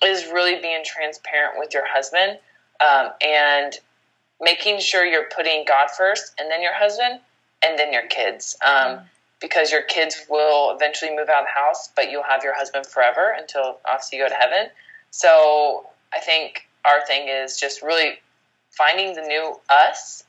is 0.03 0.27
really 0.33 0.61
being 0.61 0.83
transparent 0.85 1.59
with 1.59 1.75
your 1.75 1.85
husband. 1.87 2.39
Um, 2.81 3.11
and 3.21 3.79
making 4.41 4.81
sure 4.81 5.05
you're 5.05 5.29
putting 5.35 5.65
God 5.67 5.91
first 5.91 6.35
and 6.39 6.51
then 6.51 6.63
your 6.63 6.75
husband 6.75 7.21
and 7.63 7.79
then 7.79 7.93
your 7.93 8.07
kids. 8.07 8.57
Um, 8.65 8.73
mm. 8.73 9.03
Because 9.39 9.71
your 9.71 9.83
kids 9.83 10.25
will 10.31 10.75
eventually 10.75 11.15
move 11.15 11.29
out 11.29 11.43
of 11.43 11.47
the 11.47 11.61
house, 11.61 11.91
but 11.95 12.11
you'll 12.11 12.23
have 12.23 12.43
your 12.43 12.55
husband 12.57 12.87
forever 12.87 13.37
until 13.39 13.79
obviously 13.87 14.19
you 14.19 14.25
go 14.25 14.31
to 14.31 14.35
heaven. 14.35 14.71
So 15.11 15.87
I 16.13 16.21
think 16.21 16.67
our 16.87 17.05
thing 17.07 17.29
is 17.29 17.61
just 17.61 17.83
really 17.83 18.19
finding 18.71 19.15
the 19.15 19.21
new 19.21 19.59
us 19.69 20.25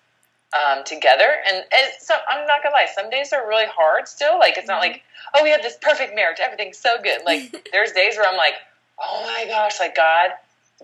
um, 0.54 0.84
together. 0.86 1.30
And 1.50 1.64
so 2.00 2.16
I'm 2.30 2.48
not 2.48 2.64
gonna 2.64 2.74
lie, 2.74 2.88
some 2.94 3.10
days 3.10 3.34
are 3.34 3.48
really 3.48 3.66
hard 3.68 4.08
still. 4.08 4.40
Like 4.40 4.58
it's 4.58 4.68
not 4.68 4.82
mm-hmm. 4.82 4.94
like, 4.94 5.04
oh, 5.36 5.44
we 5.44 5.50
have 5.50 5.62
this 5.62 5.78
perfect 5.82 6.16
marriage, 6.16 6.38
everything's 6.42 6.78
so 6.78 6.98
good. 7.02 7.22
Like 7.26 7.70
there's 7.72 7.92
days 7.92 8.18
where 8.18 8.30
I'm 8.30 8.38
like, 8.38 8.54
oh 9.02 9.24
my 9.24 9.46
gosh, 9.48 9.80
like 9.80 9.96
God, 9.96 10.32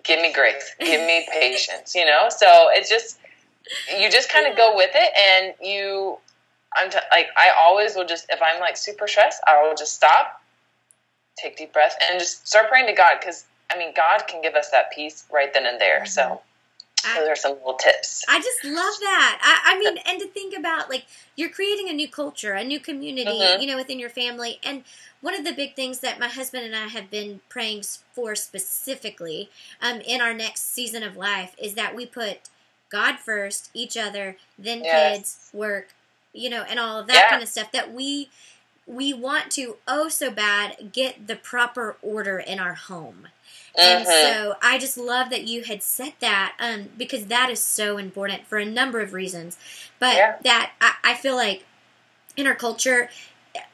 give 0.03 0.21
me 0.21 0.33
grace, 0.33 0.75
give 0.79 1.01
me 1.05 1.27
patience, 1.31 1.95
you 1.95 2.05
know? 2.05 2.27
So 2.29 2.47
it's 2.71 2.89
just, 2.89 3.19
you 3.99 4.09
just 4.09 4.31
kind 4.31 4.47
of 4.47 4.57
go 4.57 4.75
with 4.75 4.91
it 4.93 5.11
and 5.17 5.53
you, 5.61 6.17
I'm 6.75 6.89
t- 6.89 6.97
like, 7.11 7.27
I 7.37 7.51
always 7.57 7.95
will 7.95 8.05
just, 8.05 8.25
if 8.29 8.39
I'm 8.41 8.59
like 8.59 8.77
super 8.77 9.07
stressed, 9.07 9.41
I 9.47 9.61
will 9.61 9.75
just 9.75 9.95
stop, 9.95 10.41
take 11.37 11.57
deep 11.57 11.73
breath 11.73 11.95
and 12.09 12.19
just 12.19 12.47
start 12.47 12.69
praying 12.69 12.87
to 12.87 12.93
God. 12.93 13.21
Cause 13.23 13.45
I 13.71 13.77
mean, 13.77 13.93
God 13.95 14.27
can 14.27 14.41
give 14.41 14.55
us 14.55 14.69
that 14.71 14.91
peace 14.91 15.25
right 15.31 15.53
then 15.53 15.65
and 15.65 15.79
there. 15.79 16.05
So 16.05 16.41
those 17.03 17.27
are 17.27 17.35
some 17.35 17.53
little 17.53 17.75
tips. 17.75 18.23
I 18.27 18.39
just 18.39 18.63
love 18.63 18.93
that. 19.01 19.39
I, 19.41 19.73
I, 19.73 19.79
mean, 19.79 19.97
and 20.05 20.19
to 20.19 20.27
think 20.27 20.57
about 20.57 20.89
like 20.89 21.05
you're 21.35 21.49
creating 21.49 21.89
a 21.89 21.93
new 21.93 22.07
culture, 22.07 22.53
a 22.53 22.63
new 22.63 22.79
community, 22.79 23.29
mm-hmm. 23.29 23.61
you 23.61 23.67
know, 23.67 23.77
within 23.77 23.99
your 23.99 24.09
family. 24.09 24.59
And 24.63 24.83
one 25.21 25.35
of 25.35 25.45
the 25.45 25.53
big 25.53 25.75
things 25.75 25.99
that 25.99 26.19
my 26.19 26.27
husband 26.27 26.65
and 26.65 26.75
I 26.75 26.87
have 26.87 27.09
been 27.09 27.41
praying 27.49 27.83
for 28.11 28.35
specifically 28.35 29.49
um, 29.81 30.01
in 30.01 30.21
our 30.21 30.33
next 30.33 30.73
season 30.73 31.03
of 31.03 31.15
life 31.15 31.55
is 31.57 31.75
that 31.75 31.95
we 31.95 32.05
put 32.05 32.49
God 32.89 33.17
first, 33.17 33.71
each 33.73 33.97
other, 33.97 34.37
then 34.57 34.83
yes. 34.83 35.17
kids, 35.17 35.49
work, 35.53 35.95
you 36.33 36.49
know, 36.49 36.63
and 36.63 36.79
all 36.79 36.99
of 36.99 37.07
that 37.07 37.15
yeah. 37.15 37.29
kind 37.29 37.41
of 37.41 37.49
stuff. 37.49 37.71
That 37.71 37.93
we 37.93 38.29
we 38.85 39.13
want 39.13 39.49
to 39.51 39.77
oh 39.87 40.09
so 40.09 40.29
bad 40.29 40.91
get 40.91 41.27
the 41.27 41.35
proper 41.35 41.97
order 42.01 42.37
in 42.37 42.59
our 42.59 42.73
home. 42.73 43.27
And 43.75 44.05
mm-hmm. 44.05 44.11
so 44.11 44.55
I 44.61 44.77
just 44.77 44.97
love 44.97 45.29
that 45.31 45.47
you 45.47 45.63
had 45.63 45.81
said 45.81 46.13
that 46.19 46.55
um, 46.59 46.89
because 46.97 47.25
that 47.25 47.49
is 47.49 47.59
so 47.59 47.97
important 47.97 48.45
for 48.45 48.59
a 48.59 48.65
number 48.65 49.01
of 49.01 49.13
reasons. 49.13 49.57
But 49.99 50.15
yeah. 50.15 50.35
that 50.43 50.73
I, 50.79 50.93
I, 51.03 51.13
feel 51.15 51.35
like 51.35 51.65
in 52.37 52.45
our 52.45 52.53
culture, 52.53 53.09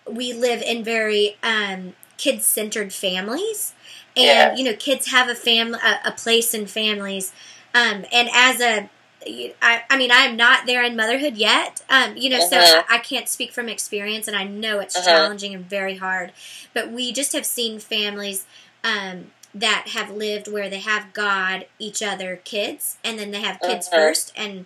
we 0.10 0.32
live 0.32 0.62
in 0.62 0.84
very 0.84 1.36
um, 1.44 1.96
kid 2.18 2.44
centered 2.44 2.94
families. 2.94 3.74
And, 4.16 4.26
yeah. 4.26 4.56
you 4.56 4.64
know, 4.64 4.74
kids 4.74 5.12
have 5.12 5.28
a, 5.28 5.36
family, 5.36 5.80
a, 5.84 6.10
a 6.10 6.12
place 6.12 6.54
in 6.54 6.66
families. 6.66 7.34
Um, 7.76 8.06
and 8.12 8.30
as 8.34 8.62
a 8.62 8.90
I, 9.62 9.84
I 9.90 9.98
mean, 9.98 10.12
I'm 10.14 10.38
not 10.38 10.66
there 10.66 10.82
in 10.84 10.96
motherhood 10.96 11.36
yet, 11.36 11.82
um, 11.90 12.16
you 12.16 12.30
know, 12.30 12.40
so 12.40 12.58
I, 12.58 12.84
I, 12.90 12.98
can't 13.00 13.28
speak 13.28 13.52
from 13.52 13.68
experience, 13.68 14.30
and 14.30 14.38
I 14.38 14.46
know 14.46 14.80
it's 14.80 14.96
uh-huh. 14.96 15.06
challenging 15.06 15.54
and 15.54 15.66
very 15.66 15.98
hard. 15.98 16.32
But 16.74 16.92
we 16.92 17.12
just 17.12 17.34
have 17.34 17.46
seen 17.46 17.80
families 17.80 18.46
um, 18.84 19.32
that 19.54 19.90
have 19.94 20.12
lived 20.12 20.48
where 20.48 20.70
they 20.70 20.80
have 20.80 21.14
God, 21.14 21.66
each 21.80 22.04
other, 22.04 22.40
kids, 22.44 22.98
and 23.04 23.18
then 23.18 23.32
they 23.32 23.42
have 23.42 23.60
kids 23.60 23.88
uh-huh. 23.88 23.98
first, 23.98 24.32
and 24.36 24.66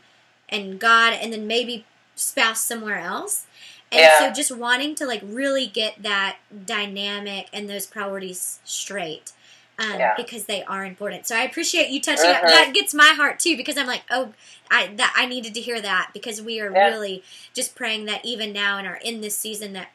and 0.49 0.79
God, 0.79 1.13
and 1.13 1.31
then 1.31 1.47
maybe 1.47 1.85
spouse 2.15 2.63
somewhere 2.63 2.99
else. 2.99 3.45
And 3.91 4.01
yeah. 4.01 4.19
so, 4.19 4.33
just 4.33 4.55
wanting 4.55 4.95
to 4.95 5.05
like 5.05 5.21
really 5.23 5.67
get 5.67 6.01
that 6.01 6.37
dynamic 6.65 7.47
and 7.53 7.69
those 7.69 7.85
priorities 7.85 8.59
straight. 8.63 9.31
Um, 9.79 9.97
yeah. 9.97 10.13
because 10.15 10.45
they 10.45 10.63
are 10.65 10.85
important. 10.85 11.25
So 11.25 11.35
I 11.35 11.41
appreciate 11.41 11.89
you 11.89 11.99
touching 11.99 12.29
uh-huh. 12.29 12.47
That 12.47 12.73
gets 12.75 12.93
my 12.93 13.07
heart 13.17 13.39
too 13.39 13.57
because 13.57 13.75
I'm 13.75 13.87
like, 13.87 14.03
oh, 14.11 14.33
I 14.69 14.93
that 14.97 15.15
I 15.17 15.25
needed 15.25 15.55
to 15.55 15.61
hear 15.61 15.81
that 15.81 16.11
because 16.13 16.39
we 16.43 16.61
are 16.61 16.71
yeah. 16.71 16.89
really 16.89 17.23
just 17.55 17.73
praying 17.73 18.05
that 18.05 18.23
even 18.23 18.53
now 18.53 18.77
in 18.77 18.85
our 18.85 18.97
in 18.97 19.21
this 19.21 19.35
season 19.35 19.73
that 19.73 19.89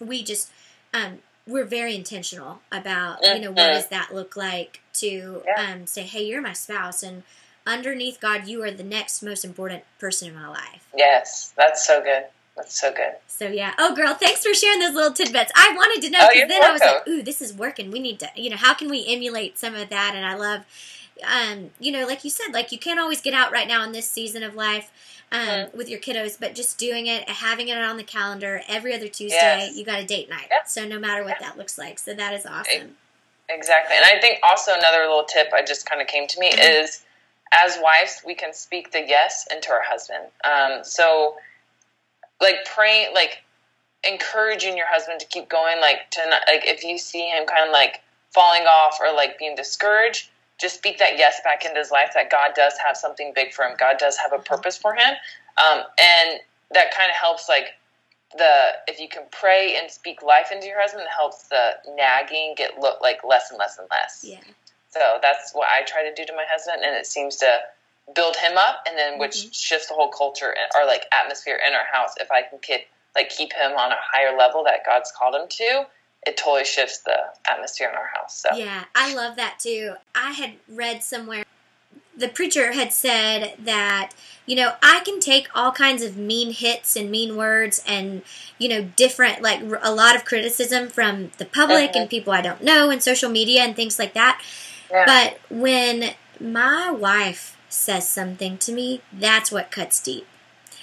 we 0.00 0.24
just 0.24 0.50
um, 0.92 1.18
we're 1.46 1.64
very 1.64 1.94
intentional 1.94 2.60
about 2.70 3.18
you 3.22 3.38
know 3.40 3.50
what 3.50 3.72
does 3.72 3.88
that 3.88 4.14
look 4.14 4.36
like 4.36 4.80
to 4.92 5.42
yeah. 5.46 5.72
um, 5.72 5.86
say 5.86 6.02
hey 6.02 6.24
you're 6.24 6.42
my 6.42 6.52
spouse 6.52 7.02
and 7.02 7.22
underneath 7.66 8.20
god 8.20 8.46
you 8.46 8.62
are 8.62 8.70
the 8.70 8.82
next 8.84 9.22
most 9.22 9.44
important 9.44 9.82
person 9.98 10.28
in 10.28 10.34
my 10.34 10.48
life 10.48 10.88
yes 10.96 11.52
that's 11.56 11.86
so 11.86 12.02
good 12.02 12.24
That's 12.56 12.78
so 12.78 12.92
good. 12.92 13.14
So 13.26 13.48
yeah. 13.48 13.72
Oh, 13.78 13.94
girl, 13.94 14.14
thanks 14.14 14.44
for 14.44 14.52
sharing 14.52 14.80
those 14.80 14.94
little 14.94 15.12
tidbits. 15.12 15.50
I 15.54 15.72
wanted 15.74 16.02
to 16.02 16.10
know 16.10 16.18
Oh, 16.20 16.28
because 16.28 16.38
you're 16.38 16.48
then 16.48 16.62
I 16.62 16.72
was 16.72 16.82
like, 16.82 17.08
"Ooh, 17.08 17.22
this 17.22 17.40
is 17.40 17.52
working. 17.52 17.90
We 17.90 17.98
need 17.98 18.20
to, 18.20 18.28
you 18.36 18.50
know, 18.50 18.56
how 18.56 18.74
can 18.74 18.90
we 18.90 19.06
emulate 19.08 19.58
some 19.58 19.74
of 19.74 19.88
that?" 19.88 20.12
And 20.14 20.26
I 20.26 20.34
love, 20.34 20.64
um, 21.24 21.70
you 21.80 21.92
know, 21.92 22.06
like 22.06 22.24
you 22.24 22.30
said, 22.30 22.52
like 22.52 22.72
you 22.72 22.78
can't 22.78 22.98
always 23.00 23.20
get 23.20 23.34
out 23.34 23.52
right 23.52 23.68
now 23.68 23.82
in 23.84 23.92
this 23.92 24.08
season 24.08 24.42
of 24.42 24.54
life. 24.54 24.90
Um, 25.30 25.38
Mhm. 25.48 25.74
with 25.74 25.88
your 25.88 25.98
kiddos, 25.98 26.38
but 26.38 26.54
just 26.54 26.76
doing 26.76 27.06
it, 27.06 27.26
having 27.26 27.68
it 27.68 27.78
on 27.78 27.96
the 27.96 28.04
calendar 28.04 28.62
every 28.68 28.94
other 28.94 29.08
Tuesday, 29.08 29.36
Yes. 29.66 29.74
you 29.74 29.82
got 29.82 29.98
a 29.98 30.04
date 30.04 30.28
night. 30.28 30.48
Yep. 30.50 30.68
So 30.68 30.84
no 30.84 30.98
matter 30.98 31.24
what 31.24 31.38
that 31.40 31.56
looks 31.56 31.78
like, 31.78 31.98
so 31.98 32.12
that 32.12 32.34
is 32.34 32.44
awesome. 32.44 32.98
Exactly. 33.48 33.96
And 33.96 34.04
I 34.04 34.20
think 34.20 34.40
also 34.42 34.74
another 34.74 34.98
little 35.00 35.24
tip 35.24 35.50
I 35.54 35.62
just 35.62 35.86
kind 35.86 36.02
of 36.02 36.06
came 36.06 36.26
to 36.26 36.38
me 36.38 36.50
Mm-hmm. 36.50 36.60
is 36.84 37.02
as 37.50 37.78
wives, 37.80 38.20
we 38.26 38.34
can 38.34 38.52
speak 38.52 38.92
the 38.92 39.00
yes 39.00 39.46
into 39.50 39.70
our 39.70 39.80
husband. 39.82 40.26
Um, 40.44 40.84
so, 40.84 41.38
like, 42.38 42.66
praying, 42.66 43.14
like, 43.14 43.42
encouraging 44.04 44.76
your 44.76 44.86
husband 44.86 45.20
to 45.20 45.26
keep 45.26 45.48
going, 45.48 45.80
like, 45.80 46.10
to 46.10 46.28
not, 46.28 46.42
like, 46.46 46.66
if 46.66 46.84
you 46.84 46.98
see 46.98 47.26
him 47.28 47.46
kind 47.46 47.64
of 47.66 47.72
like 47.72 48.02
falling 48.34 48.64
off 48.64 48.98
or 49.00 49.12
like 49.14 49.38
being 49.38 49.54
discouraged, 49.54 50.28
just 50.62 50.76
speak 50.76 50.98
that 50.98 51.18
yes 51.18 51.40
back 51.44 51.64
into 51.64 51.78
his 51.78 51.90
life 51.90 52.12
that 52.14 52.30
God 52.30 52.52
does 52.54 52.74
have 52.86 52.96
something 52.96 53.32
big 53.34 53.52
for 53.52 53.64
him. 53.64 53.76
God 53.78 53.96
does 53.98 54.16
have 54.16 54.32
a 54.32 54.38
purpose 54.42 54.78
for 54.78 54.94
him. 54.94 55.14
Um, 55.58 55.82
and 55.98 56.40
that 56.70 56.94
kind 56.94 57.10
of 57.10 57.16
helps, 57.16 57.48
like, 57.48 57.74
the 58.38 58.70
if 58.88 58.98
you 58.98 59.08
can 59.08 59.24
pray 59.30 59.76
and 59.76 59.90
speak 59.90 60.22
life 60.22 60.48
into 60.50 60.66
your 60.66 60.80
husband, 60.80 61.02
it 61.02 61.10
helps 61.14 61.48
the 61.48 61.72
nagging 61.96 62.54
get 62.56 62.78
lo- 62.80 62.96
like 63.02 63.22
less 63.24 63.50
and 63.50 63.58
less 63.58 63.76
and 63.78 63.86
less. 63.90 64.24
Yeah. 64.26 64.38
So 64.88 65.18
that's 65.20 65.52
what 65.52 65.68
I 65.68 65.82
try 65.84 66.02
to 66.02 66.14
do 66.14 66.24
to 66.24 66.32
my 66.32 66.44
husband, 66.50 66.82
and 66.82 66.96
it 66.96 67.04
seems 67.06 67.36
to 67.36 67.58
build 68.14 68.36
him 68.36 68.56
up, 68.56 68.84
and 68.86 68.96
then 68.96 69.18
which 69.18 69.36
Mhm. 69.36 69.54
shifts 69.54 69.88
the 69.88 69.94
whole 69.94 70.08
culture 70.08 70.50
and, 70.50 70.70
or 70.74 70.86
like 70.86 71.06
atmosphere 71.12 71.60
in 71.66 71.74
our 71.74 71.84
house. 71.84 72.14
If 72.18 72.30
I 72.30 72.42
can 72.42 72.58
keep 72.60 72.88
like 73.14 73.28
keep 73.28 73.52
him 73.52 73.72
on 73.76 73.92
a 73.92 73.98
higher 74.00 74.34
level 74.34 74.64
that 74.64 74.86
God's 74.86 75.12
called 75.12 75.34
him 75.34 75.46
to, 75.46 75.86
it 76.24 76.36
totally 76.36 76.64
shifts 76.64 76.98
the 76.98 77.16
atmosphere 77.50 77.88
in 77.88 77.96
our 77.96 78.10
house. 78.14 78.40
So 78.40 78.56
Yeah, 78.56 78.84
I 78.94 79.14
love 79.14 79.36
that 79.36 79.58
too. 79.58 79.94
I 80.14 80.32
had 80.32 80.54
read 80.68 81.02
somewhere 81.02 81.44
the 82.16 82.28
preacher 82.28 82.72
had 82.72 82.92
said 82.92 83.54
that, 83.58 84.12
you 84.44 84.54
know, 84.54 84.74
I 84.82 85.00
can 85.00 85.18
take 85.18 85.48
all 85.54 85.72
kinds 85.72 86.02
of 86.02 86.16
mean 86.16 86.52
hits 86.52 86.94
and 86.94 87.10
mean 87.10 87.36
words 87.36 87.82
and, 87.86 88.22
you 88.58 88.68
know, 88.68 88.82
different, 88.96 89.40
like 89.42 89.62
a 89.82 89.92
lot 89.92 90.14
of 90.14 90.24
criticism 90.24 90.88
from 90.88 91.32
the 91.38 91.46
public 91.46 91.92
Mhm. 91.92 92.02
and 92.02 92.10
people 92.10 92.32
I 92.32 92.42
don't 92.42 92.62
know 92.62 92.90
and 92.90 93.02
social 93.02 93.30
media 93.30 93.62
and 93.62 93.74
things 93.74 93.98
like 93.98 94.12
that. 94.14 94.42
Yeah. 94.90 95.06
But 95.06 95.38
when 95.48 96.14
my 96.38 96.90
wife 96.90 97.56
says 97.68 98.08
something 98.08 98.58
to 98.58 98.72
me, 98.72 99.00
that's 99.12 99.50
what 99.50 99.70
cuts 99.70 99.98
deep. 100.00 100.26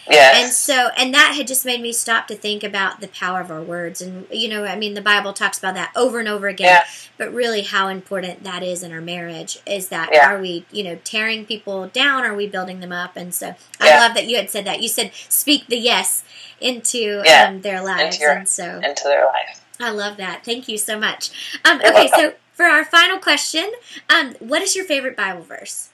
Yes, 0.10 0.44
And 0.44 0.54
so, 0.54 0.90
and 0.98 1.14
that 1.14 1.36
had 1.36 1.48
just 1.48 1.66
made 1.66 1.82
me 1.82 1.92
stop 1.94 2.28
to 2.28 2.36
think 2.36 2.64
about 2.64 3.00
the 3.02 3.08
power 3.08 3.40
of 3.42 3.52
our 3.52 3.62
words. 3.62 4.02
And, 4.02 4.26
you 4.32 4.48
know, 4.50 4.66
I 4.66 4.76
mean, 4.76 4.94
the 4.94 5.02
Bible 5.02 5.34
talks 5.34 5.58
about 5.58 5.76
that 5.76 5.92
over 5.96 6.20
and 6.20 6.28
over 6.28 6.48
again. 6.48 6.68
Yeah. 6.68 6.84
But 7.18 7.34
really, 7.34 7.62
how 7.64 7.88
important 7.88 8.44
that 8.44 8.64
is 8.64 8.84
in 8.84 8.92
our 8.92 9.02
marriage 9.02 9.60
is 9.66 9.90
that 9.90 10.10
Yeah. 10.12 10.30
are 10.30 10.40
we, 10.40 10.66
you 10.72 10.84
know, 10.84 11.00
tearing 11.04 11.46
people 11.46 11.88
down? 11.88 12.24
Or 12.24 12.32
are 12.34 12.36
we 12.36 12.48
building 12.48 12.80
them 12.80 12.92
up? 12.92 13.16
And 13.16 13.34
so 13.34 13.56
I 13.80 13.88
Yeah. 13.90 14.00
love 14.00 14.14
that 14.16 14.26
you 14.28 14.38
had 14.38 14.50
said 14.50 14.66
that. 14.66 14.82
You 14.82 14.88
said, 14.90 15.12
speak 15.30 15.68
the 15.68 15.78
yes 15.78 16.24
into 16.60 17.22
Yeah, 17.26 17.46
um, 17.48 17.62
their 17.62 17.82
lives. 17.82 18.20
your- 18.20 18.32
and 18.34 18.50
so 18.50 18.80
into 18.84 19.04
their 19.04 19.26
life. 19.26 19.62
I 19.80 19.90
love 19.92 20.18
that. 20.18 20.44
Thank 20.44 20.68
you 20.68 20.78
so 20.78 21.00
much. 21.00 21.30
Um, 21.64 21.80
okay, 21.82 22.10
so 22.14 22.34
for 22.54 22.66
our 22.66 22.84
final 22.84 23.18
question, 23.20 23.72
um, 24.10 24.36
what 24.40 24.62
is 24.62 24.76
your 24.76 24.84
favorite 24.84 25.16
Bible 25.16 25.42
verse? 25.44 25.90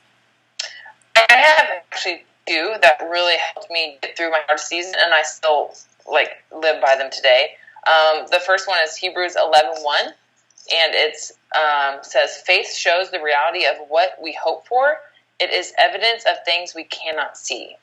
I 1.16 1.26
have 1.30 1.68
actually 1.70 2.26
two 2.48 2.74
that 2.82 3.02
really 3.10 3.36
helped 3.38 3.72
me 3.72 3.98
get 4.02 4.18
through 4.18 4.32
my 4.32 4.42
hard 4.48 4.60
season, 4.60 4.94
and 4.98 5.14
I 5.14 5.24
still 5.24 5.74
like 6.10 6.44
live 6.52 6.82
by 6.82 6.96
them 6.96 7.10
today. 7.12 7.50
Um, 7.88 8.26
the 8.32 8.42
first 8.46 8.68
one 8.68 8.78
is 8.84 8.96
Hebrews 8.96 9.36
11.1, 9.36 9.84
and 10.06 10.96
it 10.96 11.18
um, 11.56 12.00
says, 12.04 12.42
"Faith 12.46 12.74
shows 12.74 13.12
the 13.12 13.22
reality 13.22 13.66
of 13.66 13.76
what 13.88 14.18
we 14.22 14.34
hope 14.34 14.68
for. 14.68 14.98
It 15.40 15.52
is 15.52 15.74
evidence 15.78 16.26
of 16.26 16.44
things 16.46 16.74
we 16.76 16.86
cannot 16.86 17.38
see." 17.38 17.76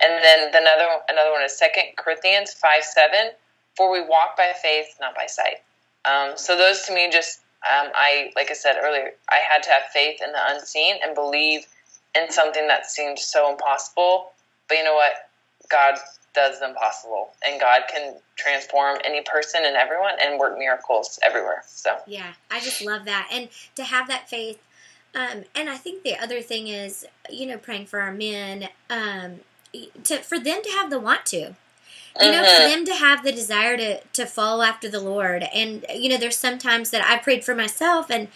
And 0.00 0.22
then 0.22 0.52
the 0.52 0.58
another 0.58 0.86
another 1.08 1.30
one 1.32 1.42
is 1.42 1.56
Second 1.56 1.96
Corinthians 1.96 2.52
five 2.52 2.84
seven, 2.84 3.32
"For 3.76 3.90
we 3.90 4.00
walk 4.00 4.36
by 4.36 4.52
faith, 4.60 4.96
not 5.00 5.14
by 5.14 5.26
sight." 5.26 5.62
Um, 6.04 6.36
so 6.36 6.56
those 6.56 6.82
to 6.86 6.94
me 6.94 7.10
just 7.10 7.40
um, 7.64 7.90
I 7.94 8.30
like 8.36 8.50
I 8.50 8.54
said 8.54 8.76
earlier, 8.80 9.12
I 9.28 9.38
had 9.48 9.62
to 9.64 9.70
have 9.70 9.84
faith 9.92 10.20
in 10.24 10.32
the 10.32 10.40
unseen 10.50 10.96
and 11.02 11.14
believe 11.14 11.66
in 12.16 12.30
something 12.30 12.66
that 12.68 12.86
seemed 12.86 13.18
so 13.18 13.50
impossible. 13.50 14.30
But 14.68 14.78
you 14.78 14.84
know 14.84 14.94
what? 14.94 15.12
God 15.70 15.94
does 16.34 16.60
the 16.60 16.68
impossible, 16.68 17.30
and 17.46 17.60
God 17.60 17.82
can 17.90 18.14
transform 18.36 18.98
any 19.04 19.22
person 19.22 19.62
and 19.64 19.74
everyone 19.74 20.14
and 20.22 20.38
work 20.38 20.58
miracles 20.58 21.18
everywhere. 21.24 21.62
So 21.66 21.96
Yeah, 22.06 22.34
I 22.50 22.60
just 22.60 22.82
love 22.82 23.04
that. 23.06 23.28
And 23.32 23.48
to 23.74 23.84
have 23.84 24.06
that 24.08 24.28
faith. 24.28 24.62
Um, 25.14 25.44
and 25.54 25.70
I 25.70 25.76
think 25.78 26.02
the 26.02 26.16
other 26.22 26.42
thing 26.42 26.68
is, 26.68 27.06
you 27.30 27.46
know, 27.46 27.56
praying 27.56 27.86
for 27.86 28.00
our 28.00 28.12
men, 28.12 28.68
um, 28.90 29.40
to 30.04 30.18
for 30.18 30.38
them 30.38 30.60
to 30.62 30.70
have 30.70 30.90
the 30.90 31.00
want 31.00 31.24
to. 31.26 31.54
You 32.18 32.30
know, 32.32 32.44
for 32.44 32.60
Mhm. 32.62 32.64
them 32.64 32.84
to 32.86 32.94
have 32.94 33.24
the 33.24 33.32
desire 33.32 33.76
to, 33.76 34.00
to 34.00 34.24
follow 34.24 34.62
after 34.62 34.88
the 34.88 35.00
Lord. 35.00 35.42
And, 35.54 35.84
you 35.94 36.08
know, 36.08 36.16
there's 36.16 36.38
sometimes 36.38 36.88
that 36.90 37.04
I've 37.04 37.22
prayed 37.22 37.44
for 37.44 37.54
myself 37.54 38.10
and, 38.10 38.28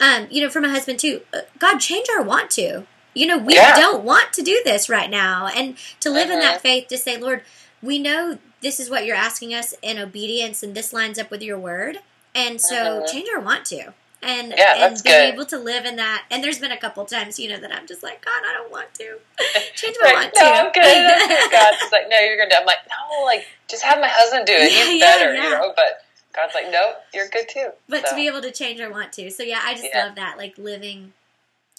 um, 0.00 0.26
you 0.28 0.42
know, 0.42 0.50
for 0.50 0.60
my 0.60 0.68
husband 0.70 0.98
too. 0.98 1.22
uh, 1.32 1.42
God, 1.56 1.78
change 1.78 2.08
our 2.10 2.22
want 2.22 2.50
to. 2.52 2.84
You 3.14 3.26
know, 3.26 3.38
we 3.38 3.54
Yeah. 3.54 3.74
don't 3.76 4.04
want 4.04 4.32
to 4.34 4.42
do 4.42 4.60
this 4.64 4.88
right 4.88 5.10
now. 5.10 5.46
And 5.48 5.76
to 6.00 6.10
live 6.10 6.30
in 6.30 6.40
that 6.40 6.60
faith, 6.60 6.88
to 6.88 6.98
say, 6.98 7.16
Lord, 7.18 7.44
we 7.82 7.98
know 7.98 8.38
this 8.62 8.78
is 8.80 8.88
what 8.88 9.04
you're 9.04 9.16
asking 9.16 9.54
us 9.54 9.74
in 9.82 9.98
obedience 9.98 10.62
and 10.62 10.74
this 10.74 10.92
lines 10.92 11.18
up 11.18 11.30
with 11.30 11.42
your 11.42 11.58
word. 11.58 11.98
And 12.34 12.60
so 12.60 13.00
Mhm. 13.02 13.10
change 13.10 13.28
our 13.34 13.40
want 13.40 13.66
to. 13.66 13.92
And, 14.22 14.54
Yeah, 14.56 14.74
and 14.76 15.02
being 15.02 15.16
good. 15.16 15.34
able 15.34 15.46
to 15.46 15.58
live 15.58 15.84
in 15.84 15.96
that. 15.96 16.24
And 16.30 16.44
there's 16.44 16.60
been 16.60 16.70
a 16.70 16.76
couple 16.76 17.04
times, 17.04 17.40
you 17.40 17.48
know, 17.48 17.58
that 17.58 17.72
I'm 17.72 17.86
just 17.88 18.02
like, 18.04 18.24
God, 18.24 18.42
I 18.46 18.52
don't 18.52 18.70
want 18.70 18.94
to. 18.94 19.18
Change 19.74 19.96
my 20.00 20.12
Right, 20.12 20.14
want 20.14 20.34
no, 20.36 20.42
to. 20.42 20.46
I'm 20.46 20.72
good. 20.72 20.84
I'm 20.84 21.28
good. 21.28 21.50
God's 21.50 21.90
like, 21.92 22.08
no, 22.08 22.18
you're 22.20 22.36
gonna 22.38 22.54
I'm 22.58 22.64
like, 22.66 22.78
no, 22.88 23.24
like 23.24 23.46
just 23.68 23.82
have 23.82 23.98
my 24.00 24.08
husband 24.08 24.46
do 24.46 24.52
it. 24.52 24.70
He's 24.72 25.00
yeah, 25.00 25.16
better, 25.18 25.34
you 25.34 25.50
know. 25.50 25.72
But 25.74 26.02
God's 26.32 26.54
like, 26.54 26.70
no, 26.70 26.94
you're 27.12 27.28
good 27.28 27.48
too. 27.48 27.70
but 27.88 28.02
So, 28.06 28.10
to 28.10 28.16
be 28.16 28.28
able 28.28 28.42
to 28.42 28.52
change 28.52 28.80
our 28.80 28.90
want 28.90 29.12
to. 29.14 29.30
So 29.30 29.42
yeah, 29.42 29.60
I 29.64 29.74
just 29.74 29.88
Yeah. 29.92 30.06
love 30.06 30.14
that, 30.14 30.38
like 30.38 30.56
living 30.56 31.12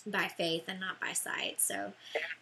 by 0.05 0.27
faith 0.27 0.65
and 0.67 0.79
not 0.79 0.99
by 0.99 1.13
sight. 1.13 1.61
So, 1.61 1.93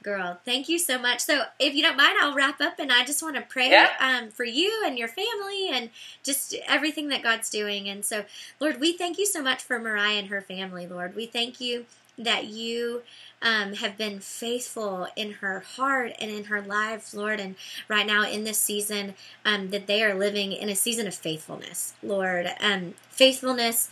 girl, 0.03 0.39
thank 0.45 0.67
you 0.67 0.79
so 0.79 0.97
much. 0.97 1.19
So, 1.19 1.43
if 1.59 1.75
you 1.75 1.83
don't 1.83 1.97
mind, 1.97 2.17
I'll 2.19 2.33
wrap 2.33 2.59
up, 2.61 2.79
and 2.79 2.91
I 2.91 3.05
just 3.05 3.21
want 3.21 3.35
to 3.35 3.41
pray 3.41 3.69
Yeah. 3.69 3.89
um, 3.99 4.31
for 4.31 4.43
you 4.45 4.83
and 4.85 4.97
your 4.97 5.07
family 5.07 5.69
and 5.71 5.89
just 6.23 6.55
everything 6.67 7.09
that 7.09 7.21
God's 7.23 7.49
doing. 7.49 7.87
And 7.87 8.03
so, 8.03 8.25
Lord, 8.59 8.79
we 8.79 8.93
thank 8.97 9.17
you 9.17 9.25
so 9.25 9.41
much 9.41 9.61
for 9.61 9.79
Mariah 9.79 10.17
and 10.17 10.27
her 10.29 10.41
family. 10.41 10.87
Lord, 10.87 11.15
we 11.15 11.25
thank 11.25 11.61
you 11.61 11.85
that 12.17 12.45
you 12.45 13.01
um, 13.41 13.73
have 13.73 13.97
been 13.97 14.19
faithful 14.19 15.07
in 15.15 15.31
her 15.33 15.61
heart 15.61 16.11
and 16.19 16.29
in 16.29 16.43
her 16.45 16.61
life, 16.61 17.13
Lord. 17.13 17.39
And 17.39 17.55
right 17.87 18.05
now 18.05 18.29
in 18.29 18.43
this 18.43 18.59
season, 18.59 19.15
um, 19.45 19.69
that 19.69 19.87
they 19.87 20.03
are 20.03 20.13
living 20.13 20.51
in 20.51 20.69
a 20.69 20.75
season 20.75 21.07
of 21.07 21.15
faithfulness, 21.15 21.93
Lord. 22.03 22.51
Um, 22.59 22.93
faithfulness 23.09 23.89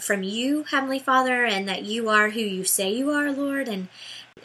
from 0.00 0.22
you, 0.22 0.64
Heavenly 0.64 0.98
Father, 0.98 1.44
and 1.44 1.68
that 1.68 1.84
you 1.84 2.08
are 2.08 2.30
who 2.30 2.40
you 2.40 2.64
say 2.64 2.92
you 2.92 3.10
are, 3.10 3.32
Lord. 3.32 3.68
And 3.68 3.88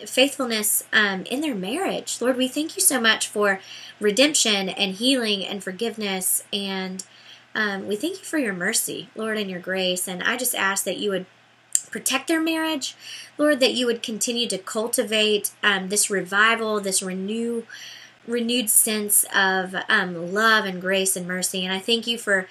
faithfulness 0.06 0.84
um, 0.94 1.24
in 1.24 1.42
their 1.42 1.56
marriage. 1.56 2.22
Lord, 2.22 2.38
we 2.38 2.48
thank 2.48 2.76
you 2.76 2.82
so 2.82 3.00
much 3.00 3.28
for 3.28 3.60
redemption 4.00 4.70
and 4.70 4.96
healing 4.96 5.46
and 5.46 5.64
forgiveness. 5.64 6.44
And 6.54 7.04
um, 7.56 7.88
we 7.88 7.96
thank 7.96 8.20
you 8.20 8.26
for 8.26 8.38
your 8.38 8.54
mercy, 8.54 9.10
Lord, 9.16 9.38
and 9.38 9.50
your 9.50 9.60
grace. 9.60 10.08
And 10.08 10.22
I 10.24 10.38
just 10.38 10.54
ask 10.54 10.84
that 10.86 10.98
you 10.98 11.10
would 11.12 11.26
protect 11.90 12.28
their 12.28 12.42
marriage, 12.42 12.96
Lord, 13.38 13.60
that 13.60 13.74
you 13.74 13.86
would 13.86 14.04
continue 14.04 14.48
to 14.50 14.58
cultivate 14.58 15.52
um, 15.64 15.90
this 15.90 16.10
revival, 16.10 16.80
this 16.80 17.02
renew, 17.02 17.64
renewed 18.28 18.70
sense 18.70 19.26
of 19.34 19.74
um, 19.90 20.34
love 20.34 20.66
and 20.66 20.82
grace 20.82 21.16
and 21.16 21.28
mercy. 21.28 21.66
And 21.66 21.74
I 21.74 21.80
thank 21.80 22.06
you 22.06 22.18
for 22.18 22.48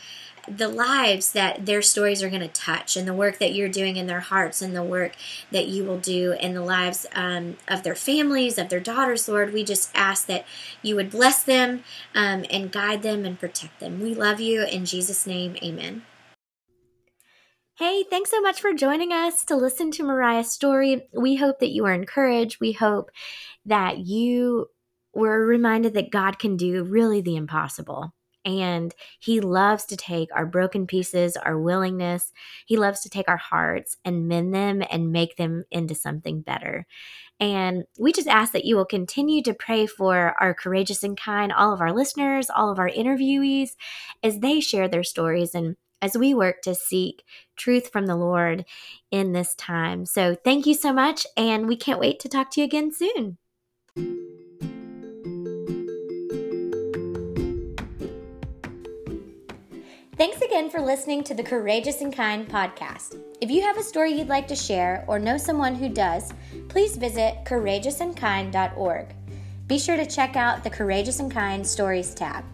the 0.48 0.68
lives 0.68 1.32
that 1.32 1.66
their 1.66 1.82
stories 1.82 2.22
are 2.22 2.28
going 2.28 2.40
to 2.40 2.48
touch 2.48 2.96
and 2.96 3.06
the 3.06 3.14
work 3.14 3.38
that 3.38 3.54
you're 3.54 3.68
doing 3.68 3.96
in 3.96 4.06
their 4.06 4.20
hearts 4.20 4.62
and 4.62 4.74
the 4.74 4.82
work 4.82 5.12
that 5.50 5.66
you 5.66 5.84
will 5.84 5.98
do 5.98 6.32
in 6.40 6.54
the 6.54 6.62
lives 6.62 7.06
um, 7.14 7.56
of 7.68 7.82
their 7.82 7.94
families, 7.94 8.58
of 8.58 8.68
their 8.68 8.80
daughters, 8.80 9.28
Lord. 9.28 9.52
We 9.52 9.64
just 9.64 9.90
ask 9.94 10.26
that 10.26 10.46
you 10.82 10.96
would 10.96 11.10
bless 11.10 11.42
them 11.42 11.84
um, 12.14 12.44
and 12.50 12.72
guide 12.72 13.02
them 13.02 13.24
and 13.24 13.38
protect 13.38 13.80
them. 13.80 14.00
We 14.00 14.14
love 14.14 14.40
you. 14.40 14.64
In 14.64 14.84
Jesus' 14.84 15.26
name, 15.26 15.56
amen. 15.62 16.02
Hey, 17.78 18.04
thanks 18.04 18.30
so 18.30 18.40
much 18.40 18.60
for 18.60 18.72
joining 18.72 19.12
us 19.12 19.44
to 19.44 19.56
listen 19.56 19.90
to 19.92 20.02
Mariah's 20.02 20.50
story. 20.50 21.08
We 21.12 21.36
hope 21.36 21.58
that 21.58 21.72
you 21.72 21.84
are 21.84 21.92
encouraged. 21.92 22.58
We 22.58 22.72
hope 22.72 23.10
that 23.66 23.98
you 23.98 24.68
were 25.12 25.44
reminded 25.44 25.94
that 25.94 26.10
God 26.10 26.38
can 26.38 26.56
do 26.56 26.84
really 26.84 27.20
the 27.20 27.36
impossible. 27.36 28.14
And 28.46 28.94
He 29.18 29.40
loves 29.40 29.84
to 29.86 29.96
take 29.96 30.30
our 30.34 30.46
broken 30.46 30.86
pieces, 30.86 31.36
our 31.36 31.58
willingness, 31.58 32.32
He 32.64 32.78
loves 32.78 33.00
to 33.00 33.10
take 33.10 33.28
our 33.28 33.36
hearts 33.36 33.98
and 34.04 34.28
mend 34.28 34.54
them 34.54 34.82
and 34.88 35.12
make 35.12 35.36
them 35.36 35.64
into 35.70 35.94
something 35.94 36.40
better. 36.40 36.86
And 37.38 37.84
we 37.98 38.12
just 38.12 38.28
ask 38.28 38.52
that 38.52 38.64
you 38.64 38.76
will 38.76 38.86
continue 38.86 39.42
to 39.42 39.52
pray 39.52 39.86
for 39.86 40.34
our 40.40 40.54
courageous 40.54 41.02
and 41.02 41.18
kind, 41.18 41.52
all 41.52 41.74
of 41.74 41.82
our 41.82 41.92
listeners, 41.92 42.48
all 42.48 42.70
of 42.70 42.78
our 42.78 42.88
interviewees, 42.88 43.70
as 44.22 44.38
they 44.38 44.60
share 44.60 44.88
their 44.88 45.04
stories 45.04 45.54
and 45.54 45.76
as 46.00 46.16
we 46.16 46.34
work 46.34 46.62
to 46.62 46.74
seek 46.74 47.24
truth 47.56 47.90
from 47.90 48.06
the 48.06 48.16
Lord 48.16 48.64
in 49.10 49.32
this 49.32 49.54
time. 49.54 50.06
So 50.06 50.34
thank 50.34 50.66
you 50.66 50.74
so 50.74 50.92
much, 50.92 51.26
and 51.36 51.66
we 51.66 51.76
can't 51.76 52.00
wait 52.00 52.20
to 52.20 52.28
talk 52.28 52.50
to 52.52 52.60
you 52.60 52.64
again 52.64 52.92
soon. 52.92 53.38
Thanks 60.16 60.40
again 60.40 60.70
for 60.70 60.80
listening 60.80 61.22
to 61.24 61.34
the 61.34 61.42
Courageous 61.42 62.00
and 62.00 62.10
Kind 62.10 62.48
podcast. 62.48 63.20
If 63.42 63.50
you 63.50 63.60
have 63.60 63.76
a 63.76 63.82
story 63.82 64.12
you'd 64.12 64.28
like 64.28 64.48
to 64.48 64.56
share 64.56 65.04
or 65.06 65.18
know 65.18 65.36
someone 65.36 65.74
who 65.74 65.90
does, 65.90 66.32
please 66.68 66.96
visit 66.96 67.44
courageousandkind.org. 67.44 69.14
Be 69.66 69.78
sure 69.78 69.96
to 69.98 70.06
check 70.06 70.34
out 70.34 70.64
the 70.64 70.70
Courageous 70.70 71.20
and 71.20 71.30
Kind 71.30 71.66
Stories 71.66 72.14
tab. 72.14 72.46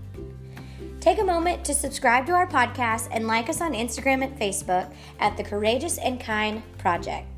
Take 0.99 1.21
a 1.21 1.25
moment 1.25 1.65
to 1.65 1.73
subscribe 1.73 2.27
to 2.27 2.33
our 2.33 2.49
podcast 2.49 3.07
and 3.13 3.29
like 3.29 3.49
us 3.49 3.61
on 3.61 3.75
Instagram 3.75 4.25
and 4.25 4.37
Facebook 4.37 4.93
at 5.21 5.37
the 5.37 5.45
Courageous 5.45 5.99
and 5.99 6.19
Kind 6.19 6.65
Project. 6.79 7.32